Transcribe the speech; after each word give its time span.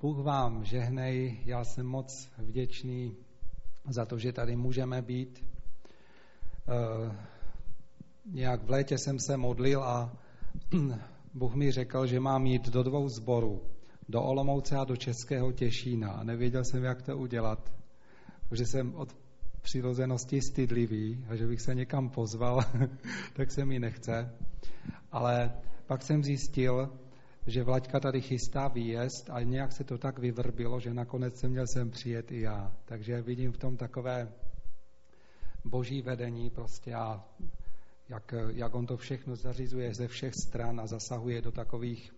Bůh 0.00 0.18
vám 0.18 0.64
žehnej, 0.64 1.40
já 1.44 1.64
jsem 1.64 1.86
moc 1.86 2.30
vděčný 2.38 3.16
za 3.88 4.04
to, 4.04 4.18
že 4.18 4.32
tady 4.32 4.56
můžeme 4.56 5.02
být. 5.02 5.44
Uh, 6.68 7.12
nějak 8.26 8.62
v 8.62 8.70
létě 8.70 8.98
jsem 8.98 9.18
se 9.18 9.36
modlil 9.36 9.82
a 9.82 10.12
Bůh 11.34 11.54
mi 11.54 11.72
řekl, 11.72 12.06
že 12.06 12.20
mám 12.20 12.46
jít 12.46 12.68
do 12.68 12.82
dvou 12.82 13.08
zborů, 13.08 13.62
do 14.08 14.22
Olomouce 14.22 14.76
a 14.76 14.84
do 14.84 14.96
Českého 14.96 15.52
Těšína. 15.52 16.10
A 16.10 16.24
nevěděl 16.24 16.64
jsem, 16.64 16.84
jak 16.84 17.02
to 17.02 17.18
udělat, 17.18 17.72
protože 18.48 18.66
jsem 18.66 18.94
od 18.94 19.16
přirozenosti 19.60 20.40
stydlivý 20.42 21.24
a 21.28 21.36
že 21.36 21.46
bych 21.46 21.60
se 21.60 21.74
někam 21.74 22.10
pozval, 22.10 22.60
tak 23.32 23.50
se 23.50 23.64
mi 23.64 23.78
nechce. 23.78 24.34
Ale 25.12 25.52
pak 25.86 26.02
jsem 26.02 26.24
zjistil, 26.24 26.98
že 27.48 27.62
Vlaďka 27.62 28.00
tady 28.00 28.20
chystá 28.20 28.68
výjezd 28.68 29.30
a 29.30 29.42
nějak 29.42 29.72
se 29.72 29.84
to 29.84 29.98
tak 29.98 30.18
vyvrbilo, 30.18 30.80
že 30.80 30.94
nakonec 30.94 31.38
jsem 31.40 31.50
měl 31.50 31.66
sem 31.66 31.90
přijet 31.90 32.32
i 32.32 32.40
já. 32.40 32.76
Takže 32.84 33.22
vidím 33.22 33.52
v 33.52 33.58
tom 33.58 33.76
takové 33.76 34.32
boží 35.64 36.02
vedení 36.02 36.50
prostě 36.50 36.94
a 36.94 37.24
jak, 38.08 38.34
jak 38.48 38.74
on 38.74 38.86
to 38.86 38.96
všechno 38.96 39.36
zařizuje 39.36 39.94
ze 39.94 40.08
všech 40.08 40.34
stran 40.34 40.80
a 40.80 40.86
zasahuje 40.86 41.42
do 41.42 41.52
takových 41.52 42.14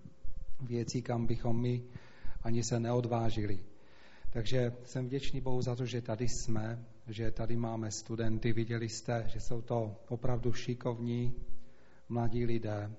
věcí, 0.60 1.02
kam 1.02 1.26
bychom 1.26 1.60
my 1.60 1.82
ani 2.42 2.62
se 2.64 2.80
neodvážili. 2.80 3.58
Takže 4.32 4.72
jsem 4.84 5.06
vděčný 5.06 5.40
Bohu 5.40 5.62
za 5.62 5.76
to, 5.76 5.86
že 5.86 6.02
tady 6.02 6.28
jsme, 6.28 6.84
že 7.08 7.30
tady 7.30 7.56
máme 7.56 7.90
studenty. 7.90 8.52
Viděli 8.52 8.88
jste, 8.88 9.24
že 9.26 9.40
jsou 9.40 9.62
to 9.62 9.96
opravdu 10.08 10.52
šikovní 10.52 11.34
mladí 12.08 12.44
lidé. 12.44 12.90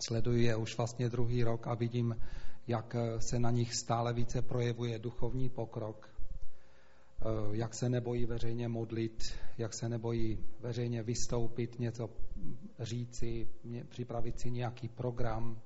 Sleduji 0.00 0.44
je 0.44 0.56
už 0.56 0.76
vlastně 0.76 1.08
druhý 1.08 1.44
rok 1.44 1.66
a 1.66 1.74
vidím, 1.74 2.16
jak 2.66 2.96
se 3.18 3.38
na 3.38 3.50
nich 3.50 3.74
stále 3.74 4.12
více 4.12 4.42
projevuje 4.42 4.98
duchovní 4.98 5.48
pokrok, 5.48 6.08
eh, 6.08 7.24
jak 7.52 7.74
se 7.74 7.88
nebojí 7.88 8.26
veřejně 8.26 8.68
modlit, 8.68 9.34
jak 9.58 9.74
se 9.74 9.88
nebojí 9.88 10.38
veřejně 10.60 11.02
vystoupit, 11.02 11.78
něco 11.78 12.10
říci, 12.80 13.48
připravit 13.88 14.40
si 14.40 14.50
nějaký 14.50 14.88
program 14.88 15.60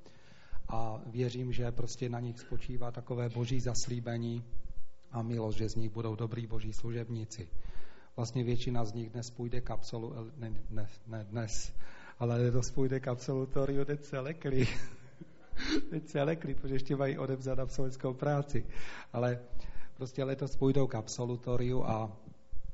a 0.68 1.02
věřím, 1.06 1.52
že 1.52 1.72
prostě 1.72 2.08
na 2.08 2.20
nich 2.20 2.40
spočívá 2.40 2.90
takové 2.90 3.28
boží 3.28 3.60
zaslíbení 3.60 4.44
a 5.12 5.22
milost, 5.22 5.58
že 5.58 5.68
z 5.68 5.74
nich 5.74 5.90
budou 5.90 6.16
dobrý 6.16 6.46
boží 6.46 6.72
služebníci. 6.72 7.48
Vlastně 8.16 8.44
většina 8.44 8.84
z 8.84 8.92
nich 8.92 9.10
dnes 9.10 9.30
půjde 9.30 9.60
k 9.60 9.70
absolu, 9.70 10.14
ne, 10.36 10.52
ne, 10.70 10.88
ne 11.06 11.24
dnes, 11.24 11.72
ale 12.18 12.42
letos 12.44 12.70
půjde 12.70 13.00
k 13.00 13.08
absolutoriu 13.08 13.84
teď 13.84 14.00
celekli. 14.00 14.66
teď 15.90 16.04
celekli, 16.04 16.54
protože 16.54 16.74
ještě 16.74 16.96
mají 16.96 17.18
odevzat 17.18 17.58
absolutskou 17.58 18.14
práci. 18.14 18.66
Ale 19.12 19.38
prostě 19.96 20.24
letos 20.24 20.56
půjdou 20.56 20.86
k 20.86 20.94
absolutoriu 20.94 21.84
a 21.84 22.16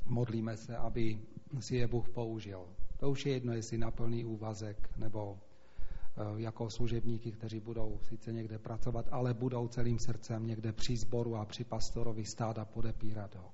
modlíme 0.06 0.56
se, 0.56 0.76
aby 0.76 1.18
si 1.60 1.76
je 1.76 1.86
Bůh 1.86 2.08
použil. 2.08 2.64
To 3.00 3.10
už 3.10 3.26
je 3.26 3.32
jedno, 3.32 3.52
jestli 3.52 3.78
na 3.78 3.90
plný 3.90 4.24
úvazek 4.24 4.90
nebo 4.96 5.38
eh, 5.38 6.22
jako 6.36 6.70
služebníky, 6.70 7.32
kteří 7.32 7.60
budou 7.60 7.98
sice 8.02 8.32
někde 8.32 8.58
pracovat, 8.58 9.08
ale 9.10 9.34
budou 9.34 9.68
celým 9.68 9.98
srdcem 9.98 10.46
někde 10.46 10.72
při 10.72 10.96
sboru 10.96 11.36
a 11.36 11.44
při 11.44 11.64
pastorovi 11.64 12.24
stát 12.24 12.58
a 12.58 12.64
podepírat 12.64 13.34
ho. 13.34 13.50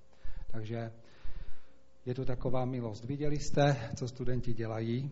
Takže 0.50 0.92
je 2.06 2.14
to 2.14 2.24
taková 2.24 2.64
milost. 2.64 3.04
Viděli 3.04 3.38
jste, 3.38 3.90
co 3.96 4.08
studenti 4.08 4.54
dělají? 4.54 5.10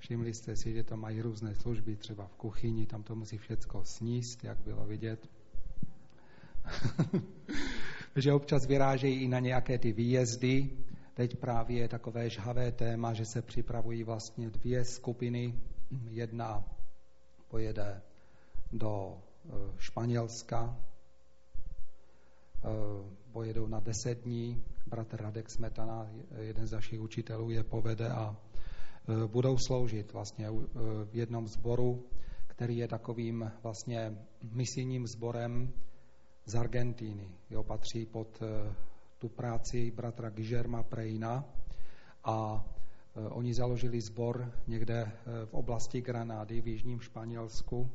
Všimli 0.00 0.34
jste 0.34 0.56
si, 0.56 0.72
že 0.72 0.82
tam 0.82 1.00
mají 1.00 1.22
různé 1.22 1.54
služby, 1.54 1.96
třeba 1.96 2.26
v 2.26 2.36
kuchyni, 2.36 2.86
tam 2.86 3.02
to 3.02 3.16
musí 3.16 3.38
všecko 3.38 3.84
sníst, 3.84 4.44
jak 4.44 4.58
bylo 4.58 4.86
vidět. 4.86 5.28
že 8.16 8.32
občas 8.32 8.66
vyrážejí 8.66 9.22
i 9.22 9.28
na 9.28 9.38
nějaké 9.38 9.78
ty 9.78 9.92
výjezdy. 9.92 10.70
Teď 11.14 11.36
právě 11.36 11.78
je 11.78 11.88
takové 11.88 12.30
žhavé 12.30 12.72
téma, 12.72 13.12
že 13.12 13.24
se 13.24 13.42
připravují 13.42 14.02
vlastně 14.02 14.50
dvě 14.50 14.84
skupiny. 14.84 15.54
Jedna 16.10 16.64
pojede 17.48 18.02
do 18.72 19.14
e, 19.14 19.52
Španělska, 19.78 20.76
e, 20.76 22.68
pojedou 23.32 23.66
na 23.66 23.80
deset 23.80 24.24
dní. 24.24 24.64
Bratr 24.86 25.22
Radek 25.22 25.50
Smetana, 25.50 26.10
jeden 26.38 26.66
z 26.66 26.72
našich 26.72 27.00
učitelů, 27.00 27.50
je 27.50 27.64
povede 27.64 28.08
a 28.08 28.36
budou 29.26 29.56
sloužit 29.58 30.12
vlastně 30.12 30.50
v 31.04 31.16
jednom 31.16 31.46
sboru, 31.46 32.04
který 32.46 32.76
je 32.76 32.88
takovým 32.88 33.52
vlastně 33.62 34.16
misijním 34.52 35.06
sborem 35.06 35.72
z 36.46 36.54
Argentíny. 36.54 37.28
Jo, 37.50 37.62
patří 37.62 38.06
pod 38.06 38.42
eh, 38.42 38.74
tu 39.18 39.28
práci 39.28 39.90
bratra 39.90 40.30
Guillerma 40.30 40.82
Prejna 40.82 41.44
a 42.24 42.64
eh, 43.16 43.28
oni 43.28 43.54
založili 43.54 44.00
sbor 44.00 44.52
někde 44.66 45.02
eh, 45.02 45.46
v 45.46 45.54
oblasti 45.54 46.00
Granády 46.00 46.60
v 46.60 46.68
jižním 46.68 47.00
Španělsku 47.00 47.90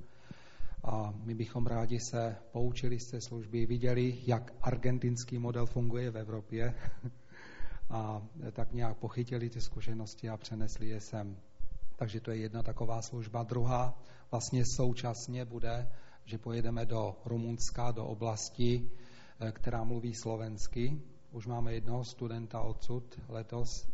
a 0.83 1.13
my 1.23 1.35
bychom 1.35 1.67
rádi 1.67 1.99
se 1.99 2.35
poučili 2.51 2.99
z 2.99 3.11
té 3.11 3.21
služby, 3.21 3.65
viděli, 3.65 4.17
jak 4.27 4.53
argentinský 4.61 5.37
model 5.37 5.65
funguje 5.65 6.11
v 6.11 6.17
Evropě 6.17 6.73
a 7.89 8.21
tak 8.51 8.73
nějak 8.73 8.97
pochytili 8.97 9.49
ty 9.49 9.61
zkušenosti 9.61 10.29
a 10.29 10.37
přenesli 10.37 10.89
je 10.89 11.01
sem. 11.01 11.37
Takže 11.95 12.19
to 12.19 12.31
je 12.31 12.37
jedna 12.37 12.63
taková 12.63 13.01
služba. 13.01 13.43
Druhá 13.43 13.97
vlastně 14.31 14.63
současně 14.77 15.45
bude 15.45 15.87
že 16.25 16.37
pojedeme 16.37 16.85
do 16.85 17.17
Rumunska, 17.25 17.91
do 17.91 18.05
oblasti, 18.05 18.89
eh, 19.39 19.51
která 19.51 19.83
mluví 19.83 20.13
slovensky. 20.15 21.01
Už 21.31 21.45
máme 21.45 21.73
jednoho 21.73 22.03
studenta 22.03 22.61
odsud 22.61 23.19
letos 23.29 23.87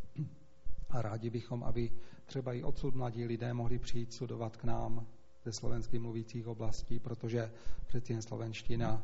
a 0.89 1.01
rádi 1.01 1.29
bychom, 1.29 1.63
aby 1.63 1.91
třeba 2.25 2.53
i 2.53 2.63
odsud 2.63 2.95
mladí 2.95 3.25
lidé 3.25 3.53
mohli 3.53 3.79
přijít 3.79 4.13
studovat 4.13 4.57
k 4.57 4.63
nám 4.63 5.07
ze 5.43 5.51
slovensky 5.51 5.99
mluvících 5.99 6.47
oblastí, 6.47 6.99
protože 6.99 7.51
přeci 7.87 8.13
jen 8.13 8.21
slovenština 8.21 9.03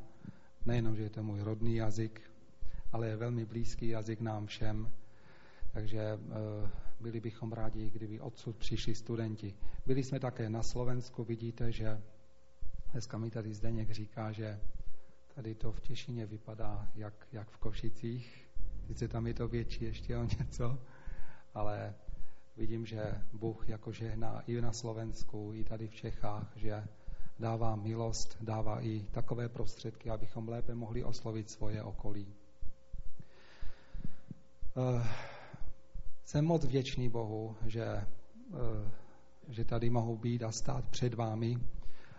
nejenom, 0.66 0.96
že 0.96 1.04
je 1.04 1.10
to 1.10 1.24
můj 1.24 1.42
rodný 1.42 1.76
jazyk, 1.76 2.22
ale 2.98 3.08
je 3.08 3.16
velmi 3.16 3.46
blízký 3.46 3.88
jazyk 3.88 4.22
nám 4.22 4.46
všem. 4.46 4.92
Takže 5.74 6.02
e, 6.02 6.18
byli 7.00 7.20
bychom 7.20 7.52
rádi, 7.52 7.90
kdyby 7.90 8.20
odsud 8.20 8.56
přišli 8.56 8.96
studenti. 8.96 9.54
Byli 9.86 10.04
jsme 10.04 10.20
také 10.20 10.50
na 10.50 10.64
Slovensku, 10.64 11.24
vidíte, 11.24 11.72
že 11.72 12.02
Dneska 12.92 13.18
mi 13.18 13.32
tady 13.32 13.54
Zdeněk 13.54 13.92
říká, 13.92 14.32
že 14.32 14.60
tady 15.36 15.56
to 15.56 15.72
v 15.72 15.80
Těšině 15.80 16.26
vypadá 16.26 16.92
jak, 16.96 17.28
jak 17.32 17.50
v 17.50 17.58
Košicích. 17.58 18.50
Sice 18.88 19.08
tam 19.08 19.28
je 19.28 19.34
to 19.34 19.48
větší 19.48 19.86
ještě 19.86 20.18
o 20.18 20.24
něco, 20.24 20.80
ale 21.54 21.96
vidím, 22.58 22.86
že 22.86 23.22
Bůh 23.34 23.70
jako 23.70 23.92
žehná 23.92 24.42
i 24.42 24.62
na 24.62 24.72
Slovensku, 24.72 25.52
i 25.54 25.64
tady 25.64 25.88
v 25.88 25.96
Čechách, 25.96 26.54
že 26.56 26.88
dává 27.40 27.76
milost, 27.76 28.38
dává 28.42 28.82
i 28.82 29.00
takové 29.12 29.50
prostředky, 29.50 30.10
abychom 30.10 30.50
lépe 30.50 30.76
mohli 30.76 31.04
oslovit 31.04 31.50
svoje 31.50 31.84
okolí. 31.84 32.36
Uh, 34.78 35.02
jsem 36.26 36.46
moc 36.46 36.66
vděčný 36.66 37.10
Bohu, 37.10 37.56
že, 37.66 37.86
uh, 38.50 38.60
že 39.50 39.66
tady 39.66 39.90
mohu 39.90 40.18
být 40.18 40.44
a 40.44 40.52
stát 40.52 40.86
před 40.90 41.14
vámi 41.14 41.58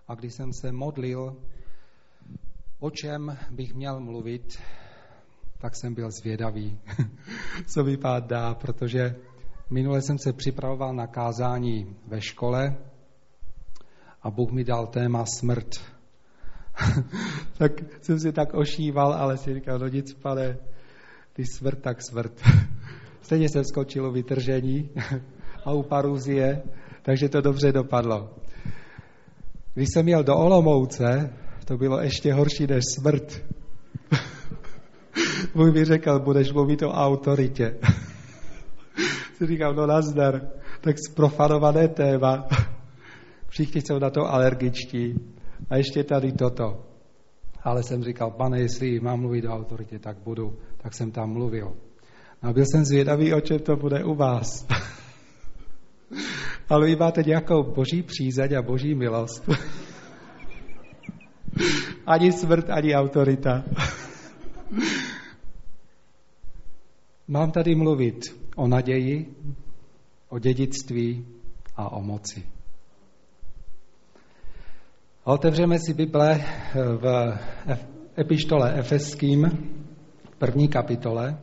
a 0.08 0.14
když 0.14 0.34
jsem 0.34 0.52
se 0.52 0.72
modlil, 0.72 1.36
o 2.78 2.90
čem 2.90 3.38
bych 3.50 3.74
měl 3.74 4.00
mluvit, 4.00 4.58
tak 5.58 5.76
jsem 5.76 5.94
byl 5.94 6.10
zvědavý, 6.10 6.78
co 7.66 7.84
mi 7.84 7.96
pát 7.96 8.26
dá, 8.26 8.54
protože 8.54 9.16
minule 9.70 10.02
jsem 10.02 10.18
se 10.18 10.32
připravoval 10.32 10.94
na 10.94 11.06
kázání 11.06 11.96
ve 12.06 12.20
škole 12.20 12.76
a 14.22 14.30
Bůh 14.30 14.50
mi 14.50 14.64
dal 14.64 14.86
téma 14.86 15.24
smrt. 15.38 15.68
tak 17.58 17.72
jsem 18.02 18.20
si 18.20 18.32
tak 18.32 18.54
ošíval, 18.54 19.12
ale 19.12 19.38
si 19.38 19.54
říkal, 19.54 19.78
no 19.78 19.88
nic, 19.88 20.14
pane, 20.14 20.58
ty 21.38 21.44
smrt, 21.46 21.78
tak 21.78 22.02
smrt. 22.02 22.42
Stejně 23.22 23.48
jsem 23.48 23.64
skočil 23.64 24.06
o 24.06 24.10
vytržení 24.10 24.90
a 25.64 25.72
u 25.72 25.82
paruzie, 25.82 26.62
takže 27.02 27.28
to 27.28 27.40
dobře 27.40 27.72
dopadlo. 27.72 28.30
Když 29.74 29.88
jsem 29.92 30.08
jel 30.08 30.24
do 30.24 30.36
Olomouce, 30.36 31.30
to 31.64 31.76
bylo 31.76 32.00
ještě 32.00 32.32
horší 32.32 32.66
než 32.66 32.84
smrt. 32.98 33.42
Můj 35.54 35.72
mi 35.72 35.84
řekl, 35.84 36.18
budeš 36.18 36.52
mluvit 36.52 36.82
o 36.82 36.90
autoritě. 36.90 37.78
si 39.34 39.46
říkám, 39.46 39.76
no 39.76 39.86
nazdar, 39.86 40.48
tak 40.80 40.96
zprofanované 41.10 41.88
téma. 41.88 42.48
Všichni 43.48 43.80
jsou 43.80 43.98
na 43.98 44.10
to 44.10 44.32
alergičtí. 44.32 45.14
A 45.70 45.76
ještě 45.76 46.04
tady 46.04 46.32
toto. 46.32 46.82
Ale 47.62 47.82
jsem 47.82 48.04
říkal, 48.04 48.30
pane, 48.30 48.60
jestli 48.60 49.00
mám 49.00 49.20
mluvit 49.20 49.44
o 49.44 49.52
autoritě, 49.52 49.98
tak 49.98 50.16
budu. 50.24 50.58
Tak 50.82 50.94
jsem 50.94 51.10
tam 51.10 51.32
mluvil. 51.32 51.76
No 52.42 52.50
a 52.50 52.52
byl 52.52 52.64
jsem 52.72 52.84
zvědavý, 52.84 53.34
o 53.34 53.40
čem 53.40 53.58
to 53.58 53.76
bude 53.76 54.04
u 54.04 54.14
vás. 54.14 54.66
Ale 56.68 56.86
vy 56.86 56.96
máte 56.96 57.22
nějakou 57.22 57.62
boží 57.62 58.02
přízeň 58.02 58.58
a 58.58 58.62
boží 58.62 58.94
milost. 58.94 59.48
ani 62.06 62.32
smrt, 62.32 62.70
ani 62.70 62.94
autorita. 62.94 63.64
Mám 67.28 67.50
tady 67.50 67.74
mluvit 67.74 68.20
o 68.56 68.68
naději, 68.68 69.36
o 70.28 70.38
dědictví 70.38 71.26
a 71.76 71.92
o 71.92 72.02
moci. 72.02 72.42
Otevřeme 75.24 75.78
si 75.78 75.94
Bible 75.94 76.44
v 76.74 77.38
epištole 78.18 78.74
Efeským, 78.78 79.68
první 80.38 80.68
kapitole. 80.68 81.38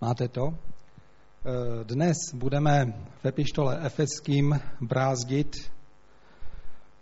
Máte 0.00 0.28
to? 0.28 0.54
Eh, 0.54 1.84
dnes 1.84 2.16
budeme 2.34 2.94
v 3.22 3.26
epištole 3.26 3.78
Efeským 3.86 4.60
brázdit 4.80 5.75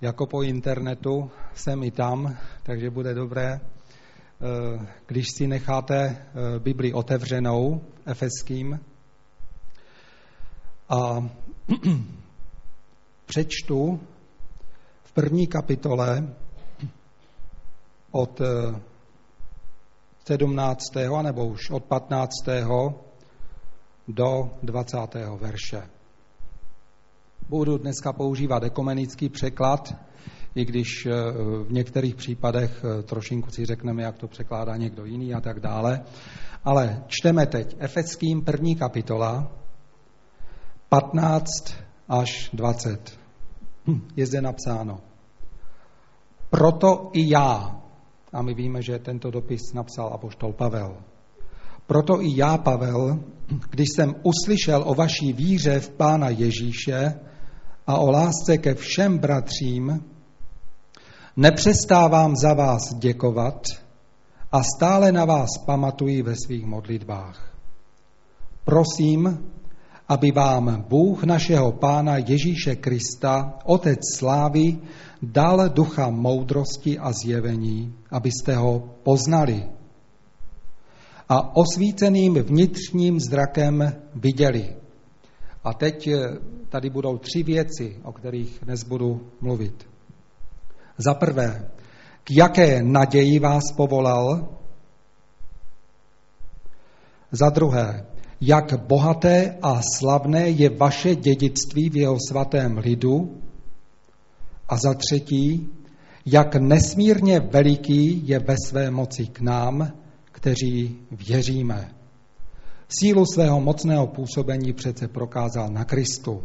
jako 0.05 0.27
po 0.27 0.43
internetu, 0.43 1.31
sem 1.55 1.83
i 1.83 1.91
tam, 1.91 2.37
takže 2.63 2.91
bude 2.91 3.15
dobré, 3.15 3.61
eh, 3.61 4.87
když 5.07 5.27
si 5.37 5.47
necháte 5.47 5.97
eh, 5.97 6.59
Bibli 6.59 6.93
otevřenou 6.93 7.81
Efeským. 8.07 8.81
A 10.89 11.29
přečtu 13.27 14.01
v 15.05 15.13
první 15.13 15.47
kapitole 15.47 16.35
od 18.11 18.41
17. 20.29 20.83
nebo 21.23 21.47
už 21.47 21.71
od 21.71 21.85
15. 21.85 22.33
do 24.09 24.51
20. 24.63 24.99
verše. 25.41 25.94
Budu 27.49 27.79
dneska 27.79 28.13
používat 28.13 28.63
ekumenický 28.63 29.29
překlad, 29.29 29.95
i 30.55 30.65
když 30.65 31.07
eh, 31.07 31.11
v 31.65 31.73
některých 31.73 32.15
případech 32.15 32.85
eh, 32.85 33.03
trošinku 33.03 33.51
si 33.51 33.67
řekneme, 33.67 34.03
jak 34.03 34.19
to 34.19 34.29
překládá 34.29 34.77
někdo 34.77 35.05
jiný 35.05 35.35
a 35.35 35.41
tak 35.41 35.61
dále. 35.61 36.03
Ale 36.65 37.05
čteme 37.07 37.47
teď 37.47 37.77
Efeským 37.79 38.45
první 38.45 38.77
kapitola, 38.77 39.53
15 40.89 41.47
až 42.09 42.51
20. 42.53 43.19
Hm, 43.87 44.09
je 44.17 44.27
zde 44.27 44.41
napsáno. 44.41 45.01
Proto 46.51 47.11
i 47.13 47.33
já, 47.33 47.83
a 48.33 48.43
my 48.43 48.55
víme, 48.55 48.83
že 48.83 48.99
tento 48.99 49.31
dopis 49.31 49.73
napsal 49.75 50.09
apoštol 50.15 50.53
Pavel. 50.53 50.97
Proto 51.87 52.23
i 52.23 52.37
já, 52.37 52.59
Pavel, 52.59 53.21
když 53.71 53.89
jsem 53.97 54.15
uslyšel 54.23 54.83
o 54.87 54.95
vaší 54.95 55.33
víře 55.33 55.81
v 55.81 55.91
Pána 55.91 56.29
Ježíše 56.29 57.15
a 57.87 57.99
o 57.99 58.11
lásce 58.11 58.59
ke 58.59 58.75
všem 58.75 59.19
bratřím, 59.19 60.05
nepřestávám 61.37 62.37
za 62.37 62.55
vás 62.55 62.95
děkovat 62.95 63.67
a 64.53 64.63
stále 64.63 65.13
na 65.13 65.25
vás 65.25 65.49
pamatuji 65.67 66.23
ve 66.23 66.35
svých 66.47 66.65
modlitbách. 66.67 67.57
Prosím, 68.65 69.39
aby 70.09 70.31
vám 70.31 70.85
Bůh 70.89 71.25
našeho 71.25 71.73
Pána 71.73 72.17
Ježíše 72.17 72.77
Krista, 72.77 73.59
Otec 73.65 73.99
slávy, 74.17 74.79
dal 75.23 75.69
ducha 75.69 76.11
moudrosti 76.11 76.99
a 76.99 77.13
zjevení, 77.13 77.95
abyste 78.11 78.57
ho 78.57 78.81
poznali 79.03 79.65
a 81.29 81.57
osvíceným 81.57 82.35
vnitřním 82.35 83.21
zrakem 83.21 83.93
viděli. 84.15 84.77
A 85.65 85.73
teď 85.73 86.07
eh, 86.07 86.21
tady 86.69 86.91
budou 86.91 87.19
tři 87.19 87.43
věci, 87.43 87.97
o 88.05 88.13
kterých 88.13 88.59
dnes 88.63 88.85
budu 88.85 89.31
mluvit. 89.41 89.89
Za 90.99 91.15
prvé, 91.15 91.71
k 92.25 92.31
jaké 92.39 92.83
naději 92.83 93.39
vás 93.39 93.63
povolal? 93.77 94.49
Za 97.33 97.51
druhé, 97.51 98.07
jak 98.41 98.87
bohaté 98.87 99.59
a 99.63 99.81
slavné 99.99 100.49
je 100.49 100.71
vaše 100.71 101.17
dědictví 101.17 101.91
v 101.91 101.97
jeho 101.97 102.17
svatém 102.29 102.79
lidu. 102.79 103.41
A 104.69 104.77
za 104.77 104.95
třetí, 104.95 105.69
jak 106.27 106.55
nesmírně 106.55 107.41
veliký 107.41 108.29
je 108.29 108.39
ve 108.39 108.55
své 108.67 108.91
moci 108.91 109.27
k 109.27 109.41
nám, 109.41 109.93
kteří 110.35 110.99
věříme. 111.11 111.95
Sílu 112.89 113.27
svého 113.27 113.61
mocného 113.61 114.07
působení 114.07 114.73
přece 114.73 115.09
prokázal 115.09 115.69
na 115.69 115.85
Kristu 115.85 116.43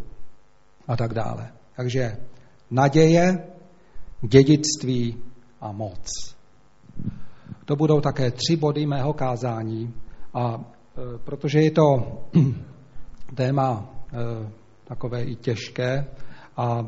a 0.87 0.97
tak 0.97 1.13
dále. 1.13 1.51
Takže 1.75 2.17
naděje, 2.71 3.47
dědictví 4.21 5.17
a 5.61 5.71
moc. 5.71 6.35
To 7.65 7.75
budou 7.75 8.01
také 8.01 8.31
tři 8.31 8.55
body 8.55 8.85
mého 8.85 9.13
kázání 9.13 9.93
a 10.33 10.65
Eh, 10.99 11.17
protože 11.23 11.59
je 11.61 11.71
to 11.71 11.85
téma 13.35 13.89
eh, 14.13 14.51
takové 14.83 15.23
i 15.23 15.35
těžké 15.35 16.07
a 16.57 16.85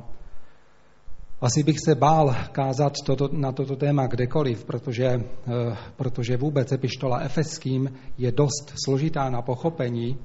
asi 1.42 1.64
bych 1.64 1.80
se 1.86 1.96
bál 1.96 2.36
kázat 2.52 2.94
toto, 3.06 3.30
na 3.32 3.52
toto 3.52 3.76
téma 3.76 4.08
kdekoliv, 4.08 4.66
protože, 4.66 5.06
eh, 5.06 5.78
protože 5.96 6.38
vůbec 6.38 6.72
epištola 6.72 7.20
efeským 7.20 7.94
je 8.18 8.32
dost 8.32 8.74
složitá 8.86 9.30
na 9.30 9.42
pochopení. 9.42 10.18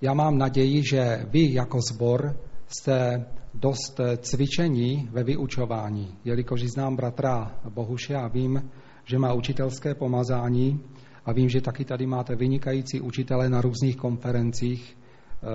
Já 0.00 0.14
mám 0.14 0.38
naději, 0.38 0.82
že 0.90 1.26
vy 1.30 1.52
jako 1.52 1.78
zbor 1.92 2.36
jste 2.66 3.26
dost 3.54 4.00
cvičení 4.18 5.08
ve 5.12 5.24
vyučování, 5.24 6.14
jelikož 6.24 6.62
znám 6.62 6.96
bratra 6.96 7.60
Bohuše 7.68 8.14
a 8.14 8.28
vím, 8.28 8.70
že 9.04 9.18
má 9.18 9.32
učitelské 9.32 9.94
pomazání, 9.94 10.80
a 11.24 11.32
vím, 11.32 11.48
že 11.48 11.60
taky 11.60 11.84
tady 11.84 12.06
máte 12.06 12.36
vynikající 12.36 13.00
učitele 13.00 13.48
na 13.48 13.60
různých 13.60 13.96
konferencích. 13.96 14.96
E, 15.44 15.46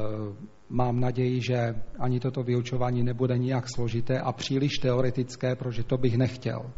mám 0.69 0.99
naději, 0.99 1.41
že 1.41 1.75
ani 1.99 2.19
toto 2.19 2.43
vyučování 2.43 3.03
nebude 3.03 3.37
nijak 3.37 3.65
složité 3.75 4.19
a 4.19 4.31
příliš 4.31 4.77
teoretické, 4.77 5.55
protože 5.55 5.83
to 5.83 5.97
bych 5.97 6.17
nechtěl. 6.17 6.61
E, 6.61 6.69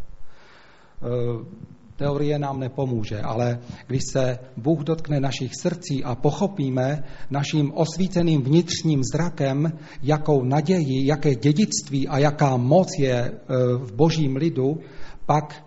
teorie 1.95 2.39
nám 2.39 2.59
nepomůže, 2.59 3.21
ale 3.21 3.59
když 3.87 4.01
se 4.13 4.39
Bůh 4.57 4.79
dotkne 4.79 5.19
našich 5.19 5.51
srdcí 5.61 6.03
a 6.03 6.15
pochopíme 6.15 7.03
naším 7.29 7.71
osvíceným 7.73 8.41
vnitřním 8.41 9.01
zrakem, 9.13 9.71
jakou 10.03 10.43
naději, 10.43 11.07
jaké 11.07 11.35
dědictví 11.35 12.07
a 12.07 12.17
jaká 12.17 12.57
moc 12.57 12.87
je 12.99 13.15
e, 13.15 13.31
v 13.77 13.93
božím 13.95 14.35
lidu, 14.35 14.79
pak 15.25 15.65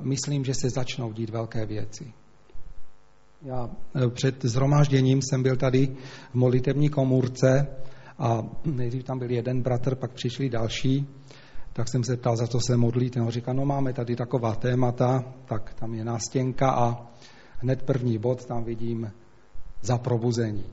myslím, 0.00 0.44
že 0.44 0.54
se 0.54 0.70
začnou 0.70 1.12
dít 1.12 1.30
velké 1.30 1.66
věci. 1.66 2.12
Já 3.42 3.70
eh, 3.94 4.10
před 4.10 4.44
zhromážděním 4.44 5.20
jsem 5.22 5.42
byl 5.42 5.56
tady 5.56 5.96
v 6.30 6.34
molitevní 6.34 6.88
komůrce 6.88 7.66
a 8.18 8.42
nejdřív 8.64 9.04
tam 9.04 9.18
byl 9.18 9.30
jeden 9.30 9.62
bratr, 9.62 9.94
pak 9.94 10.12
přišli 10.12 10.48
další, 10.48 11.06
tak 11.72 11.88
jsem 11.88 12.04
se 12.04 12.16
ptal, 12.16 12.36
za 12.36 12.46
co 12.46 12.60
se 12.60 12.76
modlí. 12.76 13.10
Ten 13.10 13.22
ho 13.22 13.30
říká, 13.30 13.52
no 13.52 13.64
máme 13.64 13.92
tady 13.92 14.16
taková 14.16 14.54
témata, 14.54 15.24
tak 15.44 15.74
tam 15.74 15.94
je 15.94 16.04
nástěnka 16.04 16.70
a 16.70 17.06
hned 17.58 17.82
první 17.82 18.18
bod 18.18 18.44
tam 18.44 18.64
vidím 18.64 19.12
za 19.82 19.98
probuzení. 19.98 20.64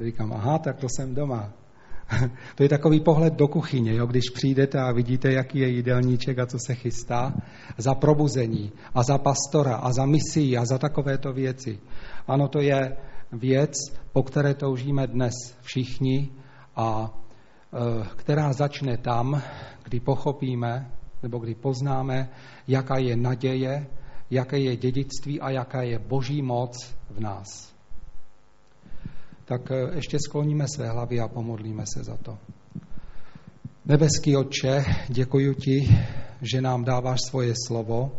Říkám, 0.00 0.32
aha, 0.32 0.58
tak 0.58 0.76
to 0.76 0.86
jsem 0.88 1.14
doma. 1.14 1.52
To 2.54 2.62
je 2.62 2.68
takový 2.68 3.00
pohled 3.00 3.34
do 3.34 3.48
kuchyně, 3.48 3.94
jo? 3.94 4.06
když 4.06 4.24
přijdete 4.34 4.80
a 4.80 4.92
vidíte, 4.92 5.32
jaký 5.32 5.58
je 5.58 5.68
jídelníček 5.68 6.38
a 6.38 6.46
co 6.46 6.58
se 6.66 6.74
chystá, 6.74 7.34
za 7.78 7.94
probuzení 7.94 8.72
a 8.94 9.02
za 9.02 9.18
pastora 9.18 9.76
a 9.76 9.92
za 9.92 10.06
misí 10.06 10.56
a 10.56 10.64
za 10.64 10.78
takovéto 10.78 11.32
věci. 11.32 11.78
Ano, 12.28 12.48
to 12.48 12.60
je 12.60 12.96
věc, 13.32 13.72
po 14.12 14.22
které 14.22 14.54
toužíme 14.54 15.06
dnes 15.06 15.34
všichni 15.62 16.30
a 16.76 17.10
e, 17.10 18.06
která 18.16 18.52
začne 18.52 18.96
tam, 18.96 19.42
kdy 19.84 20.00
pochopíme 20.00 20.90
nebo 21.22 21.38
kdy 21.38 21.54
poznáme, 21.54 22.28
jaká 22.68 22.98
je 22.98 23.16
naděje, 23.16 23.86
jaké 24.30 24.58
je 24.58 24.76
dědictví 24.76 25.40
a 25.40 25.50
jaká 25.50 25.82
je 25.82 25.98
boží 25.98 26.42
moc 26.42 26.94
v 27.10 27.20
nás 27.20 27.73
tak 29.44 29.70
eh, 29.70 29.94
ještě 29.94 30.18
skloníme 30.18 30.64
své 30.68 30.88
hlavy 30.88 31.20
a 31.20 31.28
pomodlíme 31.28 31.84
se 31.94 32.04
za 32.04 32.16
to. 32.16 32.38
Nebeský 33.86 34.36
Otče, 34.36 34.84
děkuji 35.08 35.54
ti, 35.54 35.98
že 36.42 36.60
nám 36.60 36.84
dáváš 36.84 37.18
svoje 37.28 37.54
slovo 37.66 38.12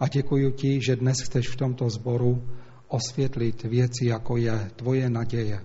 a 0.00 0.08
děkuji 0.08 0.50
ti, 0.52 0.80
že 0.86 0.96
dnes 0.96 1.16
chceš 1.24 1.48
v 1.48 1.56
tomto 1.56 1.90
sboru 1.90 2.42
osvětlit 2.88 3.62
věci, 3.62 4.06
jako 4.06 4.36
je 4.36 4.70
tvoje 4.76 5.10
naděje, 5.10 5.60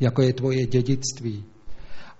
jako 0.00 0.22
je 0.22 0.32
tvoje 0.32 0.66
dědictví 0.66 1.44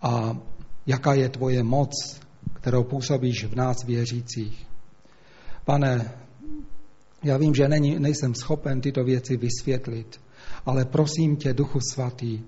a 0.02 0.38
jaká 0.86 1.14
je 1.14 1.28
tvoje 1.28 1.62
moc, 1.62 2.20
kterou 2.54 2.84
působíš 2.84 3.44
v 3.44 3.54
nás 3.54 3.84
věřících. 3.84 4.66
Pane, 5.64 6.12
já 7.22 7.36
vím, 7.36 7.54
že 7.54 7.68
není, 7.68 7.98
nejsem 7.98 8.34
schopen 8.34 8.80
tyto 8.80 9.04
věci 9.04 9.36
vysvětlit, 9.36 10.20
ale 10.66 10.84
prosím 10.84 11.36
tě, 11.36 11.54
Duchu 11.54 11.80
Svatý, 11.80 12.40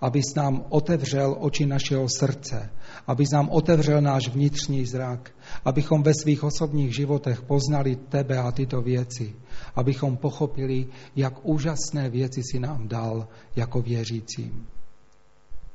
abys 0.00 0.34
nám 0.36 0.64
otevřel 0.68 1.36
oči 1.40 1.66
našeho 1.66 2.06
srdce, 2.18 2.70
abys 3.06 3.30
nám 3.30 3.48
otevřel 3.48 4.00
náš 4.00 4.28
vnitřní 4.28 4.86
zrak, 4.86 5.30
abychom 5.64 6.02
ve 6.02 6.14
svých 6.14 6.44
osobních 6.44 6.94
životech 6.94 7.42
poznali 7.42 7.96
tebe 7.96 8.38
a 8.38 8.52
tyto 8.52 8.82
věci, 8.82 9.34
abychom 9.74 10.16
pochopili, 10.16 10.86
jak 11.16 11.46
úžasné 11.46 12.10
věci 12.10 12.42
si 12.52 12.60
nám 12.60 12.88
dal 12.88 13.28
jako 13.56 13.82
věřícím. 13.82 14.66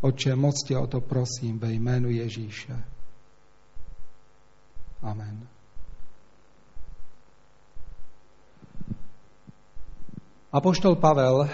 Otče, 0.02 0.36
moc 0.36 0.56
tě 0.68 0.78
o 0.78 0.88
to 0.88 1.02
prosím 1.02 1.60
ve 1.60 1.74
jménu 1.74 2.10
Ježíše. 2.10 2.84
Amen. 5.02 5.59
Apoštol 10.52 10.96
Pavel 10.96 11.42
eh, 11.42 11.50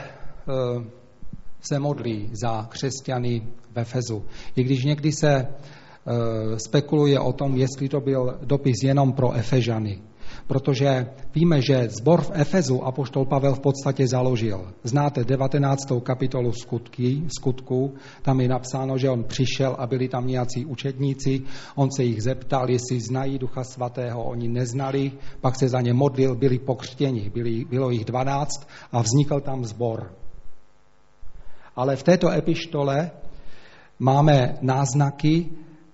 se 1.62 1.80
modlí 1.80 2.30
za 2.42 2.66
křesťany 2.70 3.48
ve 3.72 3.84
Fezu. 3.84 4.26
I 4.56 4.64
když 4.64 4.84
někdy 4.84 5.12
se 5.12 5.32
eh, 5.36 6.60
spekuluje 6.60 7.20
o 7.20 7.34
tom, 7.34 7.58
jestli 7.58 7.90
to 7.90 8.00
byl 8.00 8.40
dopis 8.44 8.84
jenom 8.84 9.14
pro 9.14 9.34
Efežany 9.34 10.02
protože 10.48 11.08
víme, 11.36 11.62
že 11.62 11.88
zbor 11.90 12.22
v 12.22 12.32
Efezu 12.34 12.84
apoštol 12.84 13.26
Pavel 13.26 13.56
v 13.56 13.60
podstatě 13.60 14.08
založil. 14.08 14.74
Znáte 14.84 15.24
19. 15.24 15.80
kapitolu 16.04 16.52
skutky, 16.52 17.24
skutku, 17.38 17.94
tam 18.22 18.42
je 18.42 18.48
napsáno, 18.48 18.98
že 18.98 19.10
on 19.10 19.24
přišel 19.24 19.76
a 19.80 19.88
byli 19.88 20.08
tam 20.08 20.28
nějací 20.28 20.66
učedníci, 20.66 21.42
on 21.76 21.90
se 21.92 22.04
jich 22.04 22.24
zeptal, 22.24 22.70
jestli 22.70 23.00
znají 23.02 23.40
Ducha 23.40 23.64
Svatého, 23.64 24.24
oni 24.24 24.48
neznali, 24.48 25.12
pak 25.42 25.56
se 25.56 25.70
za 25.70 25.82
ně 25.82 25.94
modlil, 25.94 26.36
byli 26.36 26.60
pokřtěni, 26.60 27.30
byli, 27.30 27.66
bylo 27.66 27.90
jich 27.90 28.06
12 28.06 28.68
a 28.92 29.02
vznikl 29.02 29.40
tam 29.40 29.66
zbor. 29.66 30.14
Ale 31.76 31.96
v 31.96 32.04
této 32.04 32.32
epištole 32.32 33.12
máme 34.00 34.58
náznaky, 34.62 35.50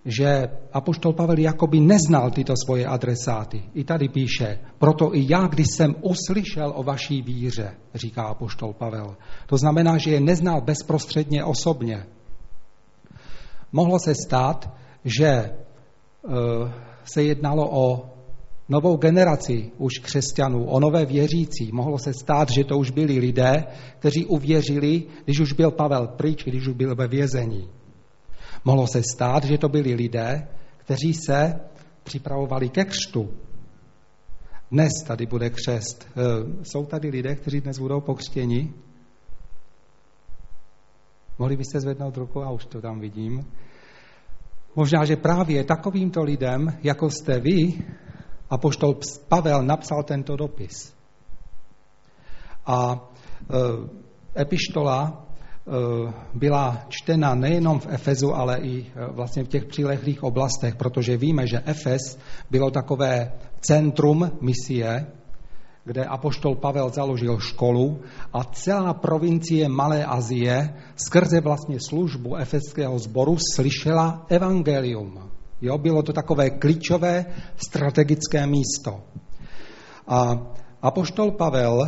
že 0.06 0.50
apoštol 0.74 1.14
Pavel 1.14 1.40
jakoby 1.40 1.80
neznal 1.80 2.32
tyto 2.32 2.54
svoje 2.66 2.86
adresáty. 2.86 3.64
I 3.74 3.84
tady 3.84 4.10
píše, 4.10 4.60
proto 4.78 5.16
i 5.16 5.26
já, 5.30 5.48
když 5.48 5.68
jsem 5.78 5.96
uslyšel 6.02 6.74
o 6.76 6.84
vaší 6.84 7.22
víře, 7.22 7.72
říká 7.96 8.24
apoštol 8.24 8.74
Pavel. 8.74 9.16
To 9.46 9.58
znamená, 9.58 9.98
že 9.98 10.12
je 10.12 10.20
neznal 10.20 10.62
bezprostředně 10.62 11.44
osobně. 11.44 12.06
Mohlo 13.72 14.00
se 14.00 14.16
stát, 14.16 14.74
že 15.06 15.28
e, 15.28 15.52
se 17.06 17.24
jednalo 17.24 17.70
o 17.72 18.10
novou 18.70 18.98
generaci 18.98 19.72
už 19.78 19.94
křesťanů, 20.00 20.66
o 20.66 20.80
nové 20.80 21.06
věřící. 21.06 21.70
Mohlo 21.72 22.00
se 22.00 22.14
stát, 22.14 22.50
že 22.50 22.64
to 22.64 22.78
už 22.78 22.92
byli 22.92 23.20
lidé, 23.20 23.64
kteří 24.00 24.26
uvěřili, 24.26 25.04
když 25.26 25.40
už 25.40 25.54
byl 25.54 25.72
Pavel 25.72 26.08
pryč, 26.08 26.44
když 26.44 26.68
už 26.68 26.76
byl 26.76 26.96
ve 26.96 27.08
vězení. 27.08 27.70
Mohlo 28.66 28.88
se 28.88 29.02
stát, 29.14 29.44
že 29.44 29.58
to 29.58 29.70
byli 29.70 29.94
lidé, 29.94 30.48
kteří 30.78 31.14
se 31.14 31.60
připravovali 32.04 32.70
ke 32.70 32.86
křtu. 32.86 33.30
Dnes 34.72 34.92
tady 35.08 35.26
bude 35.26 35.50
křest. 35.50 36.08
E, 36.08 36.64
jsou 36.64 36.86
tady 36.86 37.10
lidé, 37.10 37.36
kteří 37.36 37.62
dnes 37.62 37.80
budou 37.80 38.02
pokřtěni? 38.02 38.74
Mohli 41.40 41.58
byste 41.58 41.80
zvednout 41.80 42.18
ruku 42.18 42.44
a 42.44 42.52
už 42.52 42.66
to 42.66 42.82
tam 42.82 43.00
vidím. 43.00 43.52
Možná, 44.76 45.06
že 45.06 45.16
právě 45.16 45.64
takovýmto 45.64 46.24
lidem, 46.24 46.78
jako 46.84 47.10
jste 47.10 47.40
vy, 47.40 47.84
a 48.50 48.58
poštol 48.58 49.00
Pavel 49.28 49.64
napsal 49.64 50.04
tento 50.04 50.36
dopis. 50.36 50.94
A 52.66 52.96
e, 52.96 54.42
epištola 54.42 55.28
byla 56.34 56.86
čtena 56.90 57.36
nejenom 57.36 57.80
v 57.80 57.88
Efezu, 57.90 58.36
ale 58.36 58.58
i 58.58 58.82
eh, 58.82 58.86
vlastně 59.12 59.44
v 59.44 59.48
těch 59.48 59.66
přilehlých 59.66 60.24
oblastech, 60.24 60.76
protože 60.76 61.18
víme, 61.18 61.48
že 61.48 61.62
Efes 61.66 62.18
bylo 62.50 62.72
takové 62.72 63.32
centrum 63.60 64.32
misie, 64.42 65.08
kde 65.86 66.06
apoštol 66.06 66.56
Pavel 66.56 66.90
založil 66.90 67.40
školu 67.40 68.00
a 68.34 68.44
celá 68.44 68.94
provincie 68.94 69.70
Malé 69.70 70.06
Azie 70.06 70.74
skrze 70.96 71.42
vlastně 71.42 71.78
službu 71.80 72.36
efeského 72.36 73.00
sboru 73.00 73.38
slyšela 73.56 74.26
evangelium. 74.30 75.30
Jo, 75.62 75.78
bylo 75.78 76.04
to 76.04 76.14
takové 76.14 76.50
klíčové 76.50 77.26
strategické 77.56 78.48
místo. 78.48 79.02
A 80.08 80.38
apoštol 80.82 81.32
Pavel 81.32 81.82
uh, 81.82 81.88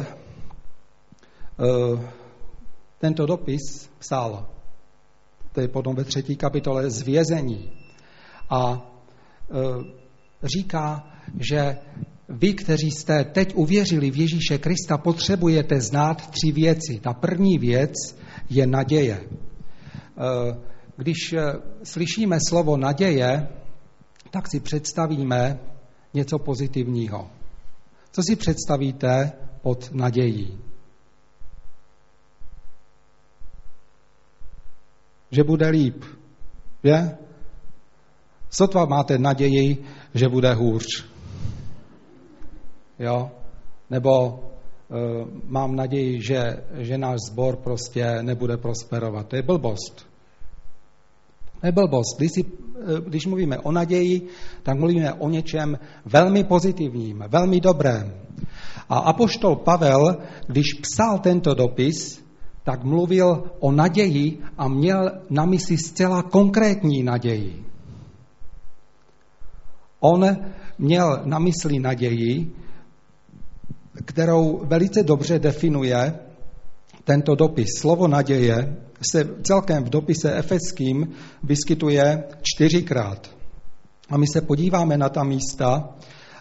tento 3.03 3.25
dopis 3.25 3.91
psal, 3.99 4.47
to 5.51 5.61
je 5.61 5.67
potom 5.67 5.95
ve 5.95 6.03
třetí 6.03 6.35
kapitole, 6.35 6.89
z 6.89 7.01
vězení. 7.01 7.71
A 8.49 8.79
e, 8.79 10.47
říká, 10.47 11.03
že 11.39 11.77
vy, 12.29 12.53
kteří 12.53 12.91
jste 12.91 13.23
teď 13.23 13.55
uvěřili 13.55 14.11
v 14.11 14.17
Ježíše 14.17 14.57
Krista, 14.57 14.97
potřebujete 14.97 15.81
znát 15.81 16.31
tři 16.31 16.51
věci. 16.51 16.99
Ta 17.03 17.13
první 17.13 17.57
věc 17.57 17.93
je 18.49 18.67
naděje. 18.67 19.19
E, 19.19 19.27
když 20.97 21.33
e, 21.33 21.41
slyšíme 21.83 22.37
slovo 22.47 22.77
naděje, 22.77 23.47
tak 24.31 24.47
si 24.51 24.59
představíme 24.59 25.59
něco 26.13 26.39
pozitivního. 26.39 27.27
Co 28.11 28.21
si 28.23 28.35
představíte 28.35 29.31
pod 29.61 29.91
nadějí? 29.91 30.72
Že 35.33 35.43
bude 35.43 35.67
líp. 35.69 36.03
Je? 36.83 37.17
Sotva 38.49 38.85
máte 38.85 39.17
naději, 39.17 39.83
že 40.13 40.29
bude 40.29 40.53
hůř. 40.53 40.85
Jo? 42.99 43.31
Nebo 43.89 44.11
e, 44.29 44.95
mám 45.45 45.75
naději, 45.75 46.21
že, 46.21 46.63
že 46.77 46.97
náš 46.97 47.17
sbor 47.29 47.55
prostě 47.55 48.21
nebude 48.21 48.57
prosperovat. 48.57 49.27
To 49.27 49.35
je 49.35 49.41
blbost. 49.41 50.05
To 51.61 51.65
je 51.67 51.71
blbost. 51.71 52.17
Když, 52.17 52.31
si, 52.31 52.41
e, 52.41 53.01
když 53.09 53.25
mluvíme 53.25 53.57
o 53.57 53.71
naději, 53.71 54.27
tak 54.63 54.77
mluvíme 54.77 55.13
o 55.13 55.29
něčem 55.29 55.79
velmi 56.05 56.43
pozitivním, 56.43 57.23
velmi 57.27 57.59
dobrém. 57.59 58.13
A 58.89 58.97
apoštol 58.97 59.55
Pavel, 59.55 60.17
když 60.47 60.65
psal 60.81 61.19
tento 61.19 61.53
dopis, 61.53 62.23
tak 62.63 62.83
mluvil 62.83 63.43
o 63.59 63.71
naději 63.71 64.39
a 64.57 64.67
měl 64.67 65.11
na 65.29 65.45
mysli 65.45 65.77
zcela 65.77 66.23
konkrétní 66.23 67.03
naději. 67.03 67.65
On 69.99 70.37
měl 70.77 71.21
na 71.25 71.39
mysli 71.39 71.79
naději, 71.79 72.51
kterou 74.05 74.61
velice 74.65 75.03
dobře 75.03 75.39
definuje 75.39 76.13
tento 77.03 77.35
dopis. 77.35 77.67
Slovo 77.79 78.07
naděje 78.07 78.77
se 79.11 79.29
celkem 79.43 79.83
v 79.83 79.89
dopise 79.89 80.35
efeským 80.35 81.09
vyskytuje 81.43 82.23
čtyřikrát. 82.41 83.31
A 84.09 84.17
my 84.17 84.27
se 84.27 84.41
podíváme 84.41 84.97
na 84.97 85.09
ta 85.09 85.23
místa 85.23 85.89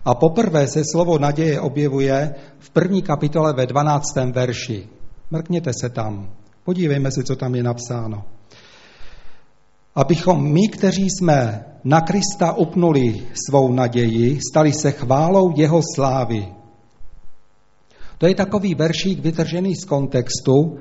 a 0.05 0.15
poprvé 0.15 0.69
se 0.69 0.83
slovo 0.93 1.19
naděje 1.19 1.61
objevuje 1.61 2.35
v 2.59 2.71
první 2.71 3.03
kapitole 3.03 3.53
ve 3.53 3.67
12. 3.67 4.05
verši. 4.33 4.89
Mrkněte 5.33 5.71
se 5.81 5.89
tam. 5.89 6.31
Podívejme 6.65 7.11
se, 7.11 7.23
co 7.23 7.37
tam 7.37 7.55
je 7.55 7.63
napsáno. 7.63 8.25
Abychom 9.95 10.53
my, 10.53 10.69
kteří 10.69 11.11
jsme 11.11 11.65
na 11.85 12.01
Krista 12.01 12.53
upnuli 12.53 13.23
svou 13.49 13.73
naději, 13.73 14.41
stali 14.51 14.73
se 14.73 14.91
chválou 14.91 15.53
jeho 15.57 15.81
slávy. 15.95 16.49
To 18.19 18.27
je 18.27 18.35
takový 18.35 18.75
veršík 18.75 19.19
vytržený 19.19 19.77
z 19.77 19.85
kontextu, 19.85 20.79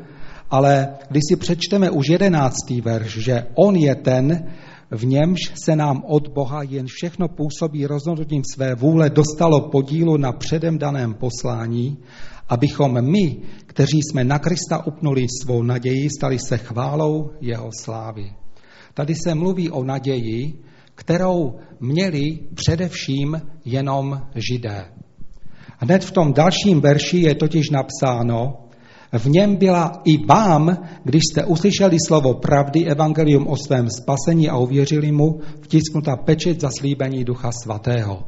ale 0.50 0.88
když 1.10 1.22
si 1.30 1.36
přečteme 1.36 1.90
už 1.90 2.10
jedenáctý 2.10 2.82
verš, 2.82 3.18
že 3.18 3.48
on 3.56 3.76
je 3.76 3.96
ten, 3.96 4.52
v 4.92 5.06
němž 5.06 5.40
se 5.64 5.76
nám 5.76 6.04
od 6.08 6.28
Boha 6.28 6.64
jen 6.64 6.86
všechno 6.90 7.28
působí 7.28 7.86
rozhodnutím 7.86 8.42
své 8.54 8.76
vůle 8.76 9.10
dostalo 9.10 9.70
podílu 9.70 10.18
na 10.18 10.32
předem 10.32 10.78
daném 10.78 11.14
poslání, 11.14 11.98
abychom 12.52 13.02
my, 13.02 13.38
kteří 13.66 14.00
jsme 14.04 14.24
na 14.24 14.40
Krista 14.40 14.86
upnuli 14.88 15.26
svou 15.42 15.64
naději, 15.64 16.10
stali 16.10 16.38
se 16.40 16.58
chválou 16.58 17.32
jeho 17.42 17.70
slávy. 17.80 18.34
Tady 18.94 19.16
se 19.16 19.36
mluví 19.36 19.70
o 19.70 19.84
naději, 19.84 20.54
kterou 20.96 21.56
měli 21.80 22.40
především 22.54 23.42
jenom 23.66 24.22
židé. 24.36 24.86
Hned 25.78 26.04
v 26.04 26.12
tom 26.12 26.34
dalším 26.34 26.82
verši 26.82 27.18
je 27.18 27.36
totiž 27.36 27.70
napsáno, 27.70 28.58
V 29.12 29.26
něm 29.26 29.56
byla 29.56 30.02
i 30.06 30.26
vám, 30.26 30.78
když 31.04 31.22
jste 31.32 31.46
uslyšeli 31.46 31.98
slovo 32.08 32.34
pravdy, 32.34 32.86
evangelium 32.86 33.48
o 33.48 33.58
svém 33.58 33.88
spasení 33.90 34.50
a 34.50 34.58
uvěřili 34.58 35.12
mu, 35.12 35.40
vtisknuta 35.62 36.16
pečet 36.16 36.62
zaslíbení 36.62 37.24
Ducha 37.24 37.52
Svatého. 37.64 38.24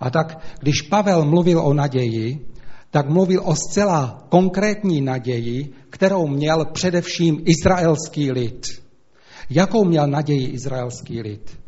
A 0.00 0.10
tak, 0.10 0.38
když 0.60 0.82
Pavel 0.82 1.24
mluvil 1.24 1.60
o 1.60 1.74
naději, 1.74 2.53
tak 2.94 3.10
mluvil 3.10 3.42
o 3.44 3.54
zcela 3.54 4.22
konkrétní 4.28 5.00
naději, 5.00 5.72
kterou 5.90 6.26
měl 6.26 6.64
především 6.64 7.42
izraelský 7.44 8.32
lid. 8.32 8.66
Jakou 9.50 9.84
měl 9.84 10.06
naději 10.06 10.46
izraelský 10.46 11.20
lid? 11.22 11.58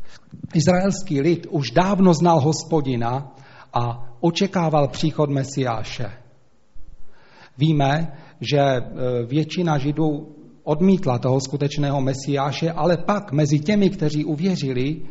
Izraelský 0.53 1.21
lid 1.21 1.47
už 1.49 1.71
dávno 1.71 2.13
znal 2.13 2.39
hospodina 2.39 3.35
a 3.73 4.07
očekával 4.19 4.87
příchod 4.87 5.29
Mesiáše. 5.29 6.11
Víme, 7.57 8.17
že 8.51 8.59
e, 8.59 8.81
většina 9.25 9.77
Židů 9.77 10.35
odmítla 10.63 11.19
toho 11.19 11.41
skutečného 11.41 12.01
Mesiáše, 12.01 12.71
ale 12.71 12.97
pak 12.97 13.31
mezi 13.31 13.59
těmi, 13.59 13.89
kteří 13.89 14.25
uvěřili, 14.25 15.01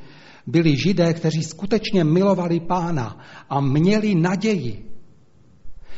byli 0.47 0.77
Židé, 0.77 1.15
kteří 1.15 1.43
skutečně 1.43 2.05
milovali 2.05 2.61
pána 2.61 3.21
a 3.49 3.61
měli 3.61 4.15
naději. 4.15 4.86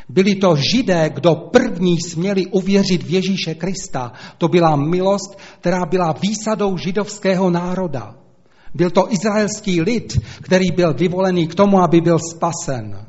Byli 0.08 0.34
to 0.34 0.56
Židé, 0.56 1.10
kdo 1.10 1.34
první 1.34 2.00
směli 2.00 2.46
uvěřit 2.46 3.02
v 3.02 3.10
Ježíše 3.10 3.54
Krista. 3.54 4.12
To 4.38 4.48
byla 4.48 4.76
milost, 4.76 5.38
která 5.60 5.86
byla 5.86 6.12
výsadou 6.12 6.76
židovského 6.76 7.50
národa. 7.50 8.14
Byl 8.74 8.90
to 8.90 9.12
izraelský 9.12 9.80
lid, 9.80 10.20
který 10.42 10.70
byl 10.76 10.94
vyvolený 10.94 11.46
k 11.46 11.54
tomu, 11.54 11.80
aby 11.80 12.00
byl 12.00 12.18
spasen. 12.18 13.06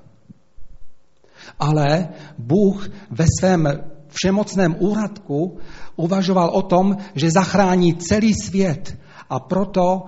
Ale 1.59 2.09
Bůh 2.37 2.89
ve 3.11 3.25
svém 3.39 3.67
všemocném 4.09 4.75
úradku 4.79 5.57
uvažoval 5.95 6.49
o 6.49 6.61
tom, 6.61 6.97
že 7.15 7.31
zachrání 7.31 7.95
celý 7.95 8.33
svět 8.33 8.97
a 9.29 9.39
proto 9.39 10.03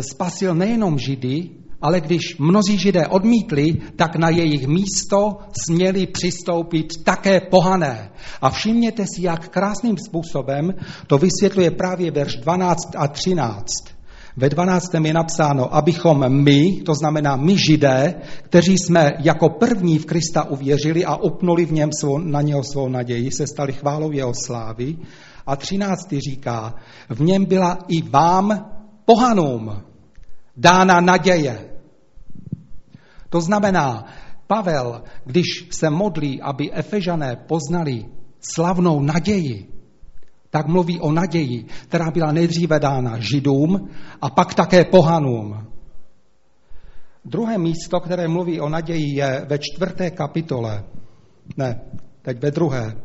spasil 0.00 0.54
nejenom 0.54 0.98
Židy, 0.98 1.50
ale 1.82 2.00
když 2.00 2.38
mnozí 2.38 2.78
židé 2.78 3.06
odmítli, 3.06 3.66
tak 3.96 4.16
na 4.16 4.28
jejich 4.28 4.66
místo 4.66 5.36
směli 5.64 6.06
přistoupit 6.06 7.04
také 7.04 7.40
pohané. 7.40 8.10
A 8.40 8.50
všimněte 8.50 9.04
si, 9.14 9.22
jak 9.22 9.48
krásným 9.48 9.96
způsobem 9.98 10.74
to 11.06 11.18
vysvětluje 11.18 11.70
právě 11.70 12.10
verš 12.10 12.36
12 12.36 12.78
a 12.96 13.08
13. 13.08 13.66
Ve 14.36 14.48
12. 14.48 14.82
je 15.04 15.12
napsáno, 15.12 15.74
abychom 15.74 16.42
my, 16.42 16.82
to 16.86 16.94
znamená 16.94 17.36
my 17.36 17.58
židé, 17.58 18.14
kteří 18.42 18.78
jsme 18.78 19.12
jako 19.18 19.48
první 19.48 19.98
v 19.98 20.06
Krista 20.06 20.44
uvěřili 20.44 21.04
a 21.04 21.16
upnuli 21.16 21.66
v 21.66 21.72
něm 21.72 21.90
svou, 22.00 22.18
na 22.18 22.42
něho 22.42 22.64
svou 22.64 22.88
naději, 22.88 23.30
se 23.32 23.46
stali 23.46 23.72
chválou 23.72 24.12
jeho 24.12 24.32
slávy. 24.46 24.96
A 25.46 25.56
13. 25.56 26.14
říká, 26.30 26.74
v 27.08 27.20
něm 27.20 27.44
byla 27.44 27.78
i 27.88 28.02
vám 28.02 28.70
pohanům 29.04 29.82
dána 30.56 31.00
naděje. 31.00 31.69
To 33.30 33.40
znamená, 33.40 34.04
Pavel, 34.46 35.02
když 35.24 35.68
se 35.70 35.90
modlí, 35.90 36.42
aby 36.42 36.72
Efežané 36.72 37.36
poznali 37.36 38.04
slavnou 38.54 39.02
naději, 39.02 39.66
tak 40.50 40.66
mluví 40.66 41.00
o 41.00 41.12
naději, 41.12 41.64
která 41.88 42.10
byla 42.10 42.32
nejdříve 42.32 42.80
dána 42.80 43.18
Židům 43.18 43.88
a 44.22 44.30
pak 44.30 44.54
také 44.54 44.84
pohanům. 44.84 45.66
Druhé 47.24 47.58
místo, 47.58 48.00
které 48.00 48.28
mluví 48.28 48.60
o 48.60 48.68
naději, 48.68 49.16
je 49.16 49.46
ve 49.48 49.58
čtvrté 49.58 50.10
kapitole. 50.10 50.84
Ne, 51.56 51.80
teď 52.22 52.42
ve 52.42 52.50
druhé. 52.50 52.96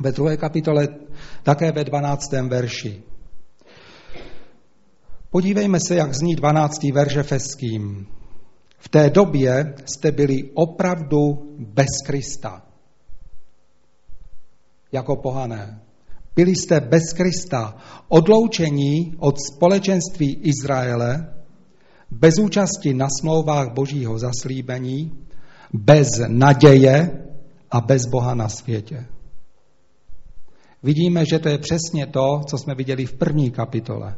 Ve 0.00 0.12
druhé 0.12 0.36
kapitole 0.36 0.88
také 1.42 1.72
ve 1.72 1.84
dvanáctém 1.84 2.48
verši. 2.48 3.02
Podívejme 5.30 5.78
se, 5.80 5.94
jak 5.94 6.14
zní 6.14 6.36
dvanáctý 6.36 6.92
verš 6.92 7.16
Efeským. 7.16 8.06
V 8.78 8.88
té 8.88 9.10
době 9.10 9.74
jste 9.84 10.12
byli 10.12 10.50
opravdu 10.54 11.18
bez 11.58 11.88
Krista. 12.06 12.62
Jako 14.92 15.16
pohané. 15.16 15.80
Byli 16.36 16.56
jste 16.56 16.80
bez 16.80 17.12
Krista, 17.12 17.76
odloučení 18.08 19.14
od 19.18 19.36
společenství 19.52 20.40
Izraele, 20.42 21.34
bez 22.10 22.38
účasti 22.38 22.94
na 22.94 23.08
smlouvách 23.20 23.74
božího 23.74 24.18
zaslíbení, 24.18 25.12
bez 25.72 26.08
naděje 26.28 27.10
a 27.70 27.80
bez 27.80 28.06
Boha 28.06 28.34
na 28.34 28.48
světě. 28.48 29.06
Vidíme, 30.82 31.24
že 31.26 31.38
to 31.38 31.48
je 31.48 31.58
přesně 31.58 32.06
to, 32.06 32.40
co 32.46 32.58
jsme 32.58 32.74
viděli 32.74 33.06
v 33.06 33.14
první 33.14 33.50
kapitole. 33.50 34.16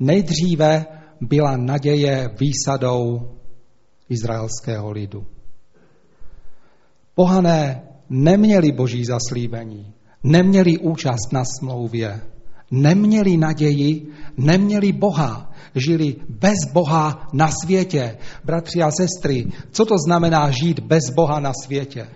Nejdříve 0.00 0.86
byla 1.20 1.56
naděje 1.56 2.30
výsadou 2.40 3.30
izraelského 4.10 4.90
lidu. 4.90 5.26
Pohané 7.14 7.82
neměli 8.10 8.72
boží 8.72 9.04
zaslíbení, 9.04 9.92
neměli 10.24 10.78
účast 10.78 11.32
na 11.32 11.44
smlouvě, 11.58 12.20
neměli 12.70 13.36
naději, 13.36 14.06
neměli 14.36 14.92
Boha, 14.92 15.52
žili 15.74 16.16
bez 16.28 16.58
Boha 16.72 17.28
na 17.32 17.50
světě. 17.64 18.18
Bratři 18.44 18.82
a 18.82 18.90
sestry, 18.90 19.46
co 19.70 19.84
to 19.84 19.94
znamená 20.06 20.50
žít 20.50 20.80
bez 20.80 21.10
Boha 21.14 21.40
na 21.40 21.52
světě? 21.64 22.06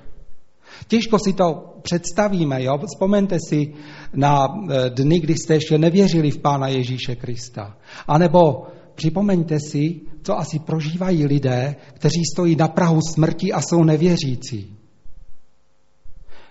Těžko 0.89 1.19
si 1.19 1.33
to 1.33 1.75
představíme, 1.83 2.63
jo? 2.63 2.79
Vzpomeňte 2.87 3.39
si 3.49 3.75
na 4.15 4.47
e, 4.47 4.91
dny, 4.91 5.21
kdy 5.21 5.35
jste 5.35 5.55
ještě 5.55 5.79
nevěřili 5.79 6.31
v 6.31 6.39
Pána 6.39 6.69
Ježíše 6.69 7.17
Krista. 7.17 7.77
A 8.09 8.19
nebo 8.19 8.67
připomeňte 8.95 9.59
si, 9.61 10.01
co 10.25 10.39
asi 10.39 10.59
prožívají 10.59 11.27
lidé, 11.27 11.77
kteří 11.93 12.23
stojí 12.35 12.57
na 12.57 12.69
Prahu 12.69 13.01
smrti 13.15 13.53
a 13.53 13.61
jsou 13.61 13.85
nevěřící. 13.85 14.77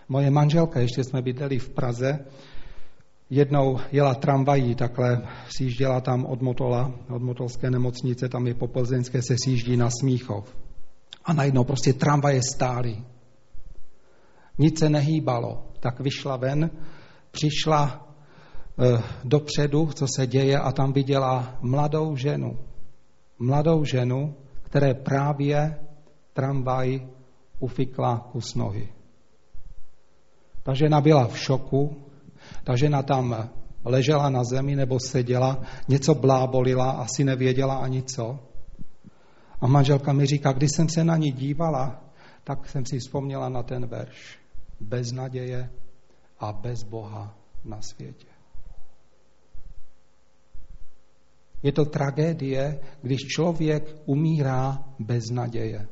Moje 0.10 0.32
manželka, 0.32 0.80
ještě 0.80 1.04
jsme 1.04 1.22
bydleli 1.22 1.60
v 1.60 1.70
Praze, 1.70 2.20
jednou 3.30 3.80
jela 3.92 4.16
tramvají, 4.16 4.76
takhle 4.76 5.28
sjížděla 5.50 6.02
tam 6.02 6.26
od 6.26 6.42
Motola, 6.42 6.92
od 7.10 7.22
Motolské 7.22 7.72
nemocnice, 7.72 8.30
tam 8.30 8.48
je 8.48 8.54
po 8.54 8.68
Plzeňské 8.68 9.22
se 9.22 9.36
sjíždí 9.44 9.78
na 9.78 9.90
Smíchov. 9.90 10.56
A 11.26 11.34
najednou 11.34 11.64
prostě 11.64 11.94
tramvaje 11.94 12.42
stály. 12.54 12.98
Nic 14.58 14.80
se 14.80 14.90
nehýbalo. 14.90 15.66
Tak 15.80 16.00
vyšla 16.00 16.38
ven, 16.38 16.70
přišla 17.32 18.08
e, 18.80 19.02
dopředu, 19.24 19.90
co 19.94 20.06
se 20.16 20.28
děje, 20.28 20.60
a 20.60 20.72
tam 20.72 20.94
viděla 20.94 21.58
mladou 21.62 22.16
ženu. 22.16 22.60
Mladou 23.44 23.84
ženu, 23.84 24.36
které 24.62 24.94
právě 24.94 25.80
tramvaj 26.34 27.08
ufikla 27.60 28.30
kus 28.32 28.56
nohy. 28.56 28.90
Ta 30.64 30.74
žena 30.74 31.02
byla 31.02 31.28
v 31.28 31.40
šoku, 31.40 32.04
ta 32.64 32.76
žena 32.76 33.04
tam 33.04 33.50
ležela 33.86 34.30
na 34.30 34.44
zemi 34.44 34.76
nebo 34.76 35.00
seděla, 35.00 35.62
něco 35.88 36.16
blábolila, 36.16 36.92
asi 36.92 37.24
nevěděla 37.24 37.76
ani 37.76 38.04
co. 38.04 38.40
A 39.62 39.68
manželka 39.68 40.14
mi 40.14 40.26
říká, 40.26 40.52
když 40.52 40.72
jsem 40.72 40.90
se 40.90 41.04
na 41.04 41.18
ní 41.18 41.32
dívala, 41.32 42.04
tak 42.44 42.70
jsem 42.70 42.86
si 42.86 43.00
vzpomněla 43.00 43.50
na 43.50 43.64
ten 43.64 43.86
verš. 43.86 44.40
Bez 44.80 45.12
naděje 45.12 45.70
a 46.40 46.54
bez 46.54 46.84
Boha 46.84 47.36
na 47.66 47.82
světě. 47.82 48.33
Je 51.64 51.72
to 51.72 51.86
tragédie, 51.86 52.80
když 53.02 53.20
člověk 53.20 53.96
umírá 54.06 54.84
bez 55.00 55.24
naděje. 55.32 55.88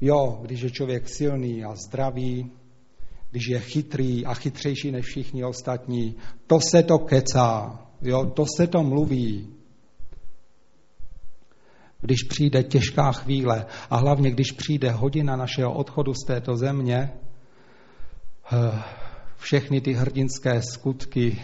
Jo, 0.00 0.38
když 0.42 0.60
je 0.60 0.70
člověk 0.70 1.08
silný 1.08 1.64
a 1.64 1.74
zdravý, 1.74 2.50
když 3.30 3.48
je 3.48 3.60
chytrý 3.60 4.26
a 4.26 4.34
chytřejší 4.34 4.90
než 4.90 5.06
všichni 5.06 5.44
ostatní, 5.44 6.16
to 6.46 6.58
se 6.60 6.82
to 6.82 6.98
kecá, 6.98 7.80
jo, 8.02 8.26
to 8.26 8.44
se 8.56 8.66
to 8.66 8.82
mluví. 8.82 9.54
Když 12.00 12.22
přijde 12.28 12.62
těžká 12.62 13.12
chvíle 13.12 13.66
a 13.90 13.96
hlavně 13.96 14.30
když 14.30 14.52
přijde 14.52 14.90
hodina 14.90 15.36
našeho 15.36 15.74
odchodu 15.74 16.14
z 16.14 16.26
této 16.26 16.56
země, 16.56 17.12
eh, 18.52 18.82
všechny 19.36 19.80
ty 19.80 19.92
hrdinské 19.92 20.62
skutky, 20.62 21.42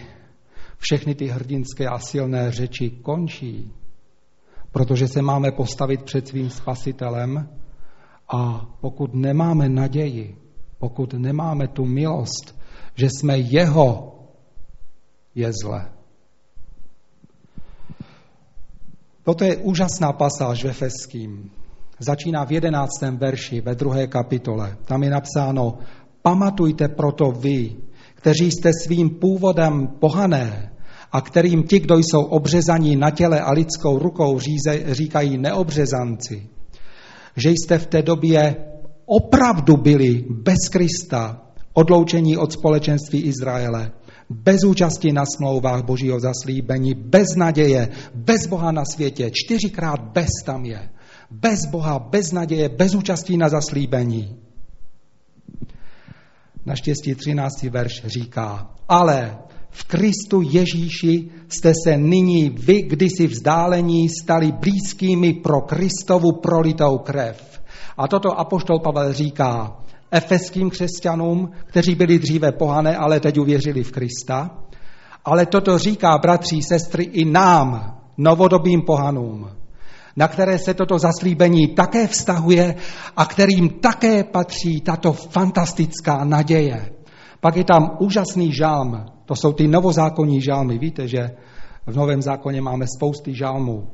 všechny 0.77 1.15
ty 1.15 1.27
hrdinské 1.27 1.87
a 1.87 1.99
silné 1.99 2.51
řeči 2.51 2.89
končí, 2.89 3.71
protože 4.71 5.07
se 5.07 5.21
máme 5.21 5.51
postavit 5.51 6.03
před 6.03 6.27
svým 6.27 6.49
spasitelem 6.49 7.49
a 8.33 8.65
pokud 8.81 9.13
nemáme 9.13 9.69
naději, 9.69 10.37
pokud 10.77 11.13
nemáme 11.13 11.67
tu 11.67 11.85
milost, 11.85 12.59
že 12.95 13.05
jsme 13.09 13.37
jeho, 13.37 14.19
je 15.35 15.51
zle. 15.63 15.91
Toto 19.23 19.43
je 19.43 19.57
úžasná 19.57 20.13
pasáž 20.13 20.63
ve 20.63 20.73
Feským. 20.73 21.51
Začíná 21.99 22.45
v 22.45 22.51
jedenáctém 22.51 23.17
verši 23.17 23.61
ve 23.61 23.75
druhé 23.75 24.07
kapitole. 24.07 24.77
Tam 24.85 25.03
je 25.03 25.09
napsáno, 25.09 25.77
Pamatujte 26.25 26.87
proto 26.87 27.31
vy, 27.31 27.75
kteří 28.25 28.51
jste 28.51 28.71
svým 28.73 29.09
původem 29.09 29.87
pohané 29.99 30.71
a 31.11 31.21
kterým 31.21 31.63
ti, 31.63 31.79
kdo 31.79 31.97
jsou 31.97 32.21
obřezaní 32.21 32.95
na 32.95 33.09
těle 33.09 33.41
a 33.41 33.51
lidskou 33.51 33.99
rukou, 33.99 34.39
říkají 34.91 35.37
neobřezanci, 35.37 36.49
že 37.37 37.49
jste 37.49 37.77
v 37.77 37.87
té 37.87 38.01
době 38.01 38.55
opravdu 39.05 39.77
byli 39.77 40.25
bez 40.29 40.69
Krista, 40.69 41.41
odloučení 41.73 42.37
od 42.37 42.51
společenství 42.51 43.21
Izraele, 43.21 43.91
bez 44.29 44.63
účasti 44.63 45.11
na 45.11 45.23
smlouvách 45.37 45.85
božího 45.85 46.19
zaslíbení, 46.19 46.93
bez 46.93 47.27
naděje, 47.37 47.89
bez 48.15 48.47
Boha 48.47 48.71
na 48.71 48.83
světě, 48.85 49.31
čtyřikrát 49.33 50.01
bez 50.13 50.29
tam 50.45 50.65
je. 50.65 50.89
Bez 51.31 51.59
Boha, 51.71 51.99
bez 51.99 52.31
naděje, 52.31 52.69
bez 52.69 52.95
účastí 52.95 53.37
na 53.37 53.49
zaslíbení. 53.49 54.44
Naštěstí 56.65 57.15
13. 57.15 57.63
verš 57.63 58.01
říká, 58.05 58.67
ale 58.89 59.37
v 59.69 59.83
Kristu 59.83 60.41
Ježíši 60.41 61.29
jste 61.49 61.73
se 61.83 61.97
nyní 61.97 62.49
vy 62.49 62.81
kdysi 62.81 63.27
vzdálení 63.27 64.09
stali 64.09 64.51
blízkými 64.51 65.33
pro 65.33 65.61
Kristovu 65.61 66.31
prolitou 66.31 66.97
krev. 66.97 67.61
A 67.97 68.07
toto 68.07 68.39
apoštol 68.39 68.79
Pavel 68.79 69.13
říká 69.13 69.77
efeským 70.11 70.69
křesťanům, 70.69 71.51
kteří 71.65 71.95
byli 71.95 72.19
dříve 72.19 72.51
pohané, 72.51 72.97
ale 72.97 73.19
teď 73.19 73.39
uvěřili 73.39 73.83
v 73.83 73.91
Krista. 73.91 74.49
Ale 75.25 75.45
toto 75.45 75.77
říká, 75.77 76.17
bratři, 76.17 76.61
sestry, 76.61 77.03
i 77.03 77.25
nám, 77.25 77.97
novodobým 78.17 78.81
pohanům, 78.81 79.49
na 80.15 80.27
které 80.27 80.59
se 80.59 80.73
toto 80.73 80.99
zaslíbení 80.99 81.67
také 81.67 82.07
vztahuje 82.07 82.75
a 83.17 83.25
kterým 83.25 83.69
také 83.69 84.23
patří 84.23 84.81
tato 84.81 85.13
fantastická 85.13 86.23
naděje. 86.23 86.91
Pak 87.39 87.55
je 87.55 87.63
tam 87.63 87.97
úžasný 87.99 88.53
žálm, 88.53 89.05
to 89.25 89.35
jsou 89.35 89.53
ty 89.53 89.67
novozákonní 89.67 90.41
žálmy. 90.41 90.79
Víte, 90.79 91.07
že 91.07 91.29
v 91.87 91.95
Novém 91.95 92.21
zákoně 92.21 92.61
máme 92.61 92.85
spousty 92.97 93.35
žálmů. 93.35 93.87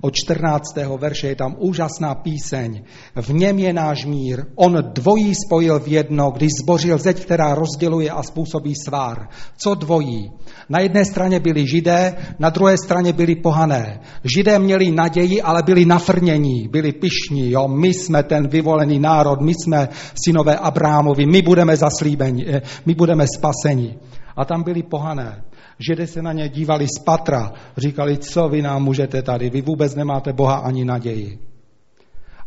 Od 0.00 0.14
14. 0.14 0.64
verše 0.98 1.28
je 1.28 1.36
tam 1.36 1.56
úžasná 1.58 2.14
píseň. 2.14 2.82
V 3.16 3.32
něm 3.32 3.58
je 3.58 3.72
náš 3.72 4.04
mír. 4.04 4.44
On 4.54 4.78
dvojí 4.94 5.34
spojil 5.46 5.80
v 5.80 5.88
jedno, 5.88 6.30
když 6.30 6.50
zbořil 6.62 6.98
zeď, 6.98 7.22
která 7.22 7.54
rozděluje 7.54 8.10
a 8.10 8.22
způsobí 8.22 8.74
svár. 8.74 9.28
Co 9.56 9.74
dvojí? 9.74 10.30
Na 10.68 10.80
jedné 10.80 11.04
straně 11.04 11.40
byli 11.40 11.66
židé, 11.66 12.14
na 12.38 12.50
druhé 12.50 12.76
straně 12.78 13.12
byli 13.12 13.34
pohané. 13.34 14.00
Židé 14.24 14.58
měli 14.58 14.90
naději, 14.90 15.42
ale 15.42 15.62
byli 15.62 15.84
nafrnění, 15.84 16.68
byli 16.68 16.92
pišní. 16.92 17.50
Jo? 17.50 17.68
My 17.68 17.94
jsme 17.94 18.22
ten 18.22 18.48
vyvolený 18.48 18.98
národ, 18.98 19.40
my 19.40 19.54
jsme 19.54 19.88
synové 20.24 20.56
Abrámovi, 20.56 21.26
my 21.26 21.42
budeme 21.42 21.76
zaslíbeni, 21.76 22.46
eh, 22.48 22.62
my 22.86 22.94
budeme 22.94 23.26
spaseni. 23.36 23.98
A 24.36 24.44
tam 24.44 24.62
byli 24.62 24.82
pohané. 24.82 25.42
Židé 25.86 26.06
se 26.06 26.22
na 26.22 26.32
ně 26.32 26.48
dívali 26.48 26.86
z 26.86 27.02
patra, 27.04 27.52
říkali, 27.76 28.18
co 28.18 28.48
vy 28.48 28.62
nám 28.62 28.84
můžete 28.84 29.22
tady, 29.22 29.50
vy 29.50 29.62
vůbec 29.62 29.94
nemáte 29.94 30.32
Boha 30.32 30.54
ani 30.54 30.84
naději. 30.84 31.38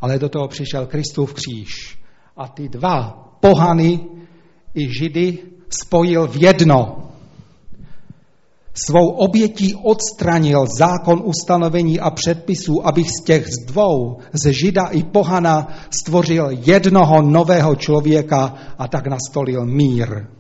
Ale 0.02 0.19
do 0.19 0.30
toho 0.30 0.48
přišel 0.48 0.86
Kristův 0.86 1.34
kříž 1.34 2.00
a 2.38 2.48
ty 2.48 2.69
dva 2.69 3.26
pohany 3.39 4.00
i 4.76 4.93
židy 5.00 5.38
spojil 5.69 6.28
v 6.28 6.43
jedno. 6.43 7.02
Svou 8.74 9.10
obětí 9.10 9.76
odstranil 9.76 10.65
zákon 10.78 11.21
ustanovení 11.26 12.00
a 12.00 12.10
předpisů, 12.10 12.88
abych 12.88 13.08
z 13.10 13.24
těch 13.24 13.48
z 13.48 13.65
dvou, 13.65 14.17
z 14.34 14.52
žida 14.52 14.88
i 14.91 15.04
pohana, 15.04 15.67
stvořil 15.89 16.48
jednoho 16.52 17.21
nového 17.21 17.76
člověka 17.76 18.54
a 18.78 18.88
tak 18.88 19.08
nastolil 19.08 19.65
mír. 19.65 20.35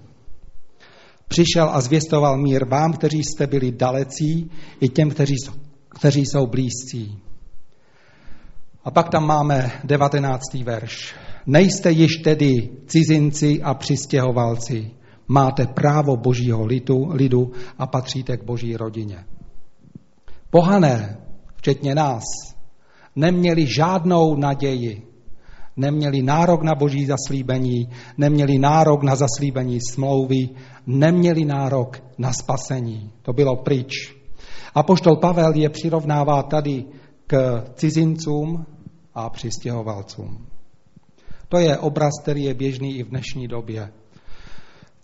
Přišel 1.27 1.69
a 1.69 1.81
zvěstoval 1.81 2.37
mír 2.37 2.65
vám, 2.65 2.93
kteří 2.93 3.23
jste 3.23 3.47
byli 3.47 3.71
dalecí, 3.71 4.51
i 4.79 4.89
těm, 4.89 5.09
kteří 5.09 5.35
jsou, 5.37 5.51
kteří 5.89 6.25
jsou 6.25 6.47
blízcí. 6.47 7.19
A 8.83 8.91
pak 8.91 9.09
tam 9.09 9.27
máme 9.27 9.71
19. 9.83 10.41
verš. 10.63 11.15
Nejste 11.45 11.91
již 11.91 12.17
tedy 12.17 12.69
cizinci 12.87 13.61
a 13.61 13.73
přistěhovalci. 13.73 14.91
Máte 15.27 15.67
právo 15.67 16.17
božího 16.17 16.65
lidu, 16.65 17.07
lidu 17.11 17.51
a 17.77 17.87
patříte 17.87 18.37
k 18.37 18.43
boží 18.43 18.77
rodině. 18.77 19.25
Pohané, 20.49 21.17
včetně 21.55 21.95
nás, 21.95 22.23
neměli 23.15 23.67
žádnou 23.67 24.35
naději 24.35 25.14
neměli 25.77 26.21
nárok 26.21 26.63
na 26.63 26.75
boží 26.75 27.05
zaslíbení, 27.05 27.89
neměli 28.17 28.57
nárok 28.57 29.03
na 29.03 29.15
zaslíbení 29.15 29.79
smlouvy, 29.91 30.49
neměli 30.87 31.45
nárok 31.45 32.03
na 32.17 32.33
spasení. 32.33 33.11
To 33.21 33.33
bylo 33.33 33.55
pryč. 33.55 34.15
A 34.75 34.83
poštol 34.83 35.15
Pavel 35.15 35.55
je 35.55 35.69
přirovnává 35.69 36.43
tady 36.43 36.85
k 37.27 37.63
cizincům 37.75 38.65
a 39.13 39.29
přistěhovalcům. 39.29 40.47
To 41.49 41.57
je 41.57 41.77
obraz, 41.77 42.11
který 42.21 42.43
je 42.43 42.53
běžný 42.53 42.97
i 42.97 43.03
v 43.03 43.09
dnešní 43.09 43.47
době. 43.47 43.91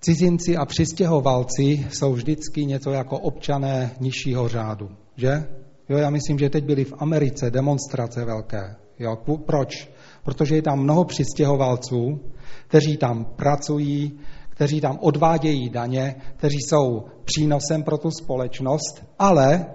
Cizinci 0.01 0.57
a 0.57 0.65
přistěhovalci 0.65 1.87
jsou 1.91 2.13
vždycky 2.13 2.65
něco 2.65 2.91
jako 2.91 3.19
občané 3.19 3.91
nižšího 3.99 4.47
řádu, 4.47 4.89
že? 5.15 5.47
Jo, 5.89 5.97
já 5.97 6.09
myslím, 6.09 6.39
že 6.39 6.49
teď 6.49 6.63
byly 6.63 6.85
v 6.85 6.93
Americe 6.97 7.51
demonstrace 7.51 8.25
velké. 8.25 8.75
Jo, 8.99 9.17
proč? 9.45 9.90
Protože 10.23 10.55
je 10.55 10.61
tam 10.61 10.79
mnoho 10.79 11.05
přistěhovalců, 11.05 12.19
kteří 12.67 12.97
tam 12.97 13.25
pracují, 13.25 14.19
kteří 14.49 14.81
tam 14.81 14.97
odvádějí 15.01 15.69
daně, 15.69 16.15
kteří 16.37 16.57
jsou 16.69 17.05
přínosem 17.23 17.83
pro 17.83 17.97
tu 17.97 18.11
společnost, 18.11 19.03
ale 19.19 19.65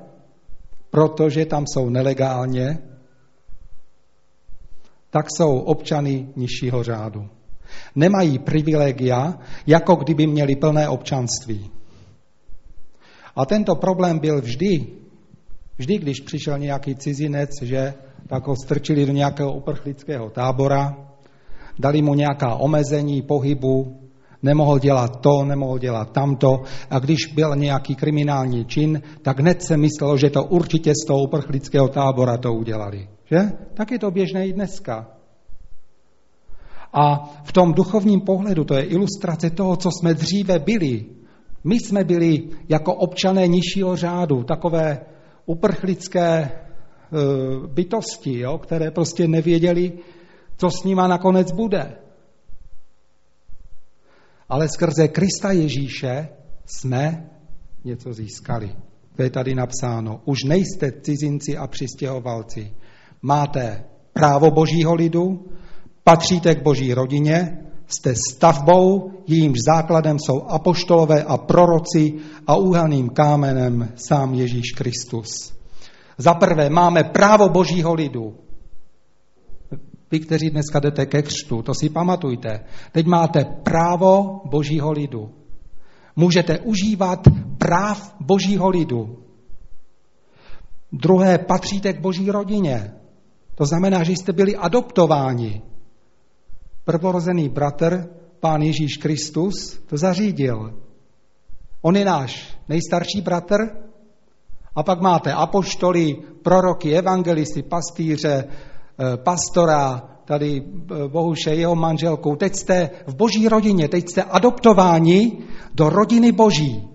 protože 0.91 1.47
tam 1.47 1.65
jsou 1.67 1.91
nelegálně, 1.91 2.79
tak 5.11 5.27
jsou 5.37 5.59
občany 5.59 6.29
nižšího 6.37 6.83
řádu. 6.83 7.29
Nemají 7.95 8.39
privilegia, 8.39 9.39
jako 9.67 9.97
kdyby 9.97 10.27
měli 10.27 10.57
plné 10.57 10.89
občanství. 10.89 11.71
A 13.37 13.47
tento 13.47 13.75
problém 13.75 14.19
byl 14.19 14.41
vždy, 14.41 14.87
vždy, 15.79 15.99
když 15.99 16.21
přišel 16.21 16.59
nějaký 16.59 16.95
cizinec, 16.95 17.51
že 17.63 17.95
tak 18.27 18.47
ho 18.47 18.57
strčili 18.57 19.07
do 19.07 19.13
nějakého 19.13 19.53
uprchlického 19.53 20.31
tábora, 20.31 20.97
dali 21.79 22.03
mu 22.03 22.15
nějaká 22.15 22.55
omezení 22.55 23.23
pohybu, 23.23 24.01
nemohl 24.43 24.79
dělat 24.79 25.21
to, 25.21 25.45
nemohl 25.45 25.79
dělat 25.79 26.13
tamto 26.13 26.63
a 26.91 26.99
když 26.99 27.27
byl 27.35 27.57
nějaký 27.57 27.95
kriminální 27.95 28.65
čin, 28.65 29.03
tak 29.23 29.41
hned 29.41 29.63
se 29.63 29.77
myslelo, 29.77 30.17
že 30.17 30.31
to 30.31 30.45
určitě 30.45 30.93
z 31.03 31.07
toho 31.07 31.23
uprchlického 31.23 31.89
tábora 31.89 32.37
to 32.37 32.53
udělali. 32.53 33.09
Že? 33.31 33.53
Tak 33.75 33.91
je 33.91 33.99
to 33.99 34.11
běžné 34.11 34.47
i 34.47 34.53
dneska. 34.53 35.09
A 36.93 37.31
v 37.45 37.53
tom 37.53 37.73
duchovním 37.73 38.21
pohledu, 38.21 38.65
to 38.65 38.75
je 38.75 38.83
ilustrace 38.83 39.51
toho, 39.51 39.77
co 39.77 39.91
jsme 39.91 40.15
dříve 40.15 40.59
byli. 40.59 41.05
My 41.65 41.75
jsme 41.75 42.05
byli 42.05 42.43
jako 42.69 42.95
občané 42.95 43.47
nižšího 43.47 43.97
řádu, 43.97 44.43
takové 44.45 45.01
uprchlické 45.47 46.51
bytosti, 47.67 48.39
jo, 48.39 48.59
které 48.59 48.91
prostě 48.91 49.29
nevěděli, 49.29 49.93
co 50.57 50.71
s 50.71 50.85
nima 50.85 51.07
nakonec 51.07 51.53
bude. 51.53 51.97
Ale 54.49 54.69
skrze 54.69 55.09
Krista 55.09 55.53
Ježíše 55.53 56.29
jsme 56.65 57.31
něco 57.85 58.13
získali. 58.13 58.77
To 59.17 59.23
je 59.23 59.31
tady 59.31 59.55
napsáno. 59.55 60.21
Už 60.25 60.45
nejste 60.45 60.93
cizinci 61.03 61.57
a 61.57 61.67
přistěhovalci. 61.67 62.73
Máte 63.23 63.85
právo 64.13 64.51
božího 64.51 64.95
lidu, 64.95 65.47
patříte 66.05 66.55
k 66.55 66.63
boží 66.63 66.95
rodině, 66.95 67.59
jste 67.87 68.15
stavbou, 68.33 69.11
jejímž 69.27 69.59
základem 69.67 70.19
jsou 70.19 70.43
apoštolové 70.43 71.23
a 71.23 71.37
proroci 71.37 72.15
a 72.47 72.57
úhelným 72.57 73.09
kámenem 73.09 73.93
sám 74.09 74.35
Ježíš 74.35 74.73
Kristus. 74.77 75.57
Za 76.19 76.35
prvé, 76.35 76.71
máme 76.71 77.05
právo 77.05 77.49
božího 77.49 77.95
lidu. 77.95 78.37
Vy, 80.11 80.21
kteří 80.21 80.51
dneska 80.51 80.81
jdete 80.81 81.07
ke 81.07 81.23
křtu, 81.23 81.63
to 81.63 81.75
si 81.75 81.91
pamatujte. 81.91 82.65
Teď 82.93 83.07
máte 83.07 83.45
právo 83.45 84.41
božího 84.45 84.93
lidu. 84.93 85.35
Můžete 86.17 86.59
užívat 86.59 87.21
práv 87.59 88.15
božího 88.21 88.69
lidu. 88.69 89.19
Druhé, 90.93 91.39
patříte 91.39 91.93
k 91.93 92.01
boží 92.01 92.31
rodině. 92.31 92.95
To 93.55 93.67
znamená, 93.67 94.03
že 94.03 94.13
jste 94.13 94.33
byli 94.33 94.57
adoptováni. 94.57 95.63
Prvorozený 96.85 97.49
bratr, 97.49 98.09
pán 98.41 98.63
Ježíš 98.63 98.97
Kristus, 98.97 99.81
to 99.87 99.97
zařídil. 99.97 100.81
On 101.83 101.97
je 101.97 102.05
náš 102.05 102.59
nejstarší 102.69 103.21
bratr, 103.21 103.86
a 104.77 104.83
pak 104.83 105.01
máte 105.01 105.33
apoštoly, 105.33 106.17
proroky, 106.43 106.97
evangelisty, 106.97 107.63
pastýře, 107.63 108.45
eh, 108.45 109.17
pastora, 109.17 110.03
tady 110.25 110.63
eh, 110.63 111.09
Bohuše, 111.09 111.55
jeho 111.55 111.75
manželkou, 111.75 112.37
teď 112.37 112.55
jste 112.55 112.91
v 113.07 113.15
boží 113.15 113.49
rodině, 113.49 113.89
teď 113.89 114.09
jste 114.09 114.23
adoptováni 114.23 115.39
do 115.75 115.89
rodiny 115.89 116.33
boží. 116.33 116.89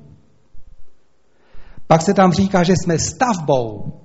Pak 1.87 2.01
se 2.01 2.13
tam 2.13 2.31
říká, 2.31 2.63
že 2.63 2.73
jsme 2.73 2.99
stavbou. 2.99 3.99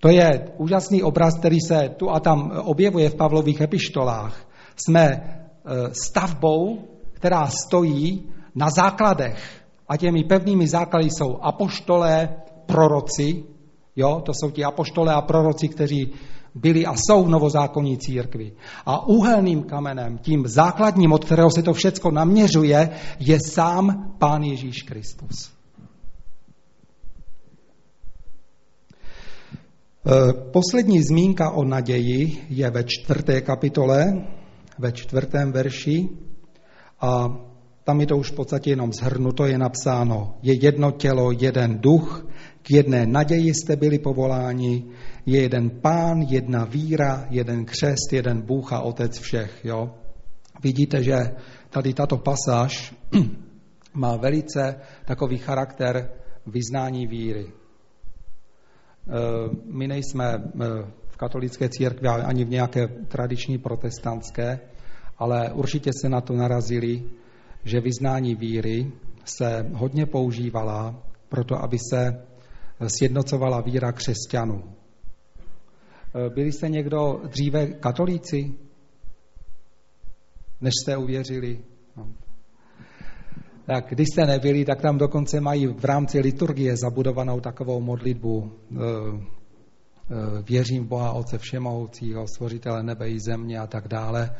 To 0.00 0.08
je 0.08 0.48
úžasný 0.56 1.02
obraz, 1.02 1.38
který 1.38 1.60
se 1.60 1.88
tu 1.96 2.10
a 2.10 2.20
tam 2.20 2.52
objevuje 2.64 3.10
v 3.10 3.14
Pavlových 3.14 3.60
epištolách. 3.60 4.48
Jsme 4.76 5.04
eh, 5.04 5.20
stavbou, 6.06 6.78
která 7.12 7.46
stojí 7.46 8.30
na 8.54 8.70
základech. 8.70 9.59
A 9.90 9.96
těmi 9.96 10.24
pevnými 10.24 10.68
základy 10.68 11.10
jsou 11.10 11.38
apoštolé, 11.42 12.28
proroci, 12.66 13.44
jo, 13.96 14.22
to 14.24 14.32
jsou 14.34 14.50
ti 14.50 14.64
apoštolé 14.64 15.14
a 15.14 15.20
proroci, 15.20 15.68
kteří 15.68 16.12
byli 16.54 16.86
a 16.86 16.94
jsou 16.94 17.24
v 17.24 17.28
novozákonní 17.28 17.98
církvi. 17.98 18.52
A 18.86 19.06
úhelným 19.06 19.62
kamenem, 19.62 20.18
tím 20.18 20.46
základním, 20.46 21.12
od 21.12 21.24
kterého 21.24 21.50
se 21.50 21.62
to 21.62 21.72
všecko 21.72 22.10
naměřuje, 22.10 22.90
je 23.18 23.38
sám 23.40 24.14
Pán 24.18 24.42
Ježíš 24.42 24.82
Kristus. 24.82 25.50
E, 30.06 30.32
poslední 30.32 31.02
zmínka 31.02 31.50
o 31.50 31.64
naději 31.64 32.46
je 32.48 32.70
ve 32.70 32.84
čtvrté 32.84 33.40
kapitole, 33.40 34.26
ve 34.78 34.92
čtvrtém 34.92 35.52
verši 35.52 36.08
a 37.00 37.36
tam 37.90 38.00
je 38.00 38.06
to 38.06 38.16
už 38.16 38.30
v 38.30 38.34
podstatě 38.34 38.70
jenom 38.70 38.92
zhrnuto, 38.92 39.46
je 39.46 39.58
napsáno, 39.58 40.38
je 40.42 40.54
jedno 40.54 40.90
tělo, 40.90 41.32
jeden 41.32 41.78
duch, 41.78 42.26
k 42.62 42.70
jedné 42.70 43.06
naději 43.06 43.54
jste 43.54 43.76
byli 43.76 43.98
povoláni, 43.98 44.84
je 45.26 45.42
jeden 45.42 45.70
pán, 45.70 46.22
jedna 46.22 46.64
víra, 46.64 47.26
jeden 47.30 47.64
křest, 47.64 48.12
jeden 48.12 48.42
Bůh 48.42 48.72
a 48.72 48.80
otec 48.80 49.18
všech. 49.18 49.64
Jo? 49.64 49.90
Vidíte, 50.62 51.02
že 51.02 51.16
tady 51.70 51.94
tato 51.94 52.16
pasáž 52.16 52.94
má 53.94 54.16
velice 54.16 54.76
takový 55.04 55.38
charakter 55.38 56.10
vyznání 56.46 57.06
víry. 57.06 57.46
E, 57.46 57.52
my 59.72 59.88
nejsme 59.88 60.24
e, 60.34 60.40
v 61.08 61.16
katolické 61.16 61.68
církvi 61.68 62.08
ani 62.08 62.44
v 62.44 62.50
nějaké 62.50 62.88
tradiční 63.08 63.58
protestantské, 63.58 64.60
ale 65.18 65.52
určitě 65.52 65.90
se 66.00 66.08
na 66.08 66.20
to 66.20 66.34
narazili, 66.34 67.19
že 67.64 67.80
vyznání 67.80 68.34
víry 68.34 68.92
se 69.24 69.66
hodně 69.72 70.06
používala 70.06 71.02
proto, 71.28 71.62
aby 71.62 71.78
se 71.90 72.26
sjednocovala 72.88 73.60
víra 73.60 73.92
křesťanů. 73.92 74.64
Eh, 76.14 76.30
byli 76.30 76.52
jste 76.52 76.68
někdo 76.68 77.20
dříve 77.28 77.66
katolíci, 77.66 78.54
než 80.60 80.72
jste 80.82 80.96
uvěřili? 80.96 81.60
No. 81.96 82.08
Tak 83.66 83.84
když 83.88 84.06
jste 84.12 84.26
nebyli, 84.26 84.64
tak 84.64 84.80
tam 84.80 84.98
dokonce 84.98 85.40
mají 85.40 85.66
v 85.66 85.84
rámci 85.84 86.20
liturgie 86.20 86.76
zabudovanou 86.76 87.40
takovou 87.40 87.80
modlitbu 87.80 88.52
eh, 88.52 88.76
eh, 88.78 90.42
věřím 90.42 90.84
v 90.84 90.88
Boha 90.88 91.12
Otce 91.12 91.38
Všemohoucího, 91.38 92.26
stvořitele 92.28 92.82
nebe 92.82 93.10
i 93.10 93.20
země 93.20 93.58
a 93.58 93.66
tak 93.66 93.88
dále. 93.88 94.36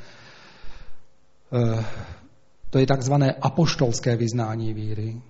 To 2.71 2.79
je 2.79 2.87
takzvané 2.87 3.33
apoštolské 3.33 4.17
vyznání 4.17 4.75
víry, 4.75 5.23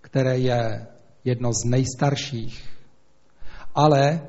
které 0.00 0.38
je 0.38 0.86
jedno 1.24 1.52
z 1.52 1.64
nejstarších. 1.64 2.68
Ale 3.74 4.20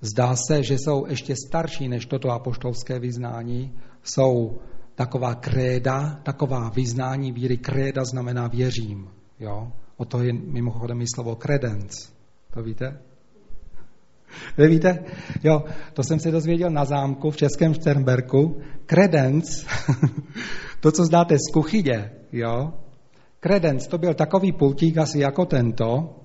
zdá 0.00 0.36
se, 0.36 0.62
že 0.62 0.74
jsou 0.74 1.06
ještě 1.06 1.34
starší 1.48 1.88
než 1.88 2.06
toto 2.06 2.30
apoštolské 2.30 2.98
vyznání. 2.98 3.72
Jsou 4.02 4.58
taková 4.94 5.34
kréda, 5.34 6.20
taková 6.22 6.68
vyznání 6.68 7.32
víry. 7.32 7.56
Kréda 7.56 8.04
znamená 8.04 8.48
věřím. 8.48 9.10
Jo? 9.40 9.72
O 9.96 10.04
to 10.04 10.22
je 10.22 10.32
mimochodem 10.32 11.00
i 11.00 11.06
slovo 11.14 11.34
credence. 11.34 12.12
To 12.50 12.62
víte? 12.62 12.98
Vy 14.58 14.68
víte? 14.68 15.04
Jo, 15.44 15.64
to 15.92 16.02
jsem 16.02 16.20
se 16.20 16.30
dozvěděl 16.30 16.70
na 16.70 16.84
zámku 16.84 17.30
v 17.30 17.36
Českém 17.36 17.74
Šternberku. 17.74 18.60
Credence, 18.86 19.66
to, 20.80 20.92
co 20.92 21.04
znáte 21.04 21.36
z 21.38 21.52
kuchyně, 21.52 22.10
jo? 22.32 22.72
Credence, 23.40 23.88
to 23.88 23.98
byl 23.98 24.14
takový 24.14 24.52
pultík 24.52 24.98
asi 24.98 25.18
jako 25.20 25.44
tento, 25.44 26.16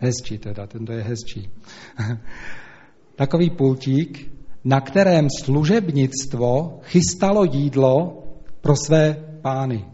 Hezčí 0.00 0.38
teda, 0.38 0.66
tento 0.66 0.92
je 0.92 1.02
hezčí. 1.02 1.50
Takový 3.16 3.50
pultík, 3.50 4.32
na 4.64 4.80
kterém 4.80 5.28
služebnictvo 5.44 6.80
chystalo 6.82 7.44
jídlo 7.44 8.24
pro 8.60 8.76
své 8.76 9.14
pány. 9.42 9.84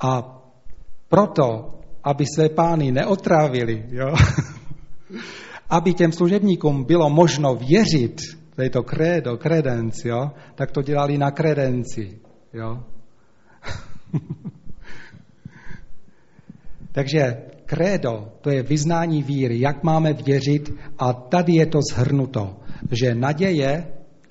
A 0.00 0.42
proto, 1.08 1.78
aby 2.04 2.24
své 2.34 2.48
pány 2.48 2.92
neotrávili, 2.92 3.86
jo, 3.88 4.14
aby 5.70 5.94
těm 5.94 6.12
služebníkům 6.12 6.84
bylo 6.84 7.10
možno 7.10 7.54
věřit, 7.54 8.20
to 8.56 8.62
je 8.62 8.70
to 8.70 8.82
credo, 8.82 9.36
credence, 9.36 10.08
jo, 10.08 10.30
tak 10.54 10.70
to 10.70 10.82
dělali 10.82 11.18
na 11.18 11.30
kredenci. 11.30 12.18
Jo. 12.52 12.84
Takže 16.92 17.36
Krédo, 17.72 18.28
to 18.40 18.50
je 18.50 18.62
vyznání 18.62 19.22
víry, 19.22 19.60
jak 19.60 19.82
máme 19.82 20.12
věřit 20.12 20.74
a 20.98 21.12
tady 21.12 21.52
je 21.52 21.66
to 21.66 21.78
zhrnuto, 21.92 22.56
že 22.90 23.14
naděje 23.14 23.86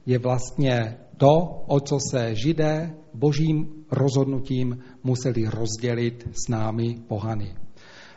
je 0.05 0.19
vlastně 0.19 0.97
to, 1.17 1.63
o 1.67 1.79
co 1.79 1.97
se 2.11 2.35
židé 2.35 2.93
božím 3.13 3.85
rozhodnutím 3.91 4.77
museli 5.03 5.45
rozdělit 5.45 6.29
s 6.45 6.49
námi 6.49 6.95
pohany. 7.07 7.60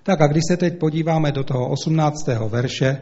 Tak 0.05 0.21
a 0.21 0.27
když 0.27 0.43
se 0.49 0.57
teď 0.57 0.79
podíváme 0.79 1.33
do 1.33 1.45
toho 1.45 1.69
18. 1.69 2.15
verše, 2.49 3.01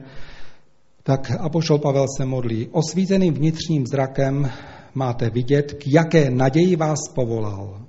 tak 1.03 1.31
Apoštol 1.41 1.79
Pavel 1.79 2.07
se 2.17 2.25
modlí. 2.25 2.69
Osvíceným 2.73 3.35
vnitřním 3.35 3.87
zrakem 3.87 4.51
máte 4.95 5.31
vidět, 5.31 5.73
k 5.73 5.87
jaké 5.87 6.31
naději 6.31 6.77
vás 6.77 6.99
povolal. 7.15 7.87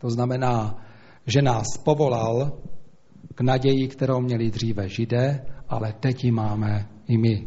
To 0.00 0.10
znamená, 0.10 0.84
že 1.26 1.42
nás 1.42 1.66
povolal 1.84 2.52
k 3.34 3.40
naději, 3.40 3.88
kterou 3.88 4.20
měli 4.20 4.50
dříve 4.50 4.88
židé, 4.88 5.44
ale 5.68 5.94
teď 6.00 6.24
ji 6.24 6.30
máme 6.30 6.88
i 7.08 7.18
my. 7.18 7.34
E, 7.34 7.46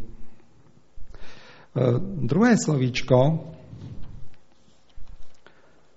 druhé 2.28 2.56
slovíčko, 2.66 3.40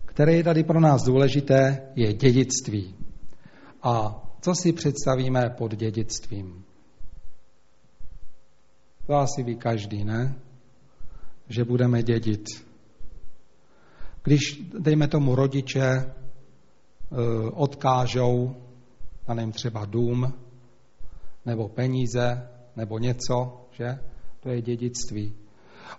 které 0.05 0.35
je 0.35 0.45
tady 0.45 0.65
pro 0.65 0.81
nás 0.81 1.03
důležité, 1.03 1.83
je 1.97 2.13
dědictví. 2.13 2.95
A 3.83 4.23
co 4.47 4.55
si 4.55 4.73
představíme 4.73 5.51
pod 5.59 5.75
dědictvím? 5.75 6.65
To 9.07 9.15
asi 9.15 9.43
ví 9.43 9.57
každý, 9.57 10.05
ne? 10.05 10.35
Že 11.49 11.65
budeme 11.65 12.03
dědit. 12.03 12.45
Když, 14.23 14.41
dejme 14.79 15.09
tomu, 15.09 15.35
rodiče 15.35 15.83
e, 15.83 16.13
odkážou 17.53 18.57
já 19.29 19.35
nevím, 19.35 19.53
třeba 19.53 19.85
dům, 19.85 20.33
nebo 21.47 21.69
peníze, 21.69 22.49
nebo 22.77 22.99
něco, 22.99 23.67
že? 23.71 23.99
To 24.41 24.49
je 24.49 24.63
dědictví. 24.63 25.35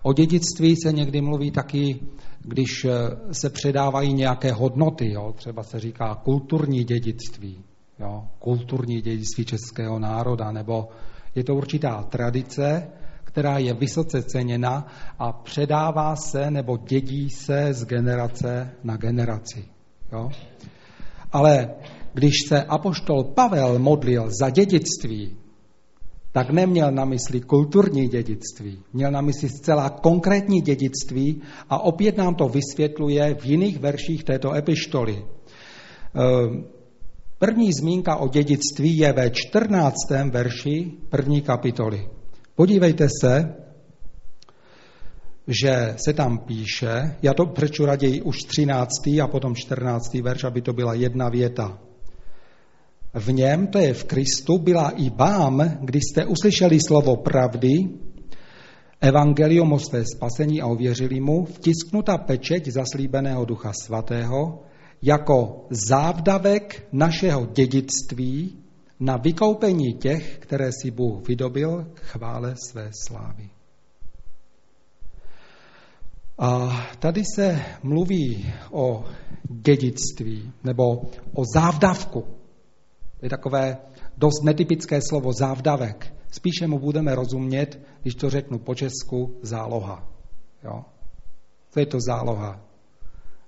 O 0.02 0.14
dědictví 0.14 0.76
se 0.84 0.92
někdy 0.92 1.22
mluví 1.22 1.52
taky, 1.52 2.00
když 2.40 2.86
eh, 2.86 2.92
se 3.34 3.50
předávají 3.50 4.14
nějaké 4.14 4.52
hodnoty, 4.52 5.12
jo? 5.12 5.34
třeba 5.38 5.64
se 5.64 5.80
říká 5.80 6.16
kulturní 6.16 6.84
dědictví, 6.84 7.64
jo? 8.00 8.28
kulturní 8.40 9.02
dědictví 9.02 9.46
českého 9.46 10.00
národa, 10.00 10.52
nebo 10.52 10.90
je 11.36 11.44
to 11.44 11.56
určitá 11.56 12.04
tradice, 12.04 12.88
která 13.24 13.58
je 13.58 13.74
vysoce 13.74 14.24
ceněna 14.24 14.88
a 15.20 15.32
předává 15.32 16.16
se 16.16 16.52
nebo 16.52 16.78
dědí 16.78 17.30
se 17.30 17.74
z 17.74 17.86
generace 17.86 18.70
na 18.84 18.98
generaci. 18.98 19.66
Jo? 20.12 20.30
Ale 21.32 21.70
když 22.14 22.34
se 22.48 22.64
apoštol 22.64 23.24
Pavel 23.24 23.80
modlil 23.80 24.30
za 24.40 24.50
dědictví, 24.50 25.38
tak 26.32 26.50
neměl 26.50 26.92
na 26.92 27.06
mysli 27.06 27.42
kulturní 27.42 28.08
dědictví, 28.08 28.80
měl 28.94 29.12
na 29.12 29.22
mysli 29.22 29.50
zcela 29.50 29.90
konkrétní 29.90 30.62
dědictví 30.62 31.42
a 31.70 31.80
opět 31.80 32.18
nám 32.18 32.36
to 32.36 32.50
vysvětluje 32.50 33.36
v 33.36 33.46
jiných 33.46 33.80
verších 33.80 34.24
této 34.24 34.54
epištoly. 34.54 35.26
Ehm, 36.16 36.66
první 37.40 37.74
zmínka 37.74 38.16
o 38.16 38.28
dědictví 38.28 38.98
je 38.98 39.14
ve 39.14 39.30
14. 39.30 39.96
verši 40.30 40.92
první 41.10 41.42
kapitoly. 41.42 42.08
Podívejte 42.56 43.08
se, 43.22 43.56
že 45.48 45.96
se 46.06 46.14
tam 46.14 46.38
píše, 46.38 47.16
já 47.22 47.34
to 47.34 47.46
přečtu 47.46 47.86
raději 47.86 48.22
už 48.22 48.38
13. 48.44 48.90
a 49.24 49.28
potom 49.28 49.56
14. 49.56 50.14
verš, 50.14 50.44
aby 50.44 50.62
to 50.62 50.74
byla 50.74 50.94
jedna 50.94 51.30
věta. 51.30 51.80
V 53.14 53.32
něm, 53.32 53.68
to 53.68 53.80
je 53.80 53.94
v 53.94 54.04
Kristu, 54.04 54.58
byla 54.58 54.90
i 54.90 55.10
vám, 55.10 55.78
když 55.82 56.04
jste 56.04 56.26
uslyšeli 56.26 56.80
slovo 56.88 57.16
pravdy, 57.16 57.90
evangelium 59.02 59.74
o 59.74 59.80
své 59.80 60.04
spasení 60.06 60.62
a 60.62 60.68
uvěřili 60.68 61.20
mu, 61.20 61.46
vtisknuta 61.46 62.18
pečeť 62.18 62.68
zaslíbeného 62.68 63.46
Ducha 63.46 63.72
Svatého, 63.84 64.64
jako 65.02 65.66
závdavek 65.70 66.88
našeho 66.92 67.46
dědictví 67.46 68.64
na 69.00 69.18
vykoupení 69.18 69.94
těch, 69.94 70.38
které 70.38 70.70
si 70.82 70.92
Bůh 70.92 71.28
vydobil 71.28 71.92
chvále 71.96 72.56
své 72.70 72.90
slávy. 73.08 73.50
A 76.40 76.70
tady 77.00 77.24
se 77.36 77.62
mluví 77.84 78.54
o 78.72 79.06
dědictví 79.50 80.52
nebo 80.64 80.84
o 81.34 81.44
závdavku. 81.56 82.22
To 83.20 83.26
je 83.26 83.30
takové 83.30 83.78
dost 84.18 84.44
netypické 84.44 85.00
slovo 85.10 85.34
závdavek. 85.34 86.14
Spíše 86.32 86.68
mu 86.68 86.80
budeme 86.80 87.16
rozumět, 87.16 87.80
když 88.02 88.16
to 88.16 88.30
řeknu 88.30 88.60
po 88.60 88.76
česku, 88.76 89.40
záloha. 89.42 90.08
Jo? 90.64 90.86
Co 91.70 91.80
je 91.80 91.86
to 91.86 91.98
záloha? 92.02 92.67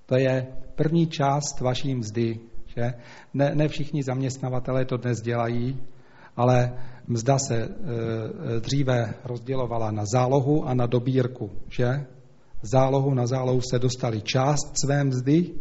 To 0.09 0.15
je 0.15 0.47
první 0.75 1.07
část 1.07 1.61
vaší 1.61 1.95
mzdy. 1.95 2.39
Že? 2.65 2.93
Ne, 3.33 3.55
ne 3.55 3.67
všichni 3.67 4.03
zaměstnavatelé 4.03 4.85
to 4.85 4.97
dnes 4.97 5.21
dělají, 5.21 5.77
ale 6.37 6.73
mzda 7.07 7.37
se 7.39 7.55
e, 7.57 7.69
dříve 8.59 9.13
rozdělovala 9.23 9.91
na 9.91 10.05
zálohu 10.05 10.67
a 10.67 10.73
na 10.73 10.85
dobírku. 10.85 11.51
Že? 11.69 12.05
Zálohu 12.61 13.13
na 13.13 13.27
zálohu 13.27 13.61
se 13.61 13.79
dostali 13.79 14.21
část 14.21 14.73
své 14.85 15.03
mzdy 15.03 15.51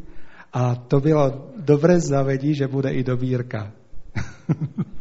a 0.52 0.74
to 0.74 1.00
bylo 1.00 1.50
dobré 1.56 2.00
zavedí, 2.00 2.54
že 2.54 2.68
bude 2.68 2.90
i 2.90 3.04
dobírka. 3.04 3.72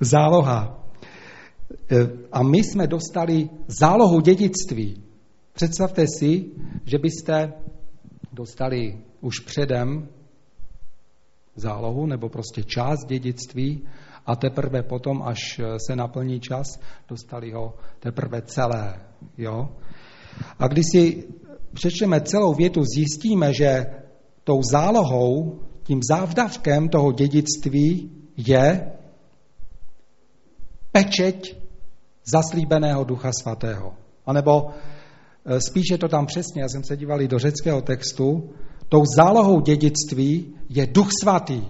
Záloha. 0.00 0.84
E, 1.90 2.08
a 2.32 2.42
my 2.42 2.58
jsme 2.58 2.86
dostali 2.86 3.48
zálohu 3.66 4.20
dědictví. 4.20 5.03
Představte 5.54 6.04
si, 6.18 6.44
že 6.84 6.98
byste 6.98 7.52
dostali 8.32 8.98
už 9.20 9.38
předem 9.38 10.08
zálohu 11.56 12.06
nebo 12.06 12.28
prostě 12.28 12.62
část 12.62 13.04
dědictví 13.08 13.86
a 14.26 14.36
teprve 14.36 14.82
potom, 14.82 15.22
až 15.22 15.60
se 15.86 15.96
naplní 15.96 16.40
čas, 16.40 16.66
dostali 17.08 17.52
ho 17.52 17.74
teprve 18.00 18.42
celé. 18.42 19.00
Jo? 19.38 19.68
A 20.58 20.68
když 20.68 20.84
si 20.92 21.28
přečteme 21.72 22.20
celou 22.20 22.54
větu, 22.54 22.82
zjistíme, 22.96 23.54
že 23.54 23.86
tou 24.44 24.62
zálohou, 24.62 25.60
tím 25.82 26.00
závdavkem 26.10 26.88
toho 26.88 27.12
dědictví 27.12 28.10
je 28.36 28.92
pečeť 30.92 31.56
zaslíbeného 32.24 33.04
Ducha 33.04 33.30
Svatého. 33.42 33.94
A 34.26 34.32
nebo 34.32 34.70
e, 35.46 35.60
spíše 35.60 35.98
to 35.98 36.08
tam 36.08 36.26
přesně, 36.26 36.62
já 36.62 36.68
jsem 36.68 36.84
se 36.84 36.96
díval 36.96 37.18
do 37.26 37.38
řeckého 37.38 37.80
textu, 37.80 38.50
tou 38.88 39.02
zálohou 39.16 39.60
dědictví 39.60 40.54
je 40.68 40.86
Duch 40.86 41.08
Svatý. 41.22 41.62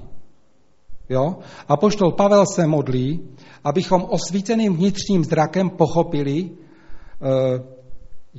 Jo? 1.09 1.37
A 1.69 1.77
poštol 1.77 2.13
Pavel 2.13 2.45
se 2.47 2.67
modlí, 2.67 3.29
abychom 3.65 4.05
osvíceným 4.09 4.77
vnitřním 4.77 5.25
zrakem 5.25 5.71
pochopili, 5.71 6.41
e, 6.41 6.51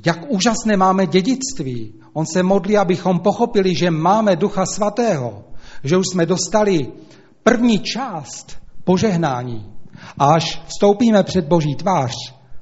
jak 0.06 0.30
úžasné 0.30 0.76
máme 0.76 1.06
dědictví. 1.06 1.94
On 2.12 2.26
se 2.26 2.42
modlí, 2.42 2.76
abychom 2.76 3.18
pochopili, 3.20 3.74
že 3.74 3.90
máme 3.90 4.36
Ducha 4.36 4.66
Svatého, 4.66 5.44
že 5.84 5.96
už 5.96 6.04
jsme 6.12 6.26
dostali 6.26 6.92
první 7.42 7.78
část 7.78 8.58
požehnání. 8.84 9.72
A 10.18 10.34
až 10.34 10.62
vstoupíme 10.66 11.22
před 11.22 11.44
Boží 11.48 11.74
tvář, 11.74 12.12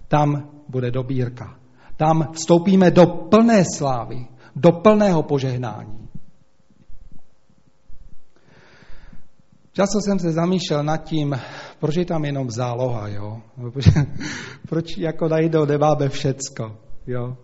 tam 0.09 0.51
bude 0.69 0.91
dobírka. 0.91 1.63
Tam 1.97 2.33
vstoupíme 2.33 2.91
do 2.91 3.07
plné 3.07 3.65
slávy, 3.77 4.27
do 4.57 4.73
plného 4.73 5.23
požehnání. 5.23 6.09
Často 9.73 10.01
jsem 10.01 10.19
se 10.19 10.33
zamýšlel 10.33 10.85
nad 10.85 10.97
tím, 10.97 11.35
proč 11.79 11.97
je 11.97 12.05
tam 12.05 12.25
jenom 12.25 12.51
záloha, 12.51 13.09
jo? 13.09 13.43
proč 14.69 14.99
jako 14.99 15.29
najdou 15.29 15.65
nemáme 15.65 16.09
všecko, 16.09 16.77
jo? 17.07 17.37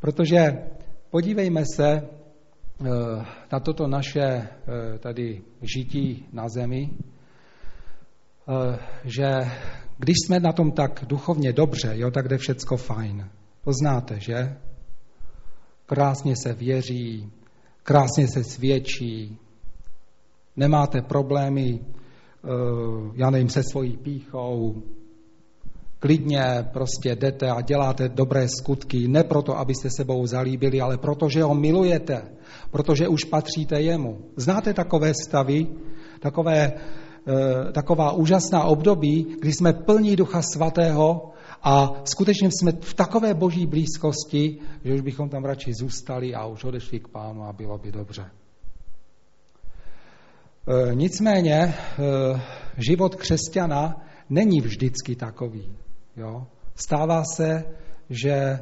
Protože 0.00 0.58
podívejme 1.10 1.62
se 1.74 1.88
eh, 1.88 3.24
na 3.52 3.60
toto 3.60 3.86
naše 3.86 4.20
eh, 4.20 4.98
tady 4.98 5.42
žití 5.62 6.26
na 6.32 6.48
zemi, 6.48 6.90
eh, 8.48 8.78
že 9.04 9.26
když 9.98 10.16
jsme 10.26 10.40
na 10.40 10.52
tom 10.52 10.72
tak 10.72 11.04
duchovně 11.08 11.52
dobře, 11.52 11.92
jo, 11.94 12.10
tak 12.10 12.28
jde 12.28 12.38
všecko 12.38 12.76
fajn. 12.76 13.30
To 13.68 13.72
znáte, 13.72 14.20
že? 14.20 14.56
Krásně 15.86 16.34
se 16.42 16.52
věří, 16.52 17.30
krásně 17.82 18.28
se 18.28 18.44
svědčí, 18.44 19.38
nemáte 20.56 21.02
problémy, 21.02 21.80
já 23.14 23.30
nevím, 23.30 23.48
se 23.48 23.62
svojí 23.62 23.96
píchou, 23.96 24.82
klidně 25.98 26.68
prostě 26.72 27.16
jdete 27.16 27.50
a 27.50 27.60
děláte 27.60 28.08
dobré 28.08 28.48
skutky, 28.48 29.08
ne 29.08 29.24
proto, 29.24 29.58
abyste 29.58 29.88
sebou 29.96 30.26
zalíbili, 30.26 30.80
ale 30.80 30.98
proto, 30.98 31.28
že 31.28 31.42
ho 31.42 31.54
milujete, 31.54 32.22
protože 32.70 33.08
už 33.08 33.24
patříte 33.24 33.80
jemu. 33.80 34.18
Znáte 34.36 34.74
takové 34.74 35.12
stavy, 35.14 35.66
takové, 36.20 36.56
e, 36.62 37.72
taková 37.72 38.12
úžasná 38.12 38.64
období, 38.64 39.36
kdy 39.40 39.52
jsme 39.52 39.72
plní 39.72 40.16
Ducha 40.16 40.42
Svatého 40.42 41.32
a 41.62 42.02
skutečně 42.04 42.48
jsme 42.50 42.72
v 42.72 42.94
takové 42.94 43.34
boží 43.34 43.66
blízkosti, 43.66 44.58
že 44.84 44.94
už 44.94 45.00
bychom 45.00 45.28
tam 45.28 45.44
radši 45.44 45.74
zůstali 45.74 46.34
a 46.34 46.46
už 46.46 46.64
odešli 46.64 47.00
k 47.00 47.08
pánu 47.08 47.44
a 47.44 47.52
bylo 47.52 47.78
by 47.78 47.92
dobře. 47.92 48.30
E, 50.68 50.94
nicméně 50.94 51.54
e, 51.54 51.74
život 52.76 53.14
křesťana 53.14 54.06
není 54.30 54.60
vždycky 54.60 55.16
takový. 55.16 55.76
Jo? 56.16 56.46
Stává 56.74 57.22
se, 57.36 57.64
že 58.10 58.58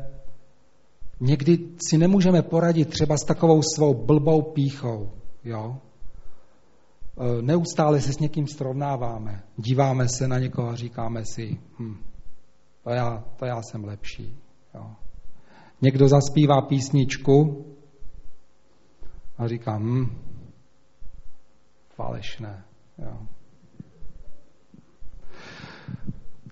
někdy 1.20 1.58
si 1.88 1.98
nemůžeme 1.98 2.42
poradit 2.42 2.88
třeba 2.88 3.16
s 3.16 3.24
takovou 3.24 3.60
svou 3.74 3.94
blbou 3.94 4.42
píchou. 4.42 5.10
Jo? 5.44 5.76
E, 5.78 7.42
neustále 7.42 8.00
se 8.00 8.12
s 8.12 8.18
někým 8.18 8.46
srovnáváme. 8.46 9.42
Díváme 9.56 10.08
se 10.08 10.28
na 10.28 10.38
někoho 10.38 10.68
a 10.68 10.76
říkáme 10.76 11.22
si, 11.24 11.58
hm, 11.78 11.96
to, 12.86 12.92
já, 12.92 13.24
to 13.36 13.44
já 13.44 13.62
jsem 13.62 13.84
lepší. 13.84 14.38
Jo? 14.74 14.90
Někdo 15.82 16.08
zaspívá 16.08 16.62
písničku 16.62 17.66
a 19.38 19.48
říká, 19.48 19.76
hm, 19.78 20.18
falešné. 21.94 22.64
Jo? 22.98 23.18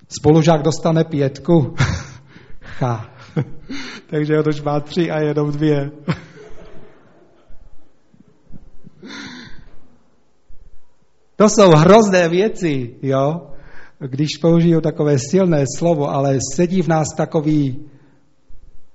Spolužák 0.09 0.63
dostane 0.63 1.05
pětku. 1.05 1.75
ha. 2.81 3.11
Takže 4.11 4.39
on 4.39 4.49
už 4.49 4.63
má 4.63 4.81
tři 4.81 5.11
a 5.11 5.21
jenom 5.21 5.53
dvě. 5.53 5.91
to 11.37 11.49
jsou 11.49 11.71
hrozné 11.71 12.29
věci, 12.29 12.97
jo? 13.03 13.54
Když 14.09 14.37
použiju 14.37 14.81
takové 14.81 15.19
silné 15.19 15.65
slovo, 15.77 16.11
ale 16.11 16.39
sedí 16.55 16.83
v 16.83 16.89
nás 16.89 17.09
takový 17.17 17.85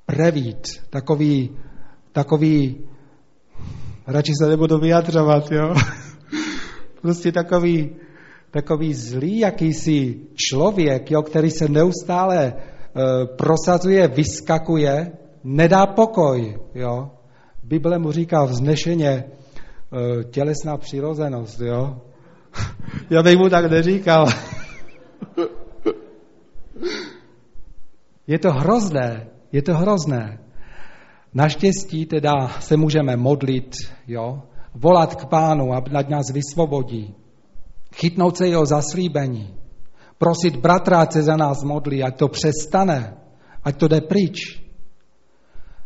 prevít, 0.05 0.67
takový, 0.89 1.49
takový, 2.11 2.77
radši 4.07 4.31
se 4.41 4.47
nebudu 4.47 4.77
vyjadřovat, 4.77 5.51
jo? 5.51 5.73
prostě 7.01 7.31
takový, 7.31 7.95
takový 8.51 8.93
zlý 8.93 9.39
jakýsi 9.39 10.19
člověk, 10.35 11.11
jo, 11.11 11.21
který 11.21 11.51
se 11.51 11.67
neustále 11.69 12.45
e, 12.45 12.53
prosazuje, 13.25 14.07
vyskakuje, 14.07 15.11
nedá 15.43 15.85
pokoj. 15.85 16.59
Jo. 16.75 17.09
Bible 17.63 17.99
mu 17.99 18.11
říká 18.11 18.43
vznešeně 18.43 19.09
e, 19.09 19.23
tělesná 20.23 20.77
přirozenost. 20.77 21.61
Jo. 21.61 22.01
Já 23.09 23.23
bych 23.23 23.37
mu 23.37 23.49
tak 23.49 23.71
neříkal. 23.71 24.27
Je 28.29 28.37
to 28.39 28.53
hrozné, 28.53 29.33
je 29.49 29.61
to 29.61 29.73
hrozné. 29.73 30.37
Naštěstí 31.33 32.05
teda 32.05 32.61
se 32.61 32.77
můžeme 32.77 33.17
modlit, 33.17 33.73
jo, 34.07 34.41
volat 34.73 35.15
k 35.15 35.25
pánu, 35.25 35.73
aby 35.73 35.89
nad 35.89 36.09
nás 36.09 36.29
vysvobodí 36.29 37.15
chytnout 37.95 38.37
se 38.37 38.47
jeho 38.47 38.65
zaslíbení, 38.65 39.55
prosit 40.17 40.55
bratra, 40.55 41.05
se 41.11 41.23
za 41.23 41.35
nás 41.35 41.63
modlí, 41.63 42.03
ať 42.03 42.17
to 42.17 42.27
přestane, 42.27 43.17
ať 43.63 43.77
to 43.77 43.87
jde 43.87 44.01
pryč. 44.01 44.63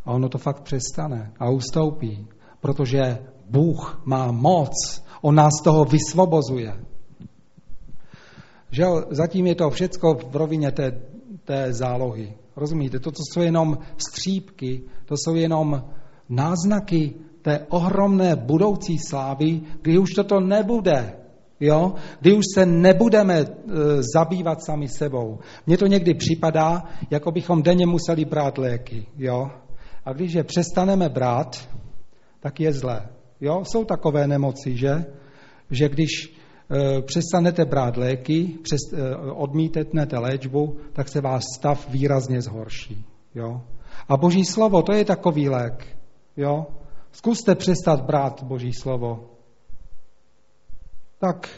A 0.06 0.12
ono 0.12 0.30
to 0.30 0.38
fakt 0.38 0.62
přestane 0.62 1.32
a 1.40 1.50
ustoupí, 1.50 2.28
protože 2.60 3.18
Bůh 3.50 4.02
má 4.06 4.32
moc, 4.32 5.04
on 5.22 5.36
nás 5.36 5.54
toho 5.64 5.86
vysvobozuje. 5.86 6.86
Že 8.72 8.86
zatím 9.10 9.48
je 9.48 9.56
to 9.56 9.70
všecko 9.70 10.14
v 10.30 10.36
rovině 10.36 10.72
té, 10.72 11.02
té 11.46 11.74
zálohy. 11.74 12.34
Rozumíte? 12.56 13.00
To, 13.00 13.12
to 13.12 13.22
jsou 13.34 13.42
jenom 13.42 13.78
střípky, 13.98 14.82
to 15.06 15.16
jsou 15.18 15.36
jenom 15.36 15.84
náznaky 16.30 17.14
té 17.42 17.66
ohromné 17.70 18.36
budoucí 18.36 18.98
slávy, 18.98 19.62
kdy 19.82 19.98
už 19.98 20.10
toto 20.10 20.40
nebude. 20.40 21.14
Jo? 21.60 21.94
Kdy 22.20 22.34
už 22.34 22.46
se 22.56 22.66
nebudeme 22.66 23.40
e, 23.40 23.46
zabývat 24.14 24.64
sami 24.64 24.88
sebou. 24.88 25.40
Mně 25.68 25.78
to 25.78 25.88
někdy 25.88 26.14
připadá, 26.14 26.84
jako 27.10 27.32
bychom 27.32 27.64
denně 27.64 27.86
museli 27.86 28.26
brát 28.26 28.58
léky. 28.58 29.06
Jo? 29.18 29.52
A 30.06 30.14
když 30.14 30.34
je 30.34 30.44
přestaneme 30.44 31.10
brát, 31.10 31.70
tak 32.40 32.60
je 32.60 32.74
zlé. 32.74 33.10
Jo? 33.42 33.64
Jsou 33.66 33.86
takové 33.86 34.28
nemoci, 34.28 34.78
že? 34.78 35.06
Že 35.72 35.90
když 35.90 36.10
přestanete 37.02 37.66
brát 37.66 37.98
léky, 37.98 38.58
přes, 38.64 38.80
e, 38.94 39.16
odmítnete 39.16 40.20
léčbu, 40.20 40.78
tak 40.94 41.10
se 41.10 41.22
váš 41.22 41.44
stav 41.58 41.90
výrazně 41.90 42.42
zhorší. 42.42 43.06
Jo? 43.36 43.62
A 44.10 44.18
Boží 44.18 44.46
slovo, 44.46 44.82
to 44.82 44.94
je 44.94 45.06
takový 45.06 45.50
lék. 45.50 45.98
Jo? 46.38 46.66
Zkuste 47.12 47.56
přestat 47.56 48.02
brát 48.02 48.44
Boží 48.44 48.72
slovo. 48.74 49.30
Tak 51.20 51.50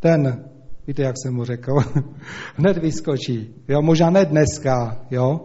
ten, 0.00 0.44
víte, 0.86 1.02
jak 1.02 1.14
jsem 1.22 1.34
mu 1.34 1.44
řekl, 1.44 1.72
hned 2.56 2.78
vyskočí. 2.78 3.54
Jo? 3.68 3.82
Možná 3.82 4.10
ne 4.10 4.24
dneska, 4.24 5.06
jo? 5.10 5.40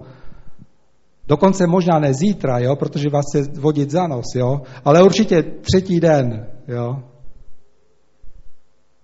Dokonce 1.28 1.68
možná 1.68 2.00
ne 2.00 2.14
zítra, 2.14 2.60
jo? 2.60 2.76
protože 2.76 3.10
vás 3.10 3.26
chce 3.30 3.52
vodit 3.60 3.92
za 3.92 4.08
nos, 4.08 4.36
jo? 4.36 4.62
ale 4.86 5.04
určitě 5.04 5.44
třetí 5.44 6.00
den. 6.00 6.48
Jo? 6.68 7.04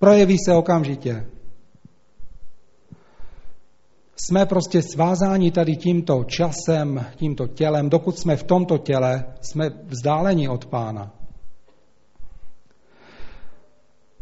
Projeví 0.03 0.37
se 0.45 0.53
okamžitě. 0.53 1.25
Jsme 4.15 4.45
prostě 4.45 4.81
svázáni 4.81 5.51
tady 5.51 5.75
tímto 5.75 6.23
časem, 6.23 7.05
tímto 7.15 7.47
tělem. 7.47 7.89
Dokud 7.89 8.19
jsme 8.19 8.35
v 8.35 8.43
tomto 8.43 8.77
těle, 8.77 9.25
jsme 9.41 9.69
vzdáleni 9.85 10.49
od 10.49 10.65
pána. 10.65 11.13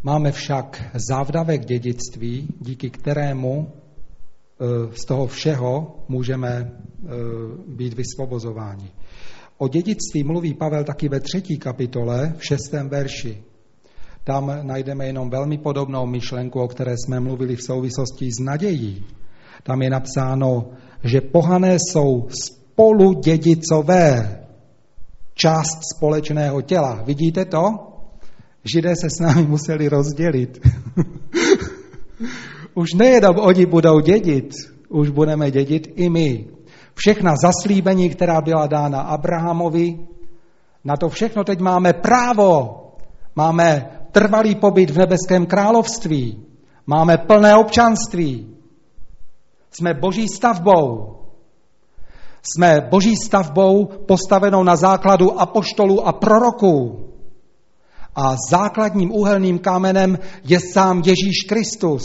Máme 0.04 0.32
však 0.32 0.84
závdavek 1.10 1.66
dědictví, 1.66 2.48
díky 2.60 2.90
kterému 2.90 3.72
e, 3.72 4.96
z 4.96 5.06
toho 5.06 5.28
všeho 5.28 6.06
můžeme 6.08 6.50
e, 6.50 6.72
být 7.68 7.94
vysvobozováni. 7.94 8.92
O 9.58 9.68
dědictví 9.68 10.24
mluví 10.24 10.54
Pavel 10.54 10.84
taky 10.84 11.10
ve 11.10 11.20
třetí 11.20 11.58
kapitole, 11.58 12.34
v 12.38 12.46
šestém 12.46 12.90
verši. 12.90 13.51
Tam 14.24 14.52
najdeme 14.62 15.06
jenom 15.06 15.30
velmi 15.30 15.58
podobnou 15.58 16.06
myšlenku, 16.06 16.60
o 16.60 16.68
které 16.68 16.94
jsme 16.98 17.20
mluvili 17.20 17.56
v 17.56 17.64
souvislosti 17.64 18.32
s 18.32 18.40
nadějí. 18.40 19.06
Tam 19.64 19.82
je 19.82 19.90
napsáno, 19.90 20.66
že 21.04 21.22
pohané 21.22 21.78
jsou 21.80 22.28
spolu 22.44 23.14
dědicové 23.14 24.38
část 25.34 25.80
společného 25.96 26.62
těla. 26.62 27.04
Vidíte 27.06 27.46
to? 27.46 27.62
Židé 28.74 28.96
se 28.96 29.10
s 29.10 29.20
námi 29.20 29.48
museli 29.48 29.90
rozdělit. 29.90 30.60
už 32.74 32.94
nejenom 32.94 33.36
oni 33.40 33.66
budou 33.66 34.00
dědit, 34.00 34.54
už 34.90 35.10
budeme 35.10 35.52
dědit 35.52 35.94
i 35.96 36.10
my. 36.10 36.46
Všechna 36.94 37.34
zaslíbení, 37.44 38.10
která 38.10 38.42
byla 38.42 38.68
dána 38.68 39.02
Abrahamovi, 39.02 40.00
na 40.84 40.98
to 40.98 41.10
všechno 41.10 41.44
teď 41.44 41.60
máme 41.60 41.94
právo. 41.94 42.78
Máme 43.36 44.01
trvalý 44.12 44.56
pobyt 44.56 44.90
v 44.90 44.98
nebeském 44.98 45.46
království. 45.46 46.46
Máme 46.88 47.18
plné 47.18 47.56
občanství. 47.56 48.56
Jsme 49.72 49.94
boží 49.94 50.28
stavbou. 50.28 51.18
Jsme 52.44 52.82
boží 52.90 53.16
stavbou 53.16 53.86
postavenou 53.86 54.64
na 54.64 54.76
základu 54.76 55.40
apoštolů 55.42 56.08
a 56.08 56.14
proroků. 56.14 57.08
A 58.16 58.36
základním 58.50 59.12
úhelným 59.12 59.60
kamenem 59.60 60.20
je 60.44 60.60
sám 60.60 61.02
Ježíš 61.06 61.44
Kristus. 61.48 62.04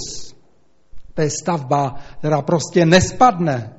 To 1.14 1.22
je 1.22 1.30
stavba, 1.42 1.94
která 2.18 2.42
prostě 2.42 2.86
nespadne, 2.86 3.76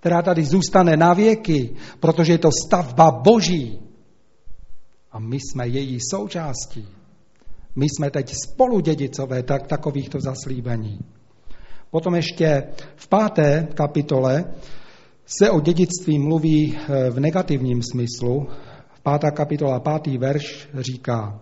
která 0.00 0.22
tady 0.22 0.44
zůstane 0.44 0.96
na 0.96 1.12
věky, 1.12 1.76
protože 2.00 2.32
je 2.32 2.38
to 2.38 2.50
stavba 2.66 3.10
boží. 3.10 3.80
A 5.12 5.18
my 5.18 5.36
jsme 5.36 5.68
její 5.68 5.98
součástí. 6.10 6.99
My 7.76 7.86
jsme 7.86 8.10
teď 8.10 8.34
spoludědicové 8.44 9.42
tak, 9.42 9.66
takovýchto 9.66 10.20
zaslíbení. 10.20 10.98
Potom 11.90 12.14
ještě 12.14 12.62
v 12.96 13.08
páté 13.08 13.68
kapitole 13.74 14.44
se 15.26 15.50
o 15.50 15.60
dědictví 15.60 16.18
mluví 16.18 16.76
eh, 16.76 17.10
v 17.10 17.20
negativním 17.20 17.82
smyslu. 17.82 18.48
Pátá 19.02 19.30
kapitola, 19.30 19.80
pátý 19.80 20.18
verš 20.18 20.68
říká, 20.78 21.40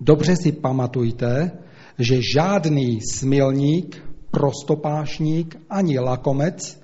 dobře 0.00 0.36
si 0.36 0.52
pamatujte, 0.52 1.50
že 1.98 2.20
žádný 2.34 2.98
smilník, 3.00 4.04
prostopášník 4.30 5.56
ani 5.70 5.98
lakomec, 5.98 6.80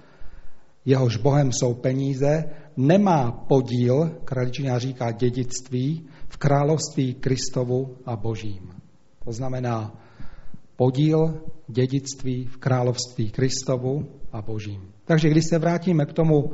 jehož 0.85 1.17
bohem 1.17 1.53
jsou 1.53 1.75
peníze, 1.75 2.45
nemá 2.77 3.31
podíl, 3.49 4.11
kraličina 4.25 4.79
říká 4.79 5.11
dědictví, 5.11 6.07
v 6.35 6.37
království 6.37 7.15
Kristovu 7.15 7.97
a 8.07 8.17
Božím. 8.17 8.75
To 9.25 9.33
znamená 9.33 9.95
podíl 10.77 11.41
dědictví 11.69 12.45
v 12.45 12.57
království 12.57 13.31
Kristovu 13.31 14.07
a 14.33 14.43
Božím. 14.43 14.83
Takže 15.05 15.29
když 15.29 15.45
se 15.51 15.59
vrátíme 15.59 16.07
k 16.07 16.13
tomu, 16.13 16.51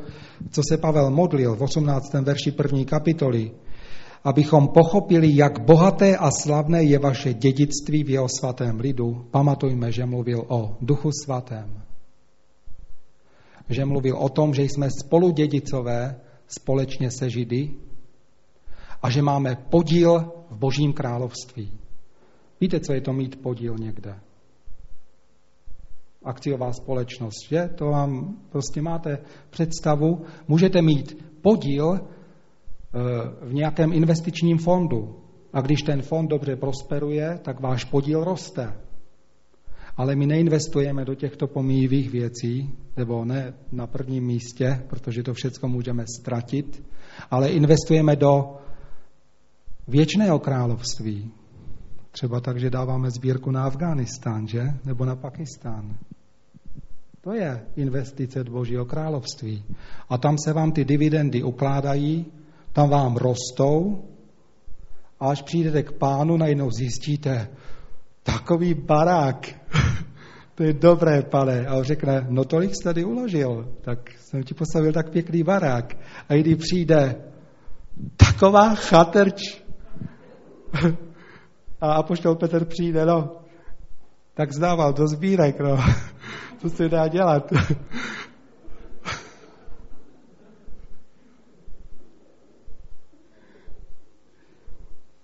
co 0.50 0.62
se 0.68 0.76
Pavel 0.76 1.10
modlil 1.10 1.56
v 1.56 1.62
18. 1.62 2.12
verši 2.14 2.50
první 2.50 2.84
kapitoly, 2.84 3.50
abychom 4.24 4.68
pochopili, 4.68 5.36
jak 5.36 5.64
bohaté 5.64 6.16
a 6.16 6.30
slavné 6.30 6.84
je 6.84 6.98
vaše 6.98 7.34
dědictví 7.34 8.04
v 8.04 8.10
jeho 8.10 8.28
svatém 8.28 8.80
lidu, 8.80 9.24
pamatujme, 9.30 9.92
že 9.92 10.06
mluvil 10.06 10.44
o 10.48 10.76
duchu 10.80 11.10
svatém. 11.24 11.82
Že 13.68 13.84
mluvil 13.84 14.16
o 14.16 14.28
tom, 14.28 14.54
že 14.54 14.62
jsme 14.62 14.90
spolu 14.90 15.30
dědicové 15.30 16.20
společně 16.46 17.10
se 17.10 17.30
Židy 17.30 17.89
a 19.02 19.10
že 19.10 19.22
máme 19.22 19.56
podíl 19.70 20.32
v 20.50 20.56
božím 20.56 20.92
království. 20.92 21.70
Víte, 22.60 22.80
co 22.80 22.92
je 22.92 23.00
to 23.00 23.12
mít 23.12 23.42
podíl 23.42 23.76
někde? 23.78 24.14
Akciová 26.24 26.72
společnost, 26.72 27.48
že? 27.48 27.70
To 27.74 27.84
vám 27.84 28.36
prostě 28.50 28.82
máte 28.82 29.18
představu. 29.50 30.24
Můžete 30.48 30.82
mít 30.82 31.24
podíl 31.42 31.94
eh, 31.94 32.00
v 33.46 33.54
nějakém 33.54 33.92
investičním 33.92 34.58
fondu. 34.58 35.16
A 35.52 35.60
když 35.60 35.82
ten 35.82 36.02
fond 36.02 36.28
dobře 36.28 36.56
prosperuje, 36.56 37.38
tak 37.42 37.60
váš 37.60 37.84
podíl 37.84 38.24
roste. 38.24 38.72
Ale 39.96 40.16
my 40.16 40.26
neinvestujeme 40.26 41.04
do 41.04 41.14
těchto 41.14 41.46
pomíjivých 41.46 42.10
věcí, 42.10 42.70
nebo 42.96 43.24
ne 43.24 43.54
na 43.72 43.86
prvním 43.86 44.24
místě, 44.24 44.82
protože 44.88 45.22
to 45.22 45.34
všechno 45.34 45.68
můžeme 45.68 46.04
ztratit, 46.18 46.84
ale 47.30 47.48
investujeme 47.48 48.16
do 48.16 48.56
věčného 49.90 50.38
království. 50.38 51.30
Třeba 52.10 52.40
tak, 52.40 52.60
že 52.60 52.70
dáváme 52.70 53.10
sbírku 53.10 53.50
na 53.50 53.64
Afghánistán, 53.64 54.48
že? 54.48 54.62
Nebo 54.84 55.04
na 55.04 55.16
Pakistán. 55.16 55.98
To 57.20 57.32
je 57.32 57.66
investice 57.76 58.44
do 58.44 58.52
Božího 58.52 58.84
království. 58.84 59.64
A 60.08 60.18
tam 60.18 60.36
se 60.44 60.52
vám 60.52 60.72
ty 60.72 60.84
dividendy 60.84 61.42
ukládají, 61.42 62.26
tam 62.72 62.90
vám 62.90 63.16
rostou 63.16 64.04
a 65.20 65.30
až 65.30 65.42
přijdete 65.42 65.82
k 65.82 65.92
pánu, 65.92 66.36
najednou 66.36 66.70
zjistíte, 66.70 67.48
takový 68.22 68.74
barák, 68.74 69.48
to 70.54 70.62
je 70.62 70.72
dobré, 70.72 71.22
pane. 71.22 71.66
A 71.66 71.74
on 71.76 71.84
řekne, 71.84 72.26
no 72.28 72.44
tolik 72.44 72.70
jsi 72.70 72.84
tady 72.84 73.04
uložil, 73.04 73.74
tak 73.80 74.10
jsem 74.18 74.42
ti 74.42 74.54
postavil 74.54 74.92
tak 74.92 75.10
pěkný 75.10 75.42
barák. 75.42 75.96
A 76.28 76.34
když 76.34 76.54
přijde 76.54 77.16
taková 78.16 78.74
chatrč, 78.74 79.59
a 81.80 81.92
apoštol 81.92 82.34
Petr 82.34 82.64
přijde, 82.64 83.06
no, 83.06 83.36
tak 84.34 84.52
zdával 84.52 84.92
do 84.92 85.08
sbírek, 85.08 85.60
no, 85.60 85.78
co 86.58 86.70
se 86.70 86.88
dá 86.88 87.08
dělat. 87.08 87.52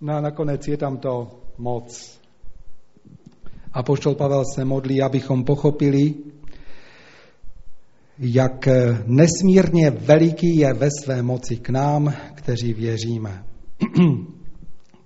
No 0.01 0.17
a 0.17 0.21
nakonec 0.21 0.69
je 0.69 0.77
tam 0.77 0.97
to 0.97 1.41
moc. 1.59 2.21
Apoštol 3.73 4.15
Pavel 4.15 4.43
se 4.55 4.65
modlí, 4.65 5.03
abychom 5.03 5.45
pochopili, 5.45 6.15
jak 8.19 8.69
nesmírně 9.07 9.91
veliký 9.91 10.57
je 10.57 10.75
ve 10.75 10.89
své 11.03 11.23
moci 11.23 11.57
k 11.57 11.69
nám, 11.69 12.15
kteří 12.35 12.75
věříme. 12.75 13.45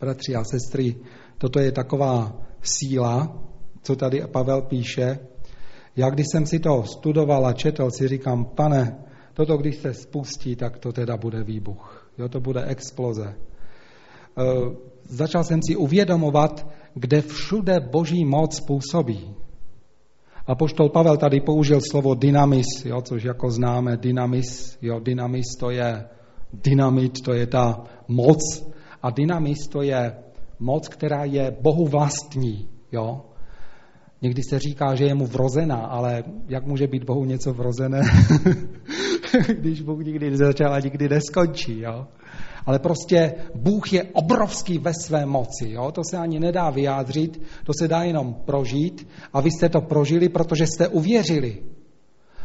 Bratři 0.00 0.34
a 0.34 0.44
sestry, 0.44 0.96
toto 1.38 1.60
je 1.60 1.72
taková 1.72 2.42
síla, 2.62 3.38
co 3.82 3.96
tady 3.96 4.22
Pavel 4.32 4.62
píše, 4.62 5.18
Já 5.96 6.10
když 6.10 6.26
jsem 6.32 6.46
si 6.46 6.58
to 6.58 6.82
studoval 6.82 7.46
a 7.46 7.52
četl, 7.52 7.90
si 7.90 8.08
říkám, 8.08 8.44
pane, 8.44 8.98
toto 9.34 9.56
když 9.56 9.76
se 9.76 9.94
spustí, 9.94 10.56
tak 10.56 10.78
to 10.78 10.92
teda 10.92 11.16
bude 11.16 11.44
výbuch. 11.44 12.10
Jo, 12.18 12.28
to 12.28 12.40
bude 12.40 12.64
exploze. 12.64 13.26
E, 13.26 13.34
začal 15.04 15.44
jsem 15.44 15.60
si 15.62 15.76
uvědomovat, 15.76 16.66
kde 16.94 17.20
všude 17.22 17.80
boží 17.80 18.24
moc 18.24 18.60
působí. 18.60 19.34
A 20.46 20.54
poštol 20.54 20.88
Pavel 20.88 21.16
tady 21.16 21.40
použil 21.40 21.80
slovo 21.90 22.14
dynamis, 22.14 22.66
jo, 22.84 23.02
což 23.02 23.24
jako 23.24 23.50
známe, 23.50 23.96
dynamis, 23.96 24.78
jo, 24.82 25.00
dynamis 25.00 25.46
to 25.60 25.70
je 25.70 26.04
dynamit, 26.52 27.20
to 27.20 27.32
je 27.32 27.46
ta 27.46 27.84
moc 28.08 28.40
a 29.02 29.10
dynamis 29.10 29.68
to 29.68 29.82
je 29.82 30.14
moc, 30.58 30.88
která 30.88 31.24
je 31.24 31.56
Bohu 31.60 31.86
vlastní, 31.86 32.68
jo. 32.92 33.20
Někdy 34.22 34.42
se 34.42 34.58
říká, 34.58 34.94
že 34.94 35.04
je 35.04 35.14
mu 35.14 35.26
vrozená, 35.26 35.76
ale 35.76 36.24
jak 36.48 36.66
může 36.66 36.86
být 36.86 37.04
Bohu 37.04 37.24
něco 37.24 37.52
vrozené, 37.52 38.00
když 39.58 39.80
Bůh 39.80 40.04
nikdy 40.04 40.30
nezačal 40.30 40.74
a 40.74 40.80
nikdy 40.80 41.08
neskončí, 41.08 41.80
jo. 41.80 42.06
Ale 42.66 42.78
prostě 42.78 43.34
Bůh 43.54 43.92
je 43.92 44.04
obrovský 44.04 44.78
ve 44.78 44.92
své 44.94 45.26
moci. 45.26 45.70
Jo? 45.70 45.92
To 45.92 46.02
se 46.10 46.16
ani 46.16 46.40
nedá 46.40 46.70
vyjádřit, 46.70 47.42
to 47.64 47.72
se 47.80 47.88
dá 47.88 48.02
jenom 48.02 48.34
prožít. 48.34 49.08
A 49.32 49.40
vy 49.40 49.50
jste 49.50 49.68
to 49.68 49.80
prožili, 49.80 50.28
protože 50.28 50.66
jste 50.66 50.88
uvěřili. 50.88 51.62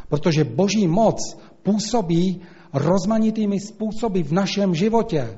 Protože 0.10 0.44
boží 0.44 0.88
moc 0.88 1.38
působí 1.64 2.42
rozmanitými 2.74 3.60
způsoby 3.60 4.22
v 4.22 4.32
našem 4.32 4.76
životě. 4.76 5.38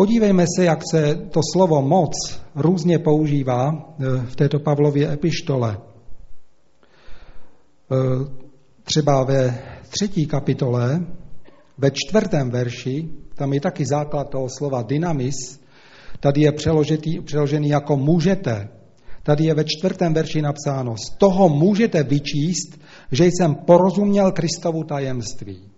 Podívejme 0.00 0.44
se, 0.56 0.64
jak 0.64 0.80
se 0.90 1.14
to 1.14 1.40
slovo 1.52 1.82
moc 1.82 2.12
různě 2.54 2.98
používá 2.98 3.68
eh, 3.72 4.26
v 4.26 4.36
této 4.36 4.58
Pavlově 4.58 5.12
epištole. 5.12 5.78
Eh, 7.92 7.96
třeba 8.82 9.24
ve 9.24 9.62
třetí 9.88 10.26
kapitole 10.26 11.06
ve 11.78 11.90
čtvrtém 11.90 12.50
verši, 12.50 13.08
tam 13.34 13.52
je 13.52 13.60
taky 13.60 13.86
základ 13.86 14.30
toho 14.30 14.46
slova 14.58 14.82
dynamis, 14.82 15.34
tady 16.20 16.40
je 16.40 16.52
přeložený, 16.52 17.20
přeložený 17.24 17.68
jako 17.68 17.96
můžete. 17.96 18.68
Tady 19.22 19.44
je 19.44 19.54
ve 19.54 19.64
čtvrtém 19.64 20.14
verši 20.14 20.42
napsáno, 20.42 20.94
z 20.96 21.18
toho 21.18 21.48
můžete 21.48 22.02
vyčíst, 22.02 22.80
že 23.12 23.24
jsem 23.26 23.54
porozuměl 23.54 24.32
Kristovu 24.32 24.84
tajemství. 24.84 25.68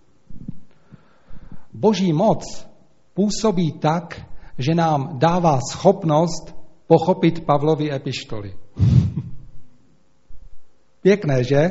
Boží 1.72 2.12
moc 2.12 2.71
působí 3.14 3.72
tak, 3.72 4.26
že 4.58 4.74
nám 4.74 5.18
dává 5.18 5.58
schopnost 5.70 6.54
pochopit 6.86 7.44
Pavlovy 7.44 7.92
epištoly. 7.92 8.54
Pěkné, 11.02 11.44
že? 11.44 11.70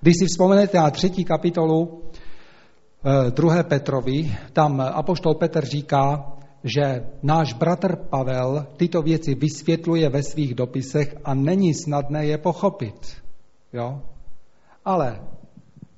Když 0.00 0.14
si 0.18 0.26
vzpomenete 0.26 0.78
na 0.78 0.90
třetí 0.90 1.24
kapitolu 1.24 2.02
2. 3.30 3.58
Eh, 3.58 3.62
Petrovi, 3.62 4.36
tam 4.52 4.80
apoštol 4.80 5.34
Petr 5.34 5.64
říká, 5.64 6.32
že 6.64 7.06
náš 7.22 7.52
bratr 7.52 7.96
Pavel 7.96 8.66
tyto 8.76 9.02
věci 9.02 9.34
vysvětluje 9.34 10.08
ve 10.08 10.22
svých 10.22 10.54
dopisech 10.54 11.16
a 11.24 11.34
není 11.34 11.74
snadné 11.74 12.26
je 12.26 12.38
pochopit. 12.38 13.16
Jo? 13.72 14.02
Ale 14.84 15.20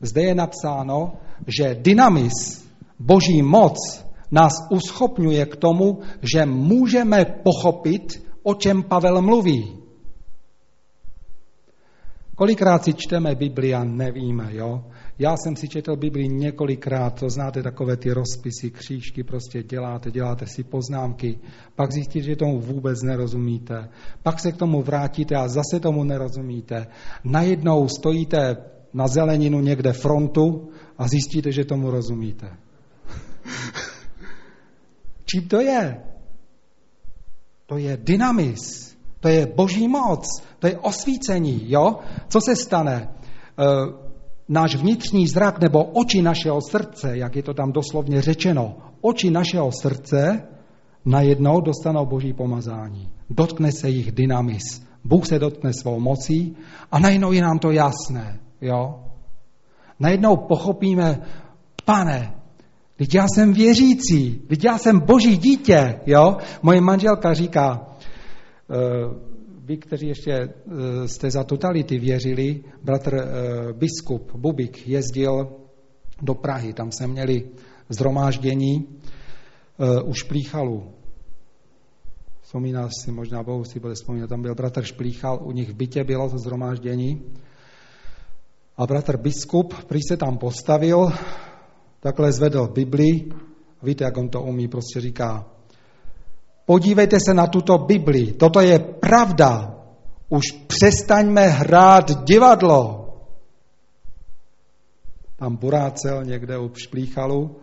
zde 0.01 0.23
je 0.23 0.35
napsáno, 0.35 1.13
že 1.47 1.75
dynamis, 1.75 2.67
boží 2.99 3.43
moc, 3.43 4.06
nás 4.31 4.53
uschopňuje 4.71 5.47
k 5.47 5.57
tomu, 5.57 5.99
že 6.35 6.47
můžeme 6.47 7.25
pochopit, 7.25 8.23
o 8.43 8.55
čem 8.55 8.83
Pavel 8.83 9.23
mluví. 9.23 9.87
Kolikrát 12.37 12.85
si 12.85 12.95
čteme 12.95 13.35
Bibli 13.35 13.75
a 13.75 13.85
nevíme, 13.85 14.49
jo? 14.51 14.85
Já 15.19 15.37
jsem 15.37 15.57
si 15.57 15.69
četl 15.69 15.97
Bibli 15.97 16.29
několikrát, 16.29 17.21
to 17.21 17.31
znáte 17.31 17.63
takové 17.63 17.97
ty 17.97 18.13
rozpisy, 18.13 18.71
křížky, 18.71 19.25
prostě 19.25 19.63
děláte, 19.63 20.11
děláte 20.11 20.47
si 20.47 20.65
poznámky, 20.65 21.39
pak 21.75 21.93
zjistíte, 21.93 22.27
že 22.27 22.37
tomu 22.37 22.61
vůbec 22.61 23.03
nerozumíte, 23.03 23.89
pak 24.23 24.41
se 24.41 24.53
k 24.53 24.57
tomu 24.57 24.83
vrátíte 24.83 25.35
a 25.35 25.49
zase 25.49 25.81
tomu 25.81 26.05
nerozumíte. 26.05 26.87
Najednou 27.25 27.89
stojíte 27.89 28.57
na 28.95 29.09
zeleninu 29.09 29.61
někde 29.61 29.93
frontu 29.93 30.69
a 30.99 31.09
zjistíte, 31.09 31.53
že 31.53 31.65
tomu 31.65 31.91
rozumíte. 31.91 32.66
Čím 35.27 35.49
to 35.49 35.61
je? 35.61 36.01
To 37.67 37.79
je 37.79 37.97
dynamis, 37.97 38.95
to 39.21 39.29
je 39.29 39.47
boží 39.47 39.89
moc, 39.89 40.27
to 40.59 40.67
je 40.67 40.79
osvícení, 40.79 41.71
jo? 41.71 41.99
Co 42.29 42.41
se 42.41 42.57
stane? 42.57 43.09
Uh, 43.59 44.07
náš 44.49 44.75
vnitřní 44.75 45.29
zrak 45.29 45.61
nebo 45.61 45.85
oči 45.85 46.23
našeho 46.23 46.61
srdce, 46.71 47.19
jak 47.19 47.37
je 47.37 47.43
to 47.43 47.55
tam 47.55 47.73
doslovně 47.73 48.23
řečeno, 48.23 48.77
oči 49.01 49.31
našeho 49.31 49.71
srdce 49.73 50.43
najednou 51.05 51.61
dostanou 51.61 52.07
boží 52.07 52.33
pomazání. 52.33 53.09
Dotkne 53.31 53.73
se 53.73 53.89
jich 53.89 54.13
dynamis. 54.13 54.63
Bůh 55.05 55.27
se 55.27 55.39
dotkne 55.39 55.71
svou 55.81 56.01
mocí 56.01 56.57
a 56.93 56.99
najednou 56.99 57.33
je 57.33 57.43
nám 57.43 57.59
to 57.59 57.71
jasné. 57.71 58.41
Jo? 58.61 59.05
Najednou 60.01 60.37
pochopíme, 60.37 61.21
pane, 61.85 62.36
teď 62.97 63.15
já 63.15 63.27
jsem 63.35 63.53
věřící, 63.53 64.43
teď 64.49 64.65
já 64.65 64.79
jsem 64.79 65.01
boží 65.01 65.37
dítě. 65.37 66.01
Jo? 66.07 66.37
Moje 66.63 66.81
manželka 66.81 67.35
říká, 67.35 67.97
uh, 68.69 69.27
vy, 69.67 69.77
kteří 69.77 70.07
ještě 70.09 70.33
eh, 70.33 71.09
jste 71.09 71.31
za 71.31 71.45
totality 71.45 71.99
věřili, 71.99 72.65
bratr 72.83 73.15
eh, 73.15 73.73
biskup 73.73 74.33
Bubik 74.37 74.89
jezdil 74.89 75.49
do 76.23 76.35
Prahy, 76.35 76.73
tam 76.73 76.93
se 76.93 77.07
měli 77.07 77.51
zhromáždění 77.89 78.87
eh, 78.87 80.03
u 80.03 80.15
Šplíchalu. 80.15 80.93
Vzpomíná 82.41 82.89
si, 82.89 83.13
možná 83.13 83.43
Bohu 83.43 83.65
si 83.65 83.81
bude 83.81 83.95
vzpomínat, 83.95 84.29
tam 84.29 84.43
byl 84.43 84.55
bratr 84.55 84.83
Šplíchal, 84.83 85.39
u 85.43 85.53
nich 85.53 85.71
v 85.71 85.75
bytě 85.75 86.05
bylo 86.05 86.31
to 86.31 86.39
zhromáždění. 86.39 87.23
A 88.77 88.87
bratr 88.87 89.17
biskup 89.17 89.75
prý 89.85 90.01
se 90.09 90.17
tam 90.17 90.39
postavil, 90.39 91.13
takhle 92.01 92.33
zvedl 92.33 92.69
Bibli, 92.69 93.29
víte, 93.83 94.05
jak 94.05 94.17
on 94.17 94.29
to 94.29 94.43
umí, 94.43 94.69
prostě 94.69 95.01
říká, 95.01 95.47
Podívejte 96.67 97.19
se 97.27 97.35
na 97.35 97.47
tuto 97.47 97.79
Bibli. 97.79 98.33
Toto 98.33 98.61
je 98.61 98.79
pravda. 98.79 99.75
Už 100.29 100.53
přestaňme 100.67 101.47
hrát 101.47 102.25
divadlo. 102.25 103.03
Tam 105.37 105.57
burácel 105.57 106.25
někde 106.25 106.59
u 106.59 106.71
šplíchalu. 106.75 107.57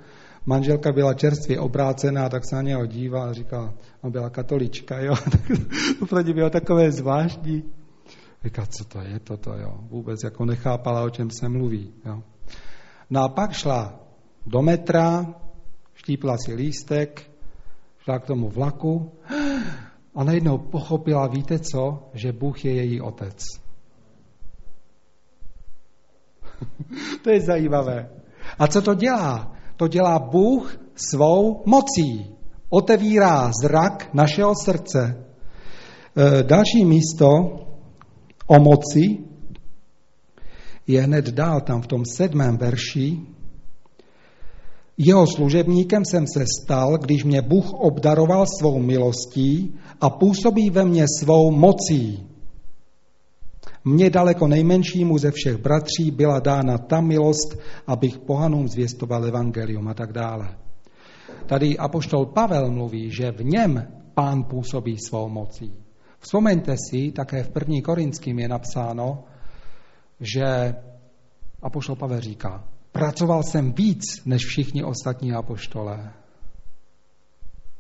Manželka 0.45 0.91
byla 0.91 1.13
čerstvě 1.13 1.59
obrácená, 1.59 2.29
tak 2.29 2.43
se 2.49 2.55
na 2.55 2.61
něho 2.61 2.85
díval 2.85 3.29
a 3.29 3.33
říkal, 3.33 3.73
on 4.01 4.11
byla 4.11 4.29
katolička, 4.29 4.99
jo. 4.99 5.15
ní 6.25 6.33
bylo 6.33 6.49
takové 6.49 6.91
zvláštní. 6.91 7.63
Říká, 8.43 8.65
co 8.65 8.85
to 8.85 9.01
je 9.01 9.19
toto, 9.19 9.53
jo. 9.53 9.77
Vůbec 9.89 10.19
jako 10.23 10.45
nechápala, 10.45 11.03
o 11.03 11.09
čem 11.09 11.29
se 11.31 11.49
mluví, 11.49 11.93
jo. 12.05 12.23
No 13.09 13.23
a 13.23 13.29
pak 13.29 13.51
šla 13.51 14.02
do 14.45 14.61
metra, 14.61 15.35
štípla 15.93 16.37
si 16.37 16.53
lístek, 16.53 17.31
šla 18.03 18.19
k 18.19 18.25
tomu 18.25 18.49
vlaku 18.49 19.11
a 20.15 20.23
najednou 20.23 20.57
pochopila, 20.57 21.27
víte 21.27 21.59
co, 21.59 22.09
že 22.13 22.31
Bůh 22.31 22.65
je 22.65 22.73
její 22.75 23.01
otec. 23.01 23.43
to 27.23 27.29
je 27.29 27.41
zajímavé. 27.41 28.09
A 28.59 28.67
co 28.67 28.81
to 28.81 28.93
dělá? 28.93 29.51
To 29.77 29.87
dělá 29.87 30.19
Bůh 30.19 30.77
svou 30.95 31.63
mocí. 31.65 32.35
Otevírá 32.69 33.51
zrak 33.61 34.13
našeho 34.13 34.53
srdce. 34.63 35.25
E, 36.17 36.43
další 36.43 36.85
místo 36.85 37.27
o 38.47 38.59
moci 38.59 39.17
je 40.87 41.01
hned 41.01 41.29
dál 41.29 41.61
tam 41.61 41.81
v 41.81 41.87
tom 41.87 42.01
sedmém 42.05 42.57
verši, 42.57 43.19
jeho 44.97 45.27
služebníkem 45.27 46.05
jsem 46.05 46.25
se 46.27 46.45
stal, 46.61 46.97
když 46.97 47.23
mě 47.23 47.41
Bůh 47.41 47.73
obdaroval 47.73 48.45
svou 48.59 48.79
milostí 48.79 49.75
a 50.01 50.09
působí 50.09 50.69
ve 50.69 50.85
mně 50.85 51.05
svou 51.19 51.51
mocí. 51.51 52.27
Mně 53.85 54.09
daleko 54.09 54.47
nejmenšímu 54.47 55.17
ze 55.17 55.31
všech 55.31 55.57
bratří 55.57 56.11
byla 56.11 56.39
dána 56.39 56.77
ta 56.77 57.01
milost, 57.01 57.57
abych 57.87 58.17
pohanům 58.17 58.67
zvěstoval 58.67 59.25
evangelium 59.25 59.87
a 59.87 59.93
tak 59.93 60.13
dále. 60.13 60.57
Tady 61.45 61.77
apoštol 61.77 62.25
Pavel 62.25 62.71
mluví, 62.71 63.11
že 63.11 63.31
v 63.31 63.43
něm 63.43 63.87
pán 64.13 64.43
působí 64.43 64.97
svou 64.97 65.29
mocí. 65.29 65.73
Vzpomeňte 66.19 66.75
si, 66.89 67.11
také 67.11 67.43
v 67.43 67.49
první 67.49 67.81
Korinským 67.81 68.39
je 68.39 68.47
napsáno, 68.47 69.23
že 70.19 70.75
apoštol 71.61 71.95
Pavel 71.95 72.19
říká, 72.21 72.63
Pracoval 72.93 73.43
jsem 73.43 73.73
víc 73.73 74.25
než 74.25 74.41
všichni 74.45 74.83
ostatní 74.83 75.33
apoštolé. 75.33 76.13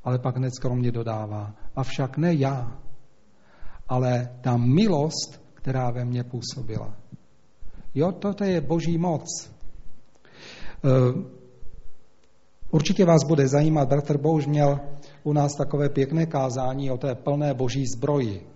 Ale 0.03 0.19
pak 0.19 0.37
hned 0.37 0.55
skromně 0.55 0.91
dodává, 0.91 1.55
avšak 1.75 2.17
ne 2.17 2.33
já, 2.33 2.79
ale 3.87 4.29
ta 4.41 4.57
milost, 4.57 5.41
která 5.53 5.91
ve 5.91 6.05
mně 6.05 6.23
působila. 6.23 6.97
Jo, 7.95 8.11
toto 8.11 8.43
je 8.43 8.61
boží 8.61 8.97
moc. 8.97 9.51
Eh, 10.85 10.89
určitě 12.71 13.05
vás 13.05 13.23
bude 13.23 13.47
zajímat, 13.47 13.89
bratr 13.89 14.17
Bouž 14.17 14.47
měl 14.47 14.79
u 15.23 15.33
nás 15.33 15.55
takové 15.55 15.89
pěkné 15.89 16.25
kázání 16.25 16.91
o 16.91 16.97
té 16.97 17.15
plné 17.15 17.53
boží 17.53 17.85
zbroji. 17.97 18.47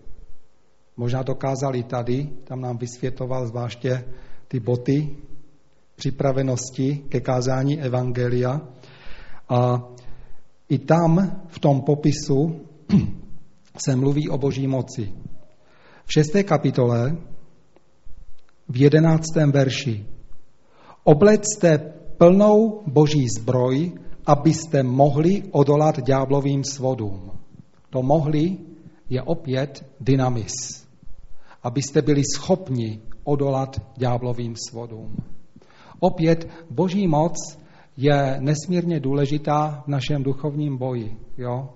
Možná 0.97 1.23
to 1.23 1.35
kázali 1.35 1.83
tady, 1.83 2.29
tam 2.43 2.61
nám 2.61 2.77
vysvětoval 2.77 3.47
zvláště 3.47 4.03
ty 4.47 4.59
boty 4.59 5.17
připravenosti 5.97 7.03
ke 7.09 7.19
kázání 7.19 7.81
Evangelia. 7.81 8.61
A 9.49 9.83
i 10.69 10.77
tam 10.77 11.41
v 11.47 11.59
tom 11.59 11.81
popisu 11.81 12.65
se 13.77 13.95
mluví 13.95 14.29
o 14.29 14.37
boží 14.37 14.67
moci. 14.67 15.13
V 16.05 16.13
šesté 16.13 16.43
kapitole 16.43 17.17
v 18.69 18.77
jedenáctém 18.81 19.51
verši 19.51 20.05
Oblecte 21.07 21.77
plnou 22.17 22.83
boží 22.87 23.27
zbroj, 23.39 23.91
abyste 24.25 24.83
mohli 24.83 25.43
odolat 25.51 25.99
ďáblovým 25.99 26.63
svodům. 26.63 27.31
To 27.89 28.03
mohli 28.03 28.57
je 29.09 29.21
opět 29.21 29.85
dynamis. 29.99 30.51
Abyste 31.63 32.01
byli 32.01 32.21
schopni 32.35 32.99
odolat 33.23 33.81
ďáblovým 33.97 34.55
svodům. 34.69 35.15
Opět 35.99 36.49
boží 36.69 37.07
moc 37.07 37.33
je 37.97 38.37
nesmírně 38.39 38.99
důležitá 38.99 39.83
v 39.85 39.87
našem 39.87 40.23
duchovním 40.23 40.77
boji. 40.77 41.17
Jo? 41.37 41.69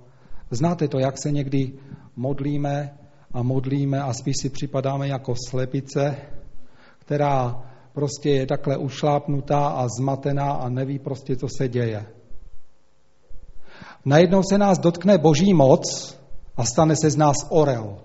Znáte 0.52 0.88
to, 0.88 1.00
jak 1.00 1.22
se 1.22 1.32
někdy 1.32 1.74
modlíme 2.16 2.98
a 3.34 3.44
modlíme 3.44 4.02
a 4.02 4.14
spíš 4.14 4.36
si 4.42 4.50
připadáme 4.50 5.08
jako 5.08 5.34
slepice, 5.50 6.16
která 7.00 7.64
prostě 7.94 8.30
je 8.30 8.46
takhle 8.48 8.78
ušlápnutá 8.78 9.68
a 9.68 9.88
zmatená 10.00 10.52
a 10.52 10.70
neví 10.70 11.00
prostě, 11.00 11.36
co 11.36 11.48
se 11.58 11.68
děje. 11.68 12.06
Najednou 14.06 14.42
se 14.44 14.58
nás 14.58 14.80
dotkne 14.80 15.18
boží 15.18 15.54
moc 15.54 15.82
a 16.58 16.64
stane 16.66 16.96
se 17.02 17.10
z 17.10 17.18
nás 17.18 17.36
orel. 17.50 17.98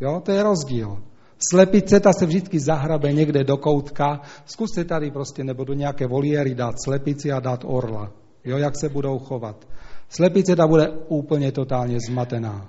Jo, 0.00 0.20
to 0.24 0.32
je 0.32 0.42
rozdíl. 0.42 1.02
Slepice 1.48 2.00
ta 2.00 2.12
se 2.12 2.26
vždycky 2.26 2.60
zahrabe 2.60 3.12
někde 3.12 3.44
do 3.44 3.56
koutka. 3.56 4.20
Zkuste 4.44 4.84
tady 4.84 5.10
prostě 5.10 5.44
nebo 5.44 5.64
do 5.64 5.72
nějaké 5.72 6.06
voliéry 6.06 6.54
dát 6.54 6.74
slepici 6.84 7.32
a 7.32 7.40
dát 7.40 7.64
orla. 7.64 8.12
Jo, 8.44 8.58
jak 8.58 8.74
se 8.80 8.88
budou 8.88 9.18
chovat. 9.18 9.68
Slepice 10.08 10.56
ta 10.56 10.66
bude 10.66 10.88
úplně 11.08 11.52
totálně 11.52 11.98
zmatená. 12.08 12.68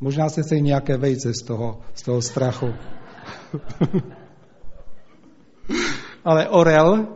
Možná 0.00 0.28
se 0.28 0.42
se 0.44 0.60
nějaké 0.60 0.96
vejce 0.96 1.32
z 1.42 1.46
toho, 1.46 1.80
z 1.94 2.02
toho 2.02 2.22
strachu. 2.22 2.66
Ale 6.24 6.48
orel, 6.48 7.06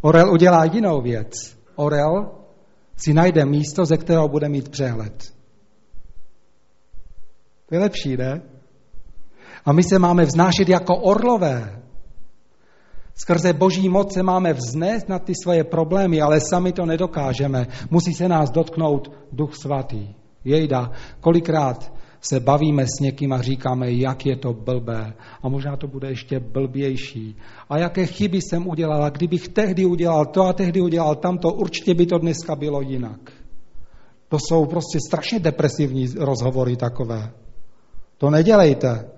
orel 0.00 0.32
udělá 0.32 0.64
jinou 0.64 1.02
věc. 1.02 1.56
Orel 1.76 2.30
si 2.96 3.14
najde 3.14 3.44
místo, 3.44 3.84
ze 3.84 3.96
kterého 3.96 4.28
bude 4.28 4.48
mít 4.48 4.68
přehled. 4.68 5.34
To 7.66 7.74
je 7.74 7.80
lepší, 7.80 8.16
ne? 8.16 8.53
A 9.64 9.72
my 9.72 9.82
se 9.82 9.98
máme 9.98 10.24
vznášet 10.24 10.68
jako 10.68 10.96
orlové. 10.96 11.82
Skrze 13.14 13.52
boží 13.52 13.88
moc 13.88 14.14
se 14.14 14.22
máme 14.22 14.52
vznést 14.52 15.08
na 15.08 15.18
ty 15.18 15.32
svoje 15.42 15.64
problémy, 15.64 16.20
ale 16.20 16.40
sami 16.40 16.72
to 16.72 16.86
nedokážeme. 16.86 17.66
Musí 17.90 18.14
se 18.14 18.28
nás 18.28 18.50
dotknout 18.50 19.12
duch 19.32 19.54
svatý. 19.54 20.08
Jejda, 20.44 20.90
kolikrát 21.20 21.92
se 22.20 22.40
bavíme 22.40 22.86
s 22.86 23.00
někým 23.00 23.32
a 23.32 23.42
říkáme, 23.42 23.92
jak 23.92 24.26
je 24.26 24.36
to 24.36 24.52
blbé. 24.52 25.14
A 25.42 25.48
možná 25.48 25.76
to 25.76 25.86
bude 25.86 26.08
ještě 26.08 26.40
blbější. 26.40 27.36
A 27.68 27.78
jaké 27.78 28.06
chyby 28.06 28.38
jsem 28.42 28.68
udělal. 28.68 29.04
A 29.04 29.10
kdybych 29.10 29.48
tehdy 29.48 29.84
udělal 29.86 30.26
to 30.26 30.42
a 30.42 30.52
tehdy 30.52 30.80
udělal 30.80 31.14
tamto, 31.14 31.52
určitě 31.52 31.94
by 31.94 32.06
to 32.06 32.18
dneska 32.18 32.56
bylo 32.56 32.80
jinak. 32.80 33.30
To 34.28 34.38
jsou 34.38 34.66
prostě 34.66 34.98
strašně 35.08 35.40
depresivní 35.40 36.06
rozhovory 36.18 36.76
takové. 36.76 37.32
To 38.24 38.30
nedělejte. 38.30 39.10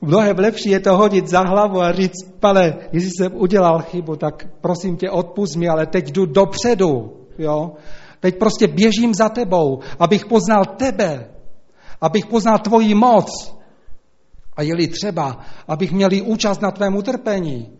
Mnohem 0.00 0.38
lepší 0.38 0.70
je 0.70 0.80
to 0.80 0.96
hodit 0.96 1.28
za 1.28 1.40
hlavu 1.40 1.80
a 1.80 1.92
říct, 1.92 2.38
pane, 2.40 2.76
jestli 2.92 3.10
jsem 3.10 3.32
udělal 3.34 3.82
chybu, 3.82 4.16
tak 4.16 4.46
prosím 4.60 4.96
tě, 4.96 5.10
odpust 5.10 5.56
mi, 5.56 5.68
ale 5.68 5.86
teď 5.86 6.12
jdu 6.12 6.26
dopředu. 6.26 7.16
Jo? 7.38 7.72
Teď 8.20 8.38
prostě 8.38 8.66
běžím 8.66 9.14
za 9.14 9.28
tebou, 9.28 9.80
abych 9.98 10.26
poznal 10.26 10.64
tebe, 10.64 11.30
abych 12.00 12.26
poznal 12.26 12.58
tvoji 12.58 12.94
moc. 12.94 13.56
A 14.56 14.62
jeli 14.62 14.88
třeba, 14.88 15.38
abych 15.68 15.92
měl 15.92 16.10
účast 16.24 16.62
na 16.62 16.70
tvém 16.70 16.96
utrpení. 16.96 17.72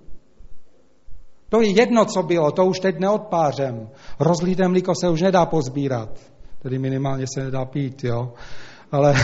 To 1.49 1.61
je 1.61 1.71
jedno, 1.71 2.05
co 2.05 2.23
bylo, 2.23 2.51
to 2.51 2.67
už 2.67 2.81
teď 2.81 2.99
neodpářem. 2.99 3.89
Rozlíté 4.21 4.69
mlíko 4.69 4.93
se 5.01 5.09
už 5.09 5.23
nedá 5.23 5.47
pozbírat. 5.47 6.38
Tedy 6.63 6.79
minimálně 6.79 7.25
se 7.35 7.45
nedá 7.45 7.65
pít, 7.65 8.05
jo. 8.05 8.33
Ale 8.93 9.15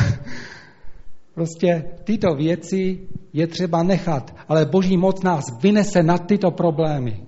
prostě 1.34 1.84
tyto 2.04 2.34
věci 2.34 3.00
je 3.32 3.46
třeba 3.46 3.82
nechat. 3.82 4.36
Ale 4.48 4.66
boží 4.66 4.96
moc 4.96 5.22
nás 5.22 5.44
vynese 5.62 6.02
nad 6.02 6.26
tyto 6.26 6.50
problémy. 6.50 7.20